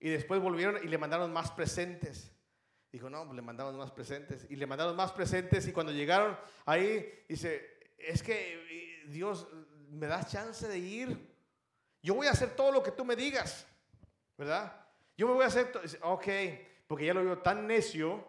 Y 0.00 0.08
después 0.10 0.40
volvieron 0.40 0.82
y 0.82 0.88
le 0.88 0.96
mandaron 0.96 1.32
más 1.32 1.50
presentes. 1.50 2.32
Dijo, 2.92 3.10
no, 3.10 3.24
pues 3.24 3.36
le 3.36 3.42
mandamos 3.42 3.74
más 3.74 3.90
presentes. 3.90 4.46
Y 4.48 4.56
le 4.56 4.66
mandaron 4.66 4.96
más 4.96 5.12
presentes 5.12 5.66
y 5.66 5.72
cuando 5.72 5.92
llegaron 5.92 6.38
ahí, 6.64 7.24
dice, 7.28 7.78
es 7.98 8.22
que 8.22 8.87
Dios, 9.08 9.46
¿me 9.90 10.06
das 10.06 10.30
chance 10.30 10.66
de 10.66 10.78
ir? 10.78 11.36
Yo 12.02 12.14
voy 12.14 12.26
a 12.26 12.30
hacer 12.30 12.54
todo 12.54 12.72
lo 12.72 12.82
que 12.82 12.92
tú 12.92 13.04
me 13.04 13.16
digas, 13.16 13.66
¿verdad? 14.36 14.86
Yo 15.16 15.26
me 15.26 15.34
voy 15.34 15.44
a 15.44 15.48
hacer, 15.48 15.72
ok, 16.02 16.26
porque 16.86 17.06
ya 17.06 17.14
lo 17.14 17.24
vio 17.24 17.38
tan 17.38 17.66
necio, 17.66 18.24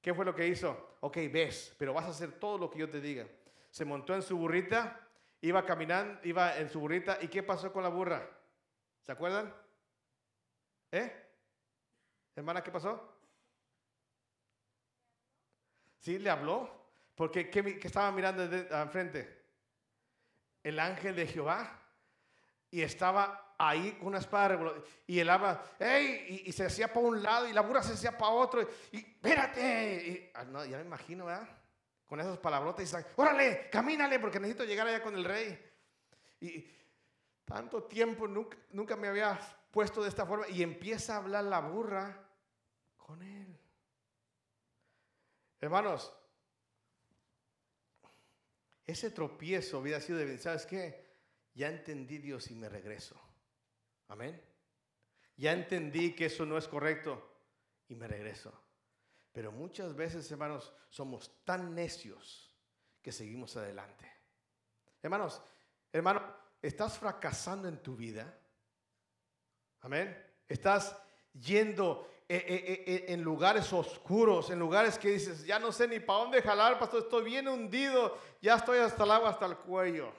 ¿qué 0.00 0.14
fue 0.14 0.24
lo 0.24 0.34
que 0.34 0.46
hizo? 0.46 0.96
Ok, 1.00 1.16
ves, 1.32 1.74
pero 1.78 1.92
vas 1.92 2.04
a 2.04 2.10
hacer 2.10 2.32
todo 2.32 2.58
lo 2.58 2.70
que 2.70 2.78
yo 2.78 2.88
te 2.88 3.00
diga. 3.00 3.26
Se 3.70 3.84
montó 3.84 4.14
en 4.14 4.22
su 4.22 4.36
burrita, 4.36 5.00
iba 5.40 5.64
caminando, 5.64 6.20
iba 6.24 6.56
en 6.58 6.68
su 6.68 6.78
burrita, 6.78 7.18
¿y 7.20 7.28
qué 7.28 7.42
pasó 7.42 7.72
con 7.72 7.82
la 7.82 7.88
burra? 7.88 8.28
¿Se 9.00 9.10
acuerdan? 9.10 9.52
¿Eh? 10.92 11.12
Hermana, 12.36 12.62
¿qué 12.62 12.70
pasó? 12.70 13.12
¿Sí 15.98 16.18
le 16.18 16.30
habló? 16.30 16.70
Porque 17.14 17.50
¿qué, 17.50 17.78
estaba 17.82 18.10
mirando 18.12 18.42
enfrente? 18.42 19.41
El 20.62 20.78
ángel 20.78 21.16
de 21.16 21.26
Jehová. 21.26 21.78
Y 22.70 22.82
estaba 22.82 23.54
ahí 23.58 23.92
con 23.92 24.08
una 24.08 24.18
espada 24.18 24.58
y 25.06 25.18
él 25.18 25.28
habla, 25.28 25.62
¡Ey! 25.78 26.42
Y, 26.46 26.52
se 26.52 26.64
hacía 26.64 26.92
para 26.92 27.06
un 27.06 27.22
lado 27.22 27.46
y 27.48 27.52
la 27.52 27.60
burra 27.60 27.82
se 27.82 27.92
hacía 27.92 28.16
para 28.16 28.32
otro. 28.32 28.66
Y, 28.90 28.98
espérate. 28.98 30.32
Ah, 30.34 30.44
no, 30.44 30.64
ya 30.64 30.78
me 30.78 30.84
imagino, 30.84 31.26
¿verdad? 31.26 31.48
Con 32.06 32.20
esas 32.20 32.38
palabrotas 32.38 32.80
y 32.80 32.84
dice, 32.84 33.06
órale, 33.16 33.68
camínale 33.70 34.18
porque 34.18 34.40
necesito 34.40 34.64
llegar 34.64 34.86
allá 34.86 35.02
con 35.02 35.14
el 35.14 35.24
rey. 35.24 35.58
Y 36.40 36.66
tanto 37.44 37.84
tiempo 37.84 38.26
nunca, 38.26 38.56
nunca 38.70 38.96
me 38.96 39.08
había 39.08 39.38
puesto 39.70 40.02
de 40.02 40.08
esta 40.08 40.26
forma 40.26 40.48
y 40.48 40.62
empieza 40.62 41.14
a 41.14 41.18
hablar 41.18 41.44
la 41.44 41.60
burra 41.60 42.26
con 42.96 43.22
él. 43.22 43.58
Hermanos, 45.60 46.12
ese 48.92 49.10
tropiezo 49.10 49.78
hubiera 49.78 50.00
sido 50.00 50.18
de, 50.18 50.38
¿sabes 50.38 50.66
qué? 50.66 51.04
Ya 51.54 51.68
entendí 51.68 52.18
Dios 52.18 52.50
y 52.50 52.54
me 52.54 52.68
regreso. 52.68 53.20
Amén. 54.08 54.40
Ya 55.36 55.52
entendí 55.52 56.14
que 56.14 56.26
eso 56.26 56.46
no 56.46 56.56
es 56.56 56.68
correcto 56.68 57.30
y 57.88 57.94
me 57.94 58.06
regreso. 58.06 58.52
Pero 59.32 59.50
muchas 59.50 59.94
veces, 59.94 60.30
hermanos, 60.30 60.72
somos 60.88 61.42
tan 61.44 61.74
necios 61.74 62.54
que 63.00 63.12
seguimos 63.12 63.56
adelante. 63.56 64.10
Hermanos, 65.02 65.42
hermano, 65.90 66.22
¿estás 66.60 66.98
fracasando 66.98 67.68
en 67.68 67.82
tu 67.82 67.96
vida? 67.96 68.38
Amén. 69.80 70.16
¿Estás 70.48 70.96
yendo 71.32 72.11
en 72.28 73.22
lugares 73.22 73.72
oscuros, 73.72 74.50
en 74.50 74.58
lugares 74.58 74.98
que 74.98 75.10
dices, 75.10 75.44
ya 75.44 75.58
no 75.58 75.72
sé 75.72 75.86
ni 75.88 76.00
para 76.00 76.20
dónde 76.20 76.42
jalar, 76.42 76.78
pastor, 76.78 77.02
estoy 77.02 77.24
bien 77.24 77.48
hundido, 77.48 78.18
ya 78.40 78.56
estoy 78.56 78.78
hasta 78.78 79.04
el 79.04 79.10
agua, 79.10 79.30
hasta 79.30 79.46
el 79.46 79.56
cuello. 79.56 80.12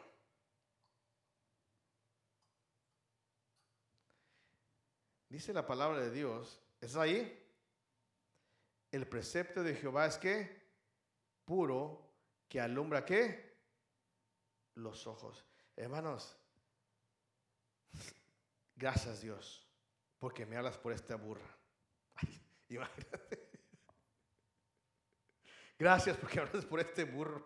Dice 5.34 5.51
la 5.51 5.66
palabra 5.66 5.99
de 5.99 6.12
Dios, 6.12 6.62
¿es 6.80 6.95
ahí? 6.95 7.43
El 8.91 9.08
precepto 9.08 9.64
de 9.64 9.74
Jehová 9.74 10.06
es 10.06 10.18
que 10.20 10.62
puro, 11.43 12.14
que 12.47 12.62
alumbra 12.62 13.04
qué? 13.04 13.58
Los 14.76 15.08
ojos. 15.08 15.43
Hermanos, 15.76 16.38
gracias 18.76 19.22
Dios, 19.22 19.68
porque 20.20 20.45
me 20.45 20.56
hablas 20.56 20.78
por 20.78 20.93
esta 20.93 21.16
burra. 21.16 21.58
Gracias 25.78 26.17
porque 26.17 26.39
hablas 26.39 26.65
por 26.65 26.80
este 26.80 27.03
burro. 27.03 27.45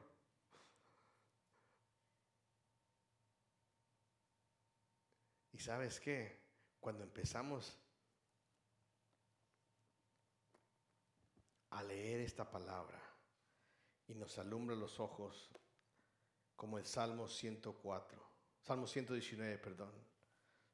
Y 5.53 5.59
sabes 5.59 5.99
qué, 5.99 6.39
cuando 6.79 7.03
empezamos 7.03 7.77
a 11.71 11.83
leer 11.83 12.21
esta 12.21 12.49
palabra 12.49 13.01
y 14.07 14.13
nos 14.13 14.37
alumbra 14.37 14.75
los 14.75 14.99
ojos, 14.99 15.49
como 16.55 16.77
el 16.77 16.85
Salmo 16.85 17.27
104, 17.27 18.23
Salmo 18.61 18.87
119, 18.87 19.57
perdón, 19.57 19.91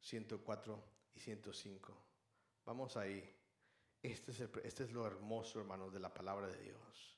104 0.01 0.83
y 1.15 1.19
105. 1.19 1.97
Vamos 2.65 2.97
ahí. 2.97 3.42
Este 4.03 4.31
es, 4.31 4.41
este 4.63 4.83
es 4.83 4.91
lo 4.91 5.07
hermoso, 5.07 5.59
hermanos, 5.59 5.93
de 5.93 5.99
la 6.01 6.13
palabra 6.13 6.47
de 6.47 6.59
Dios. 6.61 7.17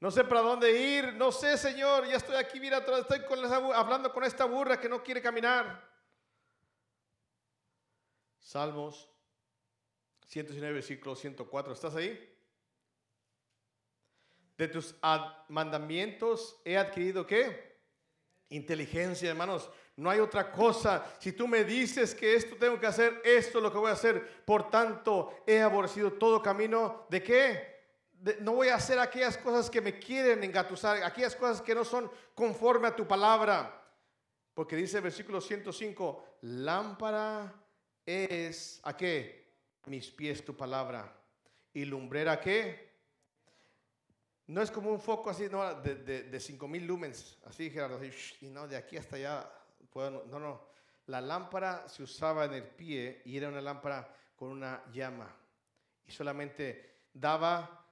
No 0.00 0.10
sé 0.10 0.24
para 0.24 0.40
dónde 0.40 0.72
ir, 0.72 1.14
no 1.14 1.30
sé, 1.30 1.56
Señor, 1.56 2.08
ya 2.08 2.16
estoy 2.16 2.34
aquí, 2.34 2.58
mira, 2.58 2.78
estoy 2.78 3.20
hablando 3.74 4.12
con 4.12 4.24
esta 4.24 4.46
burra 4.46 4.80
que 4.80 4.88
no 4.88 5.02
quiere 5.02 5.22
caminar. 5.22 5.88
Salmos 8.40 9.08
119, 10.26 10.74
versículo 10.74 11.14
104, 11.14 11.72
¿estás 11.74 11.94
ahí? 11.94 12.36
De 14.56 14.66
tus 14.66 14.96
mandamientos 15.48 16.60
he 16.64 16.76
adquirido 16.76 17.26
qué? 17.26 17.80
Inteligencia, 18.48 19.30
hermanos. 19.30 19.70
No 19.96 20.10
hay 20.10 20.20
otra 20.20 20.50
cosa. 20.50 21.04
Si 21.18 21.32
tú 21.32 21.46
me 21.46 21.64
dices 21.64 22.14
que 22.14 22.34
esto 22.34 22.56
tengo 22.56 22.80
que 22.80 22.86
hacer, 22.86 23.20
esto 23.24 23.58
es 23.58 23.62
lo 23.62 23.70
que 23.70 23.78
voy 23.78 23.90
a 23.90 23.94
hacer. 23.94 24.44
Por 24.44 24.70
tanto, 24.70 25.42
he 25.46 25.60
aborrecido 25.60 26.14
todo 26.14 26.42
camino 26.42 27.06
de 27.10 27.22
qué? 27.22 27.72
no 28.40 28.52
voy 28.52 28.68
a 28.68 28.76
hacer 28.76 28.98
aquellas 29.00 29.36
cosas 29.36 29.68
que 29.68 29.80
me 29.80 29.98
quieren 29.98 30.44
engatusar, 30.44 31.02
aquellas 31.02 31.34
cosas 31.34 31.60
que 31.60 31.74
no 31.74 31.84
son 31.84 32.10
conforme 32.34 32.88
a 32.88 32.94
tu 32.94 33.06
palabra. 33.06 33.82
Porque 34.54 34.76
dice 34.76 34.98
el 34.98 35.02
versículo 35.02 35.40
105, 35.40 36.38
lámpara 36.42 37.52
es 38.06 38.80
a 38.84 38.96
qué? 38.96 39.56
Mis 39.86 40.10
pies 40.10 40.44
tu 40.44 40.56
palabra. 40.56 41.12
Y 41.74 41.84
lumbrera 41.84 42.38
qué? 42.38 42.92
No 44.46 44.62
es 44.62 44.70
como 44.70 44.90
un 44.90 45.00
foco 45.00 45.30
así, 45.30 45.48
no, 45.50 45.80
de, 45.80 45.96
de, 45.96 46.22
de 46.24 46.40
5000 46.40 46.86
lumens, 46.86 47.38
así 47.44 47.70
Gerardo, 47.70 48.00
y 48.40 48.46
no, 48.50 48.68
de 48.68 48.76
aquí 48.76 48.96
hasta 48.96 49.16
allá 49.16 49.50
no, 49.94 50.38
no. 50.38 50.66
La 51.06 51.20
lámpara 51.20 51.88
se 51.88 52.02
usaba 52.02 52.44
en 52.44 52.54
el 52.54 52.64
pie 52.64 53.22
y 53.24 53.36
era 53.36 53.48
una 53.48 53.60
lámpara 53.60 54.14
con 54.36 54.50
una 54.50 54.84
llama. 54.92 55.34
Y 56.04 56.12
solamente 56.12 57.06
daba 57.12 57.86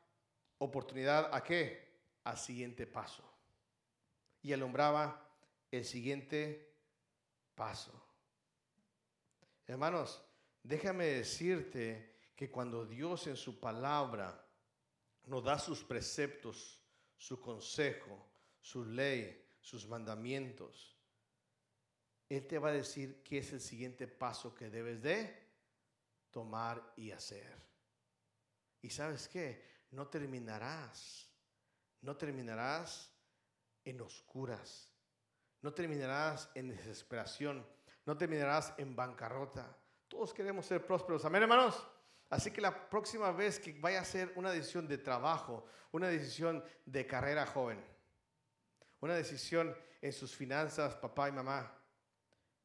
oportunidad 0.59 1.34
a 1.34 1.43
qué? 1.43 1.91
Al 2.24 2.38
siguiente 2.38 2.86
paso. 2.86 3.24
Y 4.43 4.53
alumbraba 4.53 5.28
el 5.70 5.84
siguiente 5.84 6.74
paso. 7.55 7.93
Hermanos, 9.66 10.22
déjame 10.62 11.07
decirte 11.07 12.18
que 12.34 12.51
cuando 12.51 12.86
Dios 12.86 13.26
en 13.26 13.36
su 13.36 13.61
palabra 13.61 14.45
nos 15.26 15.45
da 15.45 15.59
sus 15.59 15.84
preceptos, 15.84 16.80
su 17.16 17.41
consejo, 17.41 18.30
su 18.61 18.84
ley, 18.84 19.47
sus 19.61 19.86
mandamientos, 19.86 20.97
él 22.31 22.47
te 22.47 22.59
va 22.61 22.68
a 22.68 22.72
decir 22.72 23.22
qué 23.24 23.39
es 23.39 23.53
el 23.53 23.61
siguiente 23.61 24.07
paso 24.07 24.55
que 24.55 24.70
debes 24.70 25.03
de 25.03 25.37
tomar 26.31 26.93
y 26.97 27.11
hacer. 27.11 27.61
Y 28.81 28.89
sabes 28.91 29.28
qué, 29.28 29.83
no 29.91 30.07
terminarás, 30.07 31.28
no 32.01 32.16
terminarás 32.16 33.12
en 33.85 34.01
oscuras, 34.01 34.93
no 35.61 35.74
terminarás 35.74 36.49
en 36.55 36.68
desesperación, 36.68 37.66
no 38.07 38.16
terminarás 38.16 38.74
en 38.78 38.95
bancarrota. 38.95 39.76
Todos 40.07 40.33
queremos 40.33 40.66
ser 40.66 40.87
prósperos, 40.87 41.24
amén 41.24 41.43
hermanos. 41.43 41.85
Así 42.28 42.53
que 42.53 42.61
la 42.61 42.89
próxima 42.89 43.33
vez 43.33 43.59
que 43.59 43.72
vaya 43.81 44.03
a 44.03 44.05
ser 44.05 44.33
una 44.37 44.53
decisión 44.53 44.87
de 44.87 44.99
trabajo, 44.99 45.66
una 45.91 46.07
decisión 46.07 46.64
de 46.87 47.09
carrera 47.09 47.45
joven, 47.45 47.85
una 49.01 49.16
decisión 49.16 49.76
en 50.01 50.12
sus 50.12 50.37
finanzas, 50.37 50.95
papá 50.95 51.28
y 51.28 51.33
mamá, 51.33 51.76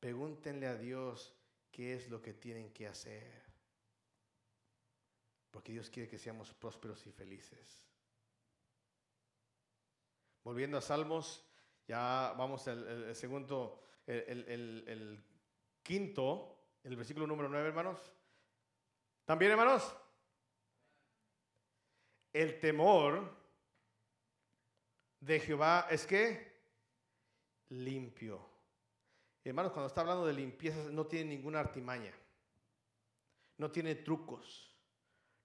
Pregúntenle 0.06 0.68
a 0.68 0.76
Dios 0.76 1.34
qué 1.72 1.96
es 1.96 2.12
lo 2.12 2.22
que 2.22 2.36
tienen 2.36 2.72
que 2.72 2.86
hacer. 2.86 3.42
Porque 5.50 5.72
Dios 5.72 5.90
quiere 5.90 6.08
que 6.08 6.20
seamos 6.20 6.54
prósperos 6.54 7.08
y 7.08 7.12
felices. 7.12 7.88
Volviendo 10.44 10.78
a 10.78 10.82
Salmos, 10.82 11.44
ya 11.88 12.36
vamos 12.38 12.68
al 12.68 13.16
segundo, 13.16 13.82
el, 14.06 15.24
quinto, 15.82 16.56
el 16.84 16.96
versículo 16.96 17.26
número 17.26 17.50
9, 17.50 17.68
hermanos. 17.68 18.00
¿También, 19.26 19.54
hermanos? 19.54 19.92
El 22.32 22.60
temor 22.60 23.36
de 25.20 25.40
Jehová 25.40 25.88
es 25.90 26.06
que 26.06 26.62
limpio. 27.70 28.55
Hermanos, 29.46 29.74
cuando 29.74 29.88
está 29.88 30.02
hablando 30.02 30.26
de 30.26 30.34
limpieza, 30.34 30.90
no 30.92 31.06
tiene 31.06 31.36
ninguna 31.36 31.60
artimaña. 31.60 32.12
no 33.58 33.72
tiene 33.72 33.96
trucos, 33.96 34.76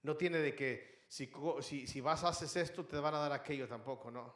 no 0.03 0.16
tiene 0.16 0.38
de 0.38 0.55
que 0.57 1.05
si, 1.07 1.30
si, 1.61 1.86
si 1.86 2.01
vas, 2.01 2.24
haces 2.24 2.57
esto, 2.57 2.84
te 2.86 2.96
van 2.96 3.14
a 3.14 3.18
dar 3.18 3.32
aquello 3.32 3.68
tampoco, 3.68 4.11
no. 4.11 4.34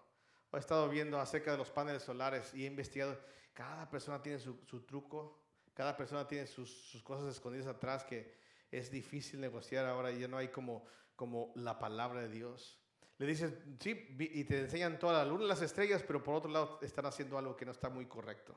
He 0.52 0.58
estado 0.58 0.88
viendo 0.88 1.18
acerca 1.18 1.50
de 1.50 1.58
los 1.58 1.70
paneles 1.70 2.02
solares 2.02 2.54
y 2.54 2.64
he 2.64 2.66
investigado, 2.66 3.18
cada 3.52 3.88
persona 3.88 4.22
tiene 4.22 4.38
su, 4.38 4.60
su 4.66 4.82
truco, 4.84 5.40
cada 5.72 5.96
persona 5.96 6.28
tiene 6.28 6.46
sus, 6.46 6.70
sus, 6.70 7.02
cosas 7.02 7.26
escondidas 7.34 7.66
atrás 7.66 8.04
que 8.04 8.34
es 8.70 8.90
difícil 8.90 9.40
negociar 9.40 9.86
ahora 9.86 10.12
y 10.12 10.20
ya 10.20 10.28
no 10.28 10.36
hay 10.36 10.48
como, 10.48 10.86
como 11.16 11.52
la 11.56 11.78
palabra 11.78 12.20
de 12.20 12.28
Dios. 12.28 12.78
Le 13.18 13.26
dices, 13.26 13.54
sí, 13.80 14.14
y 14.18 14.44
te 14.44 14.60
enseñan 14.60 14.98
toda 14.98 15.14
la 15.14 15.24
luna 15.24 15.44
y 15.44 15.48
las 15.48 15.62
estrellas, 15.62 16.04
pero 16.06 16.22
por 16.22 16.34
otro 16.34 16.50
lado 16.50 16.78
están 16.82 17.06
haciendo 17.06 17.38
algo 17.38 17.56
que 17.56 17.64
no 17.64 17.72
está 17.72 17.88
muy 17.88 18.06
correcto. 18.06 18.54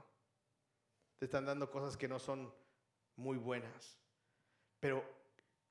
Te 1.18 1.26
están 1.26 1.46
dando 1.46 1.70
cosas 1.72 1.98
que 1.98 2.08
no 2.08 2.20
son 2.20 2.54
muy 3.16 3.38
buenas. 3.38 3.98
Pero 4.80 5.04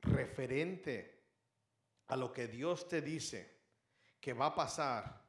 referente 0.02 1.24
a 2.08 2.16
lo 2.16 2.32
que 2.32 2.46
Dios 2.46 2.88
te 2.88 3.00
dice 3.00 3.56
que 4.20 4.32
va 4.32 4.46
a 4.46 4.54
pasar, 4.54 5.24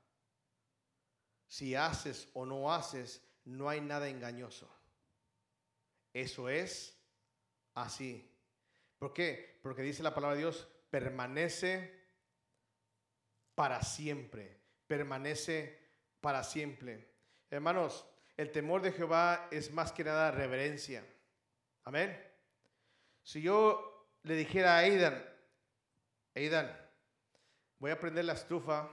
si 1.47 1.75
haces 1.75 2.29
o 2.33 2.45
no 2.45 2.73
haces, 2.73 3.23
no 3.45 3.69
hay 3.69 3.79
nada 3.79 4.09
engañoso. 4.09 4.69
Eso 6.13 6.49
es 6.49 6.99
así. 7.75 8.35
¿Por 8.97 9.13
qué? 9.13 9.59
Porque 9.61 9.83
dice 9.83 10.03
la 10.03 10.13
palabra 10.13 10.35
de 10.35 10.41
Dios, 10.41 10.67
permanece 10.89 12.07
para 13.53 13.81
siempre. 13.83 14.59
Permanece 14.87 15.79
para 16.19 16.43
siempre. 16.43 17.13
Hermanos, 17.49 18.05
el 18.37 18.51
temor 18.51 18.83
de 18.83 18.91
Jehová 18.91 19.47
es 19.51 19.71
más 19.73 19.91
que 19.91 20.03
nada 20.03 20.31
reverencia. 20.31 21.03
Amén. 21.83 22.15
Si 23.23 23.41
yo 23.41 24.07
le 24.23 24.35
dijera 24.35 24.75
a 24.75 24.79
Aidan, 24.79 25.25
Aidan, 26.35 26.71
voy 27.79 27.91
a 27.91 27.99
prender 27.99 28.25
la 28.25 28.33
estufa, 28.33 28.89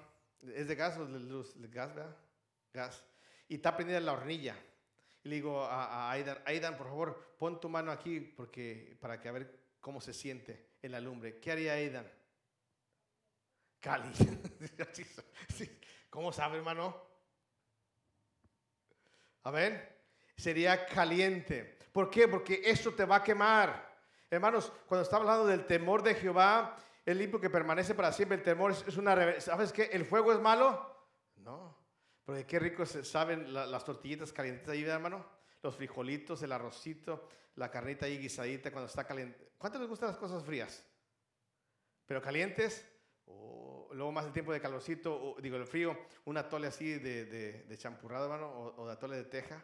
¿es 0.54 0.66
de 0.66 0.74
gas 0.74 0.96
o 0.96 1.06
de 1.06 1.20
luz? 1.20 1.60
¿De 1.60 1.68
gas, 1.68 1.94
verdad? 1.94 2.16
Gas. 2.72 3.04
Y 3.48 3.56
está 3.56 3.76
prendida 3.76 4.00
la 4.00 4.14
hornilla. 4.14 4.56
Y 5.22 5.28
le 5.28 5.36
digo 5.36 5.62
a, 5.62 6.10
Aidan, 6.10 6.38
Aidan, 6.46 6.78
por 6.78 6.86
favor, 6.86 7.36
pon 7.38 7.60
tu 7.60 7.68
mano 7.68 7.92
aquí 7.92 8.20
porque, 8.20 8.96
para 8.98 9.20
que 9.20 9.28
a 9.28 9.32
ver 9.32 9.60
cómo 9.78 10.00
se 10.00 10.14
siente 10.14 10.70
en 10.80 10.92
la 10.92 11.00
lumbre. 11.00 11.38
¿Qué 11.38 11.52
haría 11.52 11.74
Aidan? 11.74 12.10
Cali. 13.78 14.10
¿Cómo 16.08 16.32
sabe, 16.32 16.56
hermano? 16.56 17.13
Amén. 19.44 19.80
Sería 20.36 20.86
caliente. 20.86 21.78
¿Por 21.92 22.10
qué? 22.10 22.26
Porque 22.26 22.60
eso 22.64 22.92
te 22.92 23.04
va 23.04 23.16
a 23.16 23.22
quemar. 23.22 23.94
Hermanos, 24.30 24.72
cuando 24.86 25.04
está 25.04 25.16
hablando 25.16 25.46
del 25.46 25.66
temor 25.66 26.02
de 26.02 26.14
Jehová, 26.14 26.76
el 27.04 27.18
limpio 27.18 27.40
que 27.40 27.50
permanece 27.50 27.94
para 27.94 28.10
siempre, 28.10 28.38
el 28.38 28.42
temor 28.42 28.72
es, 28.72 28.96
una... 28.96 29.40
¿Sabes 29.40 29.72
qué? 29.72 29.84
¿El 29.92 30.04
fuego 30.04 30.32
es 30.32 30.40
malo? 30.40 30.92
No. 31.36 31.76
Porque 32.24 32.46
qué 32.46 32.58
rico 32.58 32.86
se 32.86 33.04
saben 33.04 33.52
las 33.52 33.84
tortillitas 33.84 34.32
calientes 34.32 34.68
ahí, 34.68 34.82
hermano. 34.82 35.24
Los 35.62 35.76
frijolitos, 35.76 36.42
el 36.42 36.52
arrocito, 36.52 37.28
la 37.56 37.70
carnita 37.70 38.06
ahí 38.06 38.18
guisadita 38.18 38.72
cuando 38.72 38.88
está 38.88 39.04
caliente. 39.04 39.52
¿Cuánto 39.58 39.78
les 39.78 39.88
gustan 39.88 40.08
las 40.08 40.18
cosas 40.18 40.42
frías? 40.42 40.84
Pero 42.06 42.20
calientes, 42.20 42.90
o 43.26 43.63
luego 43.94 44.12
más 44.12 44.26
el 44.26 44.32
tiempo 44.32 44.52
de 44.52 44.60
calorcito, 44.60 45.36
digo 45.40 45.56
el 45.56 45.66
frío, 45.66 45.96
un 46.24 46.36
atole 46.36 46.66
así 46.66 46.98
de, 46.98 47.24
de, 47.64 47.78
champurrado, 47.78 48.24
hermano, 48.24 48.48
o, 48.48 48.82
o, 48.82 48.86
de 48.86 48.92
atole 48.92 49.16
de 49.16 49.24
teja, 49.24 49.62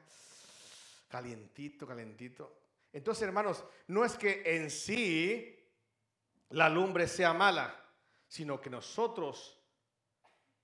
calientito, 1.09 1.87
calientito. 1.87 2.59
Entonces, 2.93 3.22
hermanos, 3.22 3.64
no 3.89 4.05
es 4.05 4.16
que 4.16 4.43
en 4.45 4.70
sí 4.70 5.57
la 6.51 6.68
lumbre 6.68 7.07
sea 7.07 7.33
mala, 7.33 7.76
sino 8.26 8.61
que 8.61 8.70
nosotros 8.70 9.59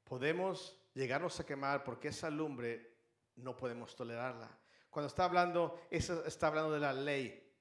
podemos 0.05 0.81
llegarnos 0.95 1.39
a 1.41 1.47
quemar 1.47 1.85
porque 1.85 2.09
esa 2.09 2.31
lumbre 2.31 2.97
no 3.37 3.57
podemos 3.57 3.95
tolerarla. 3.95 4.49
Cuando 4.91 5.09
está 5.09 5.25
hablando, 5.25 5.81
está 5.91 6.47
hablando 6.47 6.73
de 6.73 6.81
la 6.81 6.93
ley 6.93 7.53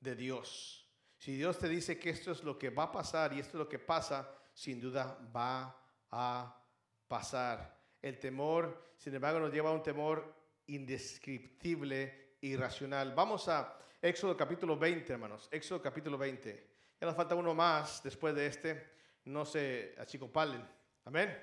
de 0.00 0.14
Dios. 0.14 0.86
Si 1.16 1.36
Dios 1.36 1.58
te 1.58 1.68
dice 1.68 1.98
que 1.98 2.10
esto 2.10 2.32
es 2.32 2.42
lo 2.42 2.58
que 2.58 2.70
va 2.70 2.84
a 2.84 2.92
pasar 2.92 3.32
y 3.32 3.40
esto 3.40 3.52
es 3.52 3.60
lo 3.60 3.68
que 3.68 3.78
pasa, 3.78 4.28
sin 4.54 4.80
duda 4.80 5.18
va 5.34 5.76
a 6.10 6.64
pasar. 7.08 7.74
El 8.00 8.18
temor, 8.18 8.92
sin 8.96 9.14
embargo, 9.14 9.40
nos 9.40 9.52
lleva 9.52 9.70
a 9.70 9.72
un 9.72 9.82
temor 9.82 10.34
indescriptible, 10.66 12.36
irracional. 12.40 13.14
Vamos 13.14 13.48
a 13.48 13.78
Éxodo 14.00 14.36
capítulo 14.36 14.78
20, 14.78 15.12
hermanos. 15.12 15.48
Éxodo 15.50 15.80
capítulo 15.82 16.18
20. 16.18 16.66
Ya 17.00 17.06
nos 17.06 17.16
falta 17.16 17.34
uno 17.34 17.54
más 17.54 18.02
después 18.02 18.34
de 18.34 18.46
este. 18.46 18.90
No 19.24 19.44
se 19.44 19.94
achicopalen. 19.98 20.62
Amén. 21.06 21.36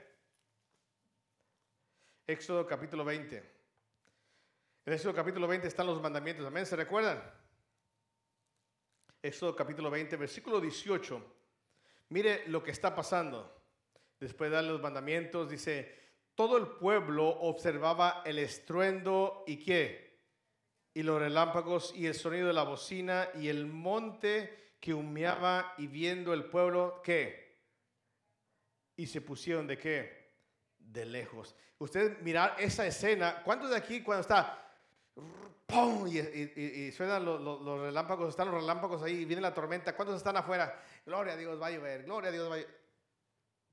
Éxodo 2.28 2.66
capítulo 2.68 3.03
20. 3.03 3.38
En 4.86 4.93
Éxodo 4.93 5.14
capítulo 5.14 5.47
20 5.47 5.68
están 5.68 5.88
los 5.88 5.99
mandamientos. 5.99 6.45
Amén. 6.45 6.66
¿Se 6.66 6.76
recuerdan? 6.76 7.22
Éxodo 9.24 9.55
capítulo 9.55 9.89
20, 9.89 10.16
versículo 10.16 10.62
18. 10.62 11.41
Mire 12.12 12.43
lo 12.47 12.62
que 12.62 12.72
está 12.72 12.93
pasando. 12.93 13.57
Después 14.20 14.49
de 14.49 14.57
dar 14.57 14.66
los 14.66 14.82
mandamientos, 14.82 15.49
dice, 15.49 15.97
todo 16.36 16.57
el 16.57 16.68
pueblo 16.68 17.26
observaba 17.26 18.22
el 18.26 18.38
estruendo 18.38 19.45
y 19.47 19.64
qué? 19.64 20.20
Y 20.93 21.03
los 21.03 21.22
relámpagos 21.22 21.93
y 21.95 22.07
el 22.07 22.14
sonido 22.14 22.47
de 22.47 22.53
la 22.53 22.64
bocina 22.64 23.30
y 23.36 23.47
el 23.47 23.66
monte 23.66 24.76
que 24.82 24.93
humeaba 24.93 25.74
y 25.78 25.88
viendo 25.88 26.34
el 26.34 26.43
pueblo, 26.43 27.01
¿qué? 27.01 27.62
Y 28.97 29.07
se 29.07 29.22
pusieron 29.22 29.66
de 29.66 29.78
qué? 29.78 30.34
De 30.80 31.05
lejos. 31.05 31.55
Ustedes 31.78 32.22
mirar 32.22 32.57
esa 32.59 32.86
escena, 32.86 33.41
¿cuántos 33.45 33.70
de 33.70 33.78
aquí 33.78 34.03
cuando 34.03 34.22
está 34.22 34.70
¡pum! 35.72 36.07
Y, 36.07 36.91
suenan 36.91 37.26
los, 37.26 37.82
relámpagos, 37.82 38.30
están 38.30 38.51
los 38.51 38.61
relámpagos 38.61 39.01
ahí, 39.03 39.22
y 39.22 39.26
viene 39.26 39.41
la 39.41 39.53
tormenta. 39.53 39.95
¿Cuántos 39.95 40.17
están 40.17 40.38
afuera? 40.38 40.82
Gloria 41.05 41.34
a 41.34 41.38
Dios, 41.38 41.61
va 41.61 41.67
a 41.67 41.72
llover, 41.72 42.03
gloria 42.03 42.30
a 42.30 42.32
Dios, 42.32 42.51
va 42.51 42.55
a. 42.55 42.59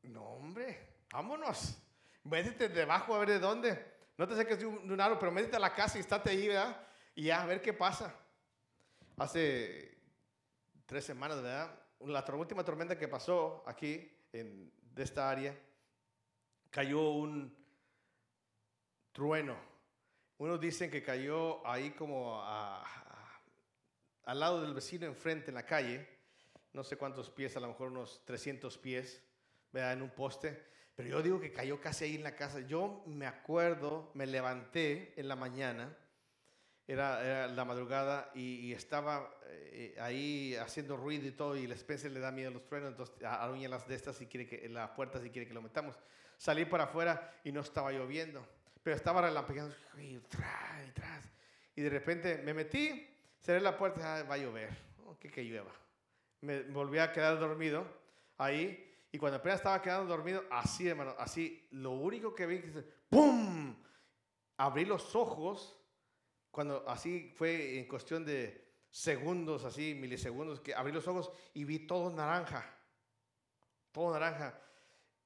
No, 0.03 0.22
hombre, 0.22 1.05
vámonos. 1.12 1.78
Métete 2.24 2.68
debajo 2.68 3.14
a 3.14 3.18
ver 3.18 3.30
de 3.30 3.38
dónde. 3.38 3.99
No 4.16 4.26
te 4.26 4.36
saques 4.36 4.59
de 4.59 4.66
un, 4.66 4.86
de 4.86 4.94
un 4.94 5.01
aro, 5.01 5.18
pero 5.18 5.32
métete 5.32 5.57
a 5.57 5.61
la 5.61 5.74
casa 5.74 5.99
y 5.99 6.01
estate 6.01 6.30
ahí, 6.30 6.49
¿verdad? 6.49 6.86
Y 7.14 7.24
ya, 7.24 7.42
a 7.42 7.46
ver 7.46 7.61
qué 7.61 7.72
pasa. 7.72 8.14
Hace 9.16 9.99
tres 10.86 11.05
semanas, 11.05 11.42
¿verdad? 11.42 11.78
La 12.01 12.24
última 12.34 12.64
tormenta 12.64 12.99
que 12.99 13.09
pasó 13.09 13.62
aquí, 13.66 14.11
en, 14.32 14.72
de 14.80 15.03
esta 15.03 15.28
área, 15.28 15.57
cayó 16.70 17.11
un 17.11 17.57
trueno 19.12 19.68
unos 20.39 20.61
dicen 20.61 20.91
que 20.91 21.03
cayó 21.03 21.66
ahí 21.66 21.91
como 21.91 22.41
al 24.24 24.41
lado 24.41 24.62
del 24.62 24.72
vecino 24.72 25.07
enfrente 25.07 25.51
en 25.51 25.57
la 25.57 25.66
calle, 25.66 26.07
no 26.72 26.84
sé 26.84 26.97
cuántos 26.97 27.28
pies, 27.28 27.57
a 27.57 27.61
lo 27.61 27.68
mejor 27.68 27.91
unos 27.91 28.24
300 28.24 28.78
pies, 28.78 29.22
¿verdad? 29.72 29.95
en 29.95 30.03
un 30.03 30.11
poste, 30.11 30.64
pero 30.95 31.09
yo 31.09 31.22
digo 31.22 31.41
que 31.41 31.53
cayó 31.53 31.80
casi 31.80 32.05
ahí 32.05 32.14
en 32.16 32.22
la 32.22 32.36
casa. 32.36 32.61
Yo 32.61 33.03
me 33.07 33.26
acuerdo, 33.26 34.11
me 34.14 34.26
levanté 34.26 35.12
en 35.16 35.28
la 35.28 35.36
mañana, 35.36 35.97
era, 36.86 37.49
la 37.49 37.64
madrugada 37.64 38.30
y, 38.34 38.72
estaba 38.72 39.39
eh, 39.47 39.97
ahí 40.01 40.55
haciendo 40.57 40.97
ruido 40.97 41.26
y 41.26 41.32
todo 41.32 41.57
y 41.57 41.64
el 41.64 41.72
Spencer 41.72 42.11
le 42.12 42.20
da 42.20 42.30
miedo 42.30 42.49
a 42.49 42.53
los 42.53 42.64
truenos, 42.64 42.91
entonces 42.91 43.22
aruña 43.24 43.68
las 43.68 43.86
de 43.89 43.95
estas 43.95 44.20
y 44.20 44.26
quiere 44.26 44.47
que, 44.47 44.68
la 44.68 44.95
puerta 44.95 45.20
si 45.20 45.30
quiere 45.30 45.49
que 45.49 45.55
lo 45.55 45.62
metamos. 45.62 45.97
Salí 46.36 46.64
para 46.64 46.84
afuera 46.84 47.41
y 47.45 47.51
no 47.51 47.61
estaba 47.61 47.93
lloviendo 47.93 48.57
pero 48.89 48.97
estaba 48.97 49.20
relampagueando 49.20 49.74
y, 49.99 50.18
y 51.76 51.82
de 51.82 51.91
repente 51.91 52.39
me 52.39 52.55
metí, 52.55 53.07
cerré 53.39 53.61
la 53.61 53.76
puerta, 53.76 54.22
va 54.22 54.36
a 54.36 54.39
llover, 54.39 54.70
que, 55.20 55.30
que 55.30 55.45
llueva. 55.45 55.70
Me 56.41 56.62
volví 56.62 56.99
a 56.99 57.12
quedar 57.12 57.39
dormido 57.39 57.86
ahí 58.39 58.91
y 59.12 59.18
cuando 59.18 59.36
apenas 59.36 59.59
estaba 59.59 59.82
quedando 59.82 60.07
dormido, 60.07 60.43
así 60.51 60.89
hermano, 60.89 61.14
así, 61.18 61.68
lo 61.72 61.91
único 61.91 62.34
que 62.34 62.47
vi, 62.47 62.61
que 62.61 62.82
¡pum! 63.11 63.76
Abrí 64.57 64.86
los 64.86 65.14
ojos, 65.14 65.78
cuando 66.51 66.89
así 66.89 67.34
fue 67.36 67.78
en 67.78 67.86
cuestión 67.86 68.24
de 68.24 68.72
segundos, 68.89 69.64
así, 69.64 69.95
milisegundos, 69.95 70.61
que 70.61 70.74
abrí 70.74 70.93
los 70.93 71.07
ojos 71.07 71.30
y 71.53 71.64
vi 71.64 71.80
todo 71.80 72.09
naranja, 72.09 72.74
todo 73.93 74.14
naranja. 74.14 74.59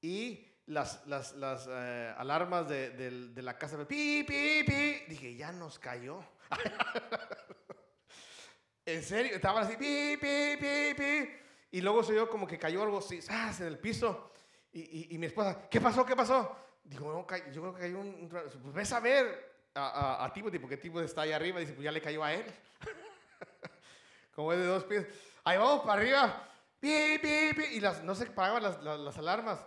Y 0.01 0.52
las, 0.67 1.05
las, 1.07 1.33
las 1.33 1.67
eh, 1.69 2.13
alarmas 2.17 2.67
de, 2.67 2.91
de, 2.91 3.41
la 3.41 3.57
casa, 3.57 3.77
pi, 3.87 4.23
pi, 4.23 4.63
pi. 4.65 5.03
Dije, 5.07 5.35
ya 5.35 5.51
nos 5.51 5.79
cayó. 5.79 6.23
en 8.85 9.03
serio, 9.03 9.35
estaban 9.35 9.65
así, 9.65 9.75
pi, 9.75 10.17
pi, 10.17 10.57
pi, 10.59 10.93
pi. 10.95 11.29
Y 11.71 11.81
luego 11.81 12.03
se 12.03 12.13
oyó 12.13 12.29
como 12.29 12.47
que 12.47 12.57
cayó 12.57 12.83
algo 12.83 12.99
así, 12.99 13.19
en 13.59 13.67
el 13.67 13.79
piso. 13.79 14.31
Y, 14.71 15.13
y, 15.13 15.17
mi 15.17 15.27
esposa, 15.27 15.67
¿qué 15.69 15.79
pasó? 15.79 16.05
¿Qué 16.05 16.15
pasó? 16.15 16.55
Digo, 16.83 17.11
no, 17.11 17.27
yo 17.51 17.61
creo 17.61 17.75
que 17.75 17.81
cayó 17.81 17.99
un... 17.99 18.27
pues 18.29 18.73
ves 18.73 18.91
a 18.91 18.99
ver 18.99 19.53
a, 19.75 19.87
a, 19.87 20.25
a 20.25 20.33
Timothy, 20.33 20.59
porque 20.59 20.77
Timothy 20.77 21.05
está 21.05 21.21
ahí 21.21 21.31
arriba. 21.31 21.59
Dice, 21.59 21.73
pues 21.73 21.85
ya 21.85 21.91
le 21.91 22.01
cayó 22.01 22.23
a 22.23 22.33
él. 22.33 22.45
como 24.35 24.51
es 24.51 24.59
de 24.59 24.65
dos 24.65 24.83
pies. 24.85 25.05
Ahí 25.43 25.57
vamos 25.57 25.81
para 25.81 26.01
arriba. 26.01 26.49
Y 26.83 27.79
las, 27.79 28.03
no 28.03 28.13
se 28.13 28.25
paraban 28.25 28.61
las, 28.61 28.83
las, 28.83 29.17
alarmas. 29.17 29.65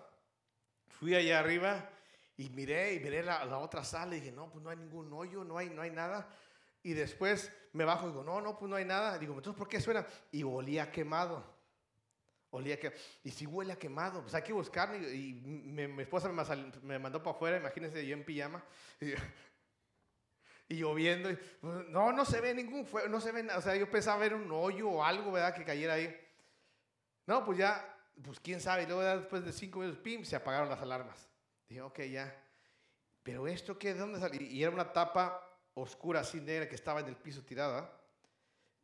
Fui 0.98 1.14
allá 1.14 1.38
arriba 1.38 1.90
y 2.36 2.48
miré 2.50 2.94
y 2.94 3.00
miré 3.00 3.22
la, 3.22 3.44
la, 3.44 3.58
otra 3.58 3.84
sala 3.84 4.16
y 4.16 4.20
dije, 4.20 4.32
no, 4.32 4.50
pues 4.50 4.62
no 4.62 4.70
hay 4.70 4.76
ningún 4.76 5.12
hoyo, 5.12 5.44
no 5.44 5.58
hay, 5.58 5.70
no 5.70 5.82
hay 5.82 5.90
nada. 5.90 6.28
Y 6.82 6.94
después 6.94 7.52
me 7.72 7.84
bajo 7.84 8.06
y 8.06 8.10
digo, 8.10 8.22
no, 8.22 8.40
no, 8.40 8.56
pues 8.56 8.70
no 8.70 8.76
hay 8.76 8.84
nada. 8.84 9.18
Digo, 9.18 9.34
entonces, 9.34 9.58
¿por 9.58 9.68
qué 9.68 9.80
suena? 9.80 10.06
Y 10.30 10.42
olía 10.42 10.90
quemado. 10.90 11.56
Olía 12.50 12.78
que, 12.78 12.94
y 13.24 13.30
si 13.30 13.44
huele 13.44 13.72
a 13.72 13.78
quemado, 13.78 14.22
pues 14.22 14.34
hay 14.34 14.42
que 14.42 14.52
buscar. 14.52 14.94
Y, 14.94 15.34
mi, 15.34 16.02
esposa 16.02 16.30
me, 16.82 16.98
mandó 16.98 17.22
para 17.22 17.36
afuera, 17.36 17.56
imagínense 17.56 18.06
yo 18.06 18.14
en 18.14 18.24
pijama. 18.24 18.64
Y, 20.68 20.78
lloviendo. 20.78 21.28
Pues, 21.60 21.88
no, 21.90 22.10
no 22.12 22.24
se 22.24 22.40
ve 22.40 22.52
ningún 22.52 22.84
fuego, 22.86 23.08
no 23.08 23.20
se 23.20 23.30
ve 23.30 23.44
nada. 23.44 23.60
O 23.60 23.62
sea, 23.62 23.76
yo 23.76 23.88
pensaba 23.88 24.18
ver 24.18 24.34
un 24.34 24.50
hoyo 24.50 24.88
o 24.88 25.04
algo, 25.04 25.30
¿verdad? 25.30 25.54
Que 25.54 25.64
cayera 25.64 25.94
ahí. 25.94 26.12
No, 27.24 27.44
pues 27.44 27.58
ya, 27.58 27.95
pues 28.22 28.40
quién 28.40 28.60
sabe. 28.60 28.84
Y 28.84 28.86
luego 28.86 29.02
después 29.02 29.44
de 29.44 29.52
cinco 29.52 29.80
minutos, 29.80 30.00
pim, 30.02 30.24
se 30.24 30.36
apagaron 30.36 30.68
las 30.68 30.80
alarmas. 30.80 31.28
Dije, 31.68 31.82
ok, 31.82 32.00
ya. 32.02 32.42
Pero 33.22 33.46
esto, 33.46 33.78
¿qué? 33.78 33.94
¿De 33.94 34.00
dónde 34.00 34.20
salió? 34.20 34.40
Y 34.40 34.62
era 34.62 34.72
una 34.72 34.92
tapa 34.92 35.42
oscura, 35.74 36.20
así 36.20 36.40
negra, 36.40 36.68
que 36.68 36.74
estaba 36.74 37.00
en 37.00 37.08
el 37.08 37.16
piso 37.16 37.42
tirada. 37.42 37.92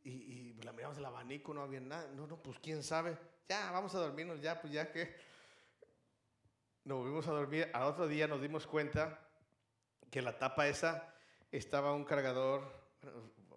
Y, 0.03 0.53
la 0.63 0.73
miramos 0.73 0.97
el 0.97 1.05
abanico, 1.05 1.53
no 1.53 1.61
había 1.61 1.79
nada. 1.79 2.09
No, 2.13 2.27
no, 2.27 2.37
pues 2.41 2.59
quién 2.59 2.83
sabe. 2.83 3.17
Ya, 3.47 3.71
vamos 3.71 3.95
a 3.95 3.99
dormirnos, 3.99 4.41
ya, 4.41 4.59
pues 4.59 4.73
ya 4.73 4.91
que. 4.91 5.15
Nos 6.83 6.97
volvimos 6.97 7.27
a 7.27 7.31
dormir. 7.31 7.69
Al 7.73 7.83
otro 7.83 8.07
día 8.07 8.27
nos 8.27 8.41
dimos 8.41 8.67
cuenta 8.67 9.19
que 10.11 10.21
la 10.21 10.37
tapa 10.37 10.67
esa 10.67 11.15
estaba 11.51 11.93
un 11.93 12.03
cargador. 12.03 12.83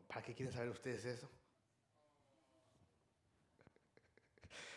¿Para 0.06 0.22
qué 0.22 0.34
quieren 0.34 0.54
saber 0.54 0.70
ustedes 0.70 1.04
eso? 1.04 1.28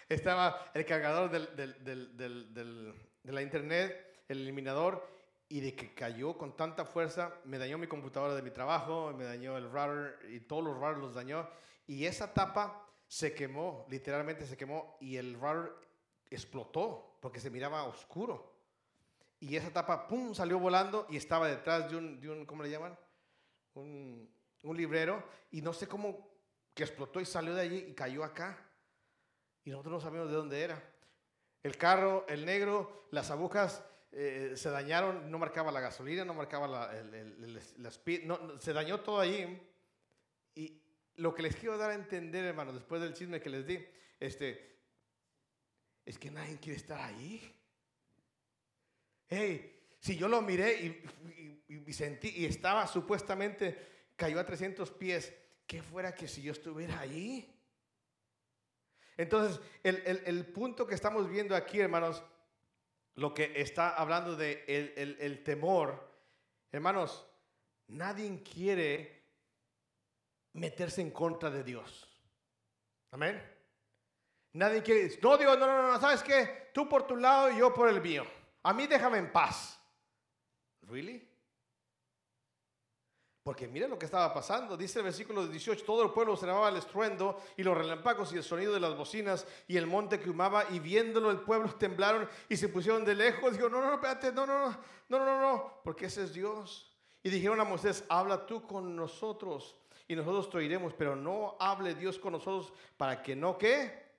Estaba 0.10 0.72
el 0.74 0.86
cargador 0.86 1.30
de 1.30 2.96
la 3.24 3.42
internet, 3.42 4.24
el 4.28 4.42
eliminador, 4.42 5.08
y 5.52 5.62
de 5.62 5.76
que 5.76 5.94
cayó 5.96 6.38
con 6.38 6.56
tanta 6.56 6.86
fuerza, 6.86 7.34
me 7.46 7.58
dañó 7.58 7.80
mi 7.80 7.88
computadora 7.88 8.36
de 8.36 8.44
mi 8.44 8.52
trabajo, 8.52 9.12
me 9.18 9.24
dañó 9.24 9.58
el 9.58 9.72
router 9.72 10.20
y 10.30 10.42
todos 10.42 10.64
los 10.64 10.78
routers 10.78 11.00
los 11.00 11.16
dañó. 11.16 11.50
Y 11.88 12.06
esa 12.06 12.32
tapa 12.34 12.88
se 13.08 13.34
quemó, 13.34 13.88
literalmente 13.90 14.46
se 14.46 14.56
quemó 14.56 14.96
y 15.02 15.18
el 15.18 15.34
router 15.34 15.74
explotó 16.30 17.18
porque 17.20 17.40
se 17.40 17.50
miraba 17.50 17.84
oscuro. 17.84 18.56
Y 19.40 19.56
esa 19.56 19.72
tapa, 19.72 20.08
¡pum!, 20.08 20.36
salió 20.36 20.60
volando 20.60 21.08
y 21.10 21.18
estaba 21.18 21.48
detrás 21.48 21.90
de 21.90 21.98
un, 21.98 22.22
de 22.22 22.30
un 22.30 22.46
¿cómo 22.46 22.62
le 22.62 22.70
llaman? 22.70 22.96
Un, 23.74 24.30
un 24.64 24.78
librero 24.78 25.24
y 25.50 25.64
no 25.64 25.74
sé 25.74 25.88
cómo 25.88 26.30
que 26.76 26.84
explotó 26.84 27.20
y 27.20 27.26
salió 27.26 27.56
de 27.56 27.62
allí 27.62 27.86
y 27.90 27.94
cayó 27.96 28.24
acá. 28.24 28.69
Y 29.64 29.72
nosotros 29.72 29.94
no 29.94 30.02
sabíamos 30.02 30.30
de 30.30 30.36
dónde 30.36 30.62
era. 30.62 30.82
El 31.62 31.78
carro, 31.78 32.26
el 32.28 32.46
negro, 32.46 33.08
las 33.12 33.32
agujas 33.32 33.84
eh, 34.12 34.54
se 34.56 34.70
dañaron, 34.70 35.30
no 35.30 35.38
marcaba 35.38 35.72
la 35.72 35.82
gasolina, 35.82 36.26
no 36.26 36.34
marcaba 36.34 36.68
la, 36.68 36.98
el, 36.98 37.58
speed, 37.88 38.24
no, 38.24 38.60
se 38.60 38.74
dañó 38.74 39.02
todo 39.02 39.20
allí. 39.20 39.60
Y 40.56 40.82
lo 41.16 41.36
que 41.36 41.44
les 41.44 41.56
quiero 41.56 41.78
dar 41.78 41.92
a 41.92 41.96
entender, 41.96 42.46
hermano, 42.46 42.74
después 42.74 43.02
del 43.02 43.14
chisme 43.14 43.42
que 43.42 43.50
les 43.50 43.68
di, 43.68 43.86
este, 44.20 44.80
es 46.06 46.18
que 46.18 46.32
nadie 46.32 46.58
quiere 46.58 46.78
estar 46.78 47.00
ahí. 47.00 47.56
Hey, 49.28 49.96
si 50.00 50.18
yo 50.18 50.28
lo 50.28 50.42
miré 50.42 50.74
y, 51.68 51.84
y, 51.88 51.94
sentí 51.94 52.30
y 52.36 52.46
estaba 52.46 52.88
supuestamente 52.88 54.12
cayó 54.16 54.40
a 54.40 54.46
300 54.46 54.90
pies, 54.92 55.34
¿qué 55.68 55.84
fuera 55.84 56.16
que 56.16 56.28
si 56.28 56.42
yo 56.42 56.52
estuviera 56.52 57.00
allí? 57.00 57.48
Entonces, 59.20 59.60
el, 59.84 60.02
el, 60.06 60.24
el 60.26 60.46
punto 60.46 60.88
que 60.88 60.96
estamos 60.96 61.30
viendo 61.30 61.54
aquí, 61.54 61.82
hermanos, 61.82 62.24
lo 63.16 63.34
que 63.34 63.52
está 63.60 63.90
hablando 63.90 64.38
de 64.38 64.64
el, 64.66 65.44
temor, 65.44 66.10
hermanos, 66.72 67.28
nadie 67.88 68.42
quiere 68.42 69.22
meterse 70.54 71.02
en 71.02 71.12
contra 71.12 71.50
de 71.50 71.66
Dios. 71.66 72.08
Amén. 73.12 73.44
Nadie 74.54 74.82
quiere, 74.82 75.20
no 75.22 75.38
Dios, 75.38 75.60
no, 75.60 75.68
no, 75.68 75.92
no, 75.92 76.00
¿sabes 76.00 76.24
qué? 76.24 76.70
Tú 76.74 76.88
por 76.88 77.06
tu 77.06 77.18
lado 77.18 77.52
y 77.52 77.58
yo 77.58 77.74
por 77.74 77.90
el 77.90 78.02
mío. 78.02 78.26
A 78.64 78.74
mí 78.74 78.88
déjame 78.88 79.18
en 79.18 79.34
paz. 79.34 79.78
¿Really? 80.84 81.29
Porque 83.50 83.68
mire 83.68 83.88
lo 83.88 83.98
que 83.98 84.06
estaba 84.06 84.32
pasando. 84.32 84.78
Dice 84.78 85.00
el 85.00 85.06
versículo 85.06 85.48
18, 85.48 85.84
todo 85.84 86.04
el 86.04 86.12
pueblo 86.12 86.34
observaba 86.34 86.70
el 86.70 86.78
estruendo 86.78 87.42
y 87.58 87.64
los 87.64 87.76
relámpagos 87.76 88.32
y 88.32 88.38
el 88.38 88.44
sonido 88.44 88.72
de 88.72 88.80
las 88.80 88.96
bocinas 88.96 89.48
y 89.68 89.76
el 89.76 89.88
monte 89.88 90.20
que 90.20 90.30
humaba 90.30 90.66
y 90.70 90.78
viéndolo 90.78 91.32
el 91.32 91.40
pueblo 91.40 91.74
temblaron 91.74 92.30
y 92.48 92.56
se 92.56 92.70
pusieron 92.70 93.04
de 93.04 93.16
lejos. 93.16 93.54
Dijo, 93.54 93.68
no, 93.68 93.82
no, 93.82 93.88
no, 93.88 93.94
espérate, 93.96 94.32
no, 94.34 94.46
no, 94.46 94.70
no, 94.70 94.78
no, 95.10 95.26
no, 95.26 95.42
no, 95.42 95.82
porque 95.84 96.06
ese 96.06 96.26
es 96.26 96.34
Dios. 96.36 96.96
Y 97.24 97.32
dijeron 97.32 97.60
a 97.60 97.64
Moisés, 97.64 98.04
habla 98.08 98.46
tú 98.46 98.68
con 98.68 98.96
nosotros 98.96 99.76
y 100.08 100.16
nosotros 100.16 100.48
te 100.52 100.58
oiremos, 100.58 100.94
pero 100.94 101.16
no 101.16 101.58
hable 101.60 101.96
Dios 101.96 102.20
con 102.20 102.34
nosotros 102.34 102.72
para 102.98 103.24
que 103.24 103.36
no, 103.36 103.58
¿qué? 103.58 104.12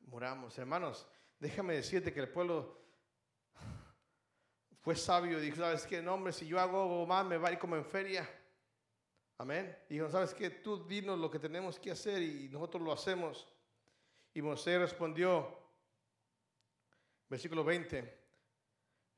Muramos. 0.00 0.58
Hermanos, 0.58 1.06
déjame 1.38 1.74
decirte 1.74 2.12
que 2.12 2.18
el 2.18 2.28
pueblo 2.28 2.76
fue 4.80 4.96
sabio 4.96 5.38
y 5.38 5.42
dijo, 5.42 5.58
¿sabes 5.58 5.86
qué? 5.86 6.02
No, 6.02 6.14
hombre, 6.14 6.32
si 6.32 6.44
yo 6.44 6.58
hago 6.58 7.06
más 7.06 7.24
me 7.24 7.38
va 7.38 7.50
a 7.50 7.52
ir 7.52 7.58
como 7.60 7.76
en 7.76 7.84
feria. 7.84 8.28
Amén. 9.38 9.76
Dijo, 9.88 10.10
¿sabes 10.10 10.34
qué? 10.34 10.50
Tú 10.50 10.84
dinos 10.84 11.16
lo 11.16 11.30
que 11.30 11.38
tenemos 11.38 11.78
que 11.78 11.92
hacer 11.92 12.20
y 12.20 12.48
nosotros 12.48 12.82
lo 12.82 12.92
hacemos. 12.92 13.46
Y 14.34 14.42
Moisés 14.42 14.80
respondió, 14.80 15.56
versículo 17.28 17.62
20, 17.62 18.18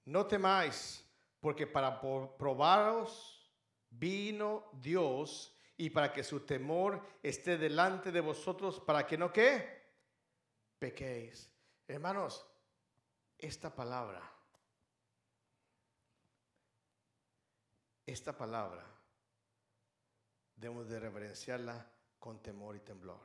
no 0.05 0.27
temáis, 0.27 1.03
porque 1.41 1.67
para 1.67 1.99
probaros 1.99 3.51
vino 3.89 4.69
Dios 4.75 5.57
y 5.79 5.89
para 5.89 6.13
que 6.13 6.23
su 6.23 6.41
temor 6.41 7.03
esté 7.23 7.57
delante 7.57 8.13
de 8.13 8.21
vosotros, 8.21 8.79
para 8.79 9.07
que 9.07 9.17
no 9.17 9.33
qué, 9.33 9.91
pequéis. 10.79 11.51
Hermanos, 11.89 12.47
esta 13.39 13.75
palabra, 13.75 14.23
esta 18.05 18.37
palabra 18.37 19.00
debemos 20.61 20.89
de 20.89 21.01
reverenciarla 21.01 21.91
con 22.19 22.43
temor 22.43 22.77
y 22.77 22.81
temblor. 22.81 23.21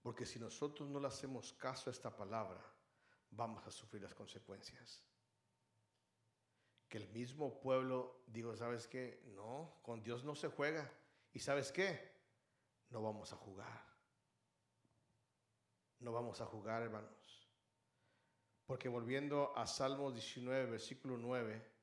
Porque 0.00 0.24
si 0.24 0.38
nosotros 0.38 0.88
no 0.88 0.98
le 0.98 1.08
hacemos 1.08 1.52
caso 1.52 1.90
a 1.90 1.92
esta 1.92 2.16
palabra, 2.16 2.64
vamos 3.30 3.66
a 3.66 3.70
sufrir 3.70 4.02
las 4.02 4.14
consecuencias. 4.14 5.04
Que 6.88 6.96
el 6.96 7.08
mismo 7.10 7.60
pueblo 7.60 8.24
digo, 8.26 8.56
¿sabes 8.56 8.88
qué? 8.88 9.22
No, 9.34 9.78
con 9.82 10.02
Dios 10.02 10.24
no 10.24 10.34
se 10.34 10.48
juega. 10.48 10.90
¿Y 11.32 11.40
sabes 11.40 11.70
qué? 11.70 12.18
No 12.88 13.02
vamos 13.02 13.34
a 13.34 13.36
jugar. 13.36 13.86
No 15.98 16.12
vamos 16.12 16.40
a 16.40 16.46
jugar, 16.46 16.82
hermanos. 16.82 17.50
Porque 18.64 18.88
volviendo 18.88 19.54
a 19.56 19.66
Salmos 19.66 20.14
19, 20.14 20.70
versículo 20.70 21.18
9, 21.18 21.79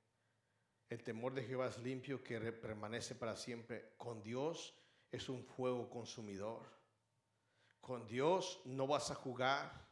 el 0.89 1.03
temor 1.03 1.33
de 1.33 1.43
Jehová 1.43 1.67
es 1.67 1.77
limpio 1.79 2.23
que 2.23 2.39
permanece 2.51 3.15
para 3.15 3.35
siempre. 3.35 3.93
Con 3.97 4.21
Dios 4.21 4.73
es 5.11 5.27
un 5.29 5.43
fuego 5.43 5.89
consumidor. 5.89 6.65
Con 7.81 8.05
Dios 8.07 8.61
no 8.65 8.87
vas 8.87 9.11
a 9.11 9.15
jugar. 9.15 9.87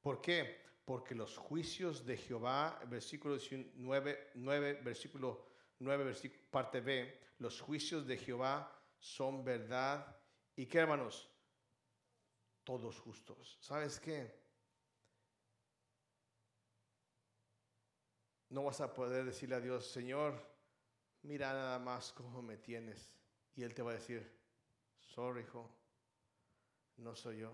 ¿Por 0.00 0.20
qué? 0.20 0.60
Porque 0.84 1.14
los 1.14 1.36
juicios 1.36 2.04
de 2.04 2.16
Jehová, 2.16 2.80
versículo 2.88 3.36
9, 3.76 4.30
9 4.34 4.80
versículo 4.82 5.46
9, 5.78 6.04
versículo, 6.04 6.42
parte 6.50 6.80
B, 6.80 7.18
los 7.38 7.60
juicios 7.60 8.06
de 8.06 8.18
Jehová 8.18 8.70
son 8.98 9.44
verdad. 9.44 10.16
¿Y 10.56 10.66
qué 10.66 10.78
hermanos? 10.78 11.28
Todos 12.64 12.98
justos. 12.98 13.56
¿Sabes 13.60 13.98
qué? 13.98 14.38
No 18.50 18.64
vas 18.64 18.80
a 18.80 18.92
poder 18.92 19.24
decirle 19.24 19.54
a 19.54 19.60
Dios, 19.60 19.86
Señor, 19.86 20.34
mira 21.22 21.52
nada 21.52 21.78
más 21.78 22.12
cómo 22.12 22.42
me 22.42 22.56
tienes. 22.56 23.12
Y 23.54 23.62
Él 23.62 23.74
te 23.74 23.82
va 23.82 23.92
a 23.92 23.94
decir, 23.94 24.28
sorry, 24.98 25.42
hijo, 25.42 25.70
no 26.96 27.14
soy 27.14 27.38
yo. 27.38 27.52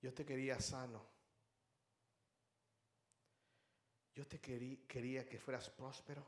Yo 0.00 0.12
te 0.12 0.24
quería 0.24 0.60
sano. 0.60 1.04
Yo 4.14 4.26
te 4.26 4.40
quería 4.40 5.26
que 5.26 5.38
fueras 5.38 5.70
próspero. 5.70 6.24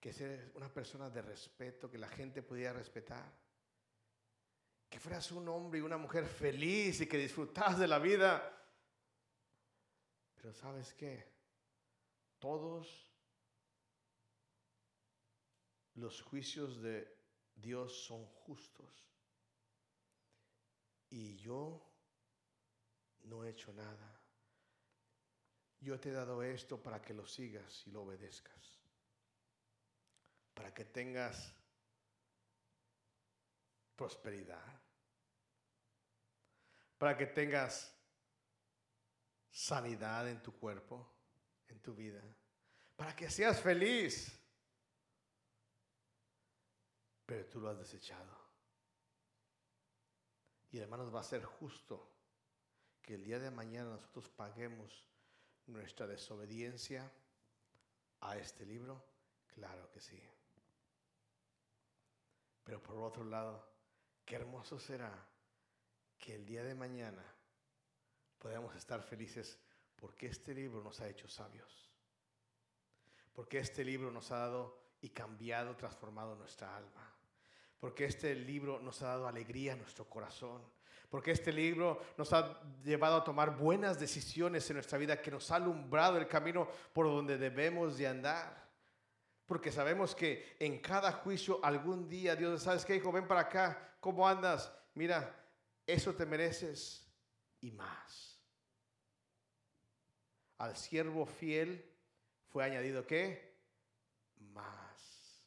Que 0.00 0.12
seas 0.12 0.40
una 0.54 0.72
persona 0.72 1.10
de 1.10 1.20
respeto, 1.20 1.90
que 1.90 1.98
la 1.98 2.08
gente 2.08 2.42
pudiera 2.42 2.72
respetar. 2.72 3.30
Que 4.88 4.98
fueras 4.98 5.30
un 5.32 5.46
hombre 5.48 5.80
y 5.80 5.82
una 5.82 5.98
mujer 5.98 6.24
feliz 6.24 7.00
y 7.02 7.06
que 7.06 7.18
disfrutas 7.18 7.78
de 7.78 7.86
la 7.86 7.98
vida. 7.98 8.59
Pero 10.40 10.54
sabes 10.54 10.94
qué? 10.94 11.30
Todos 12.38 13.12
los 15.94 16.22
juicios 16.22 16.80
de, 16.80 17.20
Dios 17.54 18.04
son 18.04 18.24
justos. 18.26 19.06
Y 21.10 21.36
yo 21.36 21.86
no 23.24 23.44
he 23.44 23.50
hecho 23.50 23.72
nada. 23.74 24.20
Yo 25.80 25.98
te 26.00 26.08
he 26.08 26.12
dado 26.12 26.42
esto 26.42 26.82
para 26.82 27.02
que 27.02 27.12
lo 27.12 27.26
sigas 27.26 27.86
y 27.86 27.90
lo 27.90 28.02
obedezcas. 28.02 28.80
Para 30.54 30.72
que 30.72 30.86
tengas 30.86 31.54
prosperidad. 33.96 34.80
Para 36.96 37.16
que 37.16 37.26
tengas 37.26 37.99
sanidad 39.50 40.28
en 40.28 40.42
tu 40.42 40.52
cuerpo, 40.58 41.12
en 41.68 41.80
tu 41.80 41.94
vida. 41.94 42.22
Para 42.96 43.14
que 43.14 43.30
seas 43.30 43.60
feliz. 43.60 44.38
Pero 47.26 47.46
tú 47.46 47.60
lo 47.60 47.70
has 47.70 47.78
desechado. 47.78 48.38
Y 50.70 50.78
hermanos, 50.78 51.14
va 51.14 51.20
a 51.20 51.24
ser 51.24 51.44
justo 51.44 52.08
que 53.02 53.14
el 53.14 53.24
día 53.24 53.38
de 53.38 53.50
mañana 53.50 53.90
nosotros 53.90 54.28
paguemos 54.28 55.06
nuestra 55.66 56.06
desobediencia 56.06 57.10
a 58.20 58.36
este 58.36 58.64
libro? 58.64 59.04
Claro 59.46 59.90
que 59.90 60.00
sí. 60.00 60.22
Pero 62.64 62.82
por 62.82 62.96
otro 62.98 63.24
lado, 63.24 63.68
qué 64.24 64.36
hermoso 64.36 64.78
será 64.78 65.12
que 66.18 66.34
el 66.34 66.46
día 66.46 66.62
de 66.62 66.74
mañana 66.74 67.24
podamos 68.40 68.74
estar 68.74 69.02
felices 69.02 69.60
porque 69.94 70.26
este 70.26 70.52
libro 70.52 70.82
nos 70.82 71.00
ha 71.00 71.08
hecho 71.08 71.28
sabios. 71.28 71.88
Porque 73.32 73.60
este 73.60 73.84
libro 73.84 74.10
nos 74.10 74.32
ha 74.32 74.38
dado 74.38 74.80
y 75.00 75.10
cambiado, 75.10 75.76
transformado 75.76 76.34
nuestra 76.34 76.76
alma. 76.76 77.14
Porque 77.78 78.06
este 78.06 78.34
libro 78.34 78.80
nos 78.80 79.00
ha 79.02 79.08
dado 79.08 79.28
alegría 79.28 79.74
a 79.74 79.76
nuestro 79.76 80.08
corazón 80.08 80.60
porque 81.10 81.32
este 81.32 81.52
libro 81.52 82.00
nos 82.16 82.32
ha 82.32 82.62
llevado 82.84 83.16
a 83.16 83.24
tomar 83.24 83.56
buenas 83.56 83.98
decisiones 83.98 84.70
en 84.70 84.74
nuestra 84.74 84.96
vida, 84.96 85.20
que 85.20 85.32
nos 85.32 85.50
ha 85.50 85.56
alumbrado 85.56 86.16
el 86.16 86.28
camino 86.28 86.68
por 86.92 87.06
donde 87.06 87.36
debemos 87.36 87.98
de 87.98 88.06
andar. 88.06 88.70
Porque 89.44 89.72
sabemos 89.72 90.14
que 90.14 90.56
en 90.60 90.78
cada 90.78 91.10
juicio 91.10 91.58
algún 91.64 92.08
día 92.08 92.36
Dios, 92.36 92.62
¿sabes 92.62 92.84
qué, 92.84 92.94
hijo? 92.94 93.10
Ven 93.10 93.26
para 93.26 93.40
acá, 93.40 93.96
¿cómo 93.98 94.26
andas? 94.26 94.72
Mira, 94.94 95.36
eso 95.84 96.14
te 96.14 96.24
mereces 96.24 97.04
y 97.60 97.72
más. 97.72 98.29
Al 100.60 100.76
siervo 100.76 101.24
fiel 101.24 101.90
fue 102.50 102.64
añadido 102.64 103.06
qué? 103.06 103.56
Más. 104.36 105.46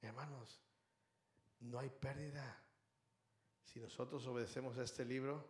Hermanos, 0.00 0.62
no 1.60 1.78
hay 1.78 1.90
pérdida 1.90 2.58
si 3.64 3.80
nosotros 3.80 4.26
obedecemos 4.26 4.78
a 4.78 4.82
este 4.82 5.04
libro, 5.04 5.46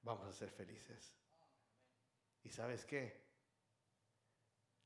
vamos 0.00 0.26
a 0.26 0.32
ser 0.32 0.48
felices. 0.50 1.14
¿Y 2.42 2.48
sabes 2.48 2.86
qué? 2.86 3.22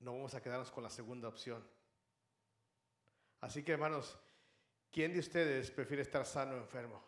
No 0.01 0.15
vamos 0.15 0.35
a 0.35 0.43
quedarnos 0.43 0.73
con 0.73 0.83
la 0.83 0.91
segunda 0.91 1.29
opción. 1.29 1.65
Así 3.43 3.63
que 3.63 3.73
hermanos, 3.73 4.19
¿quién 4.91 5.13
de 5.13 5.21
ustedes 5.21 5.71
prefiere 5.71 6.03
estar 6.03 6.27
sano 6.27 6.57
o 6.57 6.59
enfermo? 6.59 7.01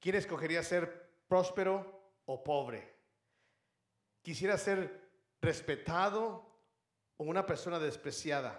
¿Quién 0.00 0.16
escogería 0.16 0.62
ser 0.62 1.24
próspero 1.28 2.14
o 2.24 2.42
pobre? 2.42 2.93
¿Quisiera 4.24 4.56
ser 4.56 5.10
respetado 5.42 6.50
o 7.18 7.24
una 7.24 7.44
persona 7.44 7.78
despreciada? 7.78 8.58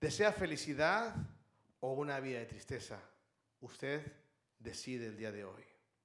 ¿Desea 0.00 0.32
felicidad 0.32 1.14
o 1.80 1.92
una 1.92 2.18
vida 2.18 2.38
de 2.38 2.46
tristeza? 2.46 2.98
Usted 3.60 4.10
decide 4.58 5.08
el 5.08 5.18
día 5.18 5.30
de 5.30 5.44
hoy. 5.44 5.69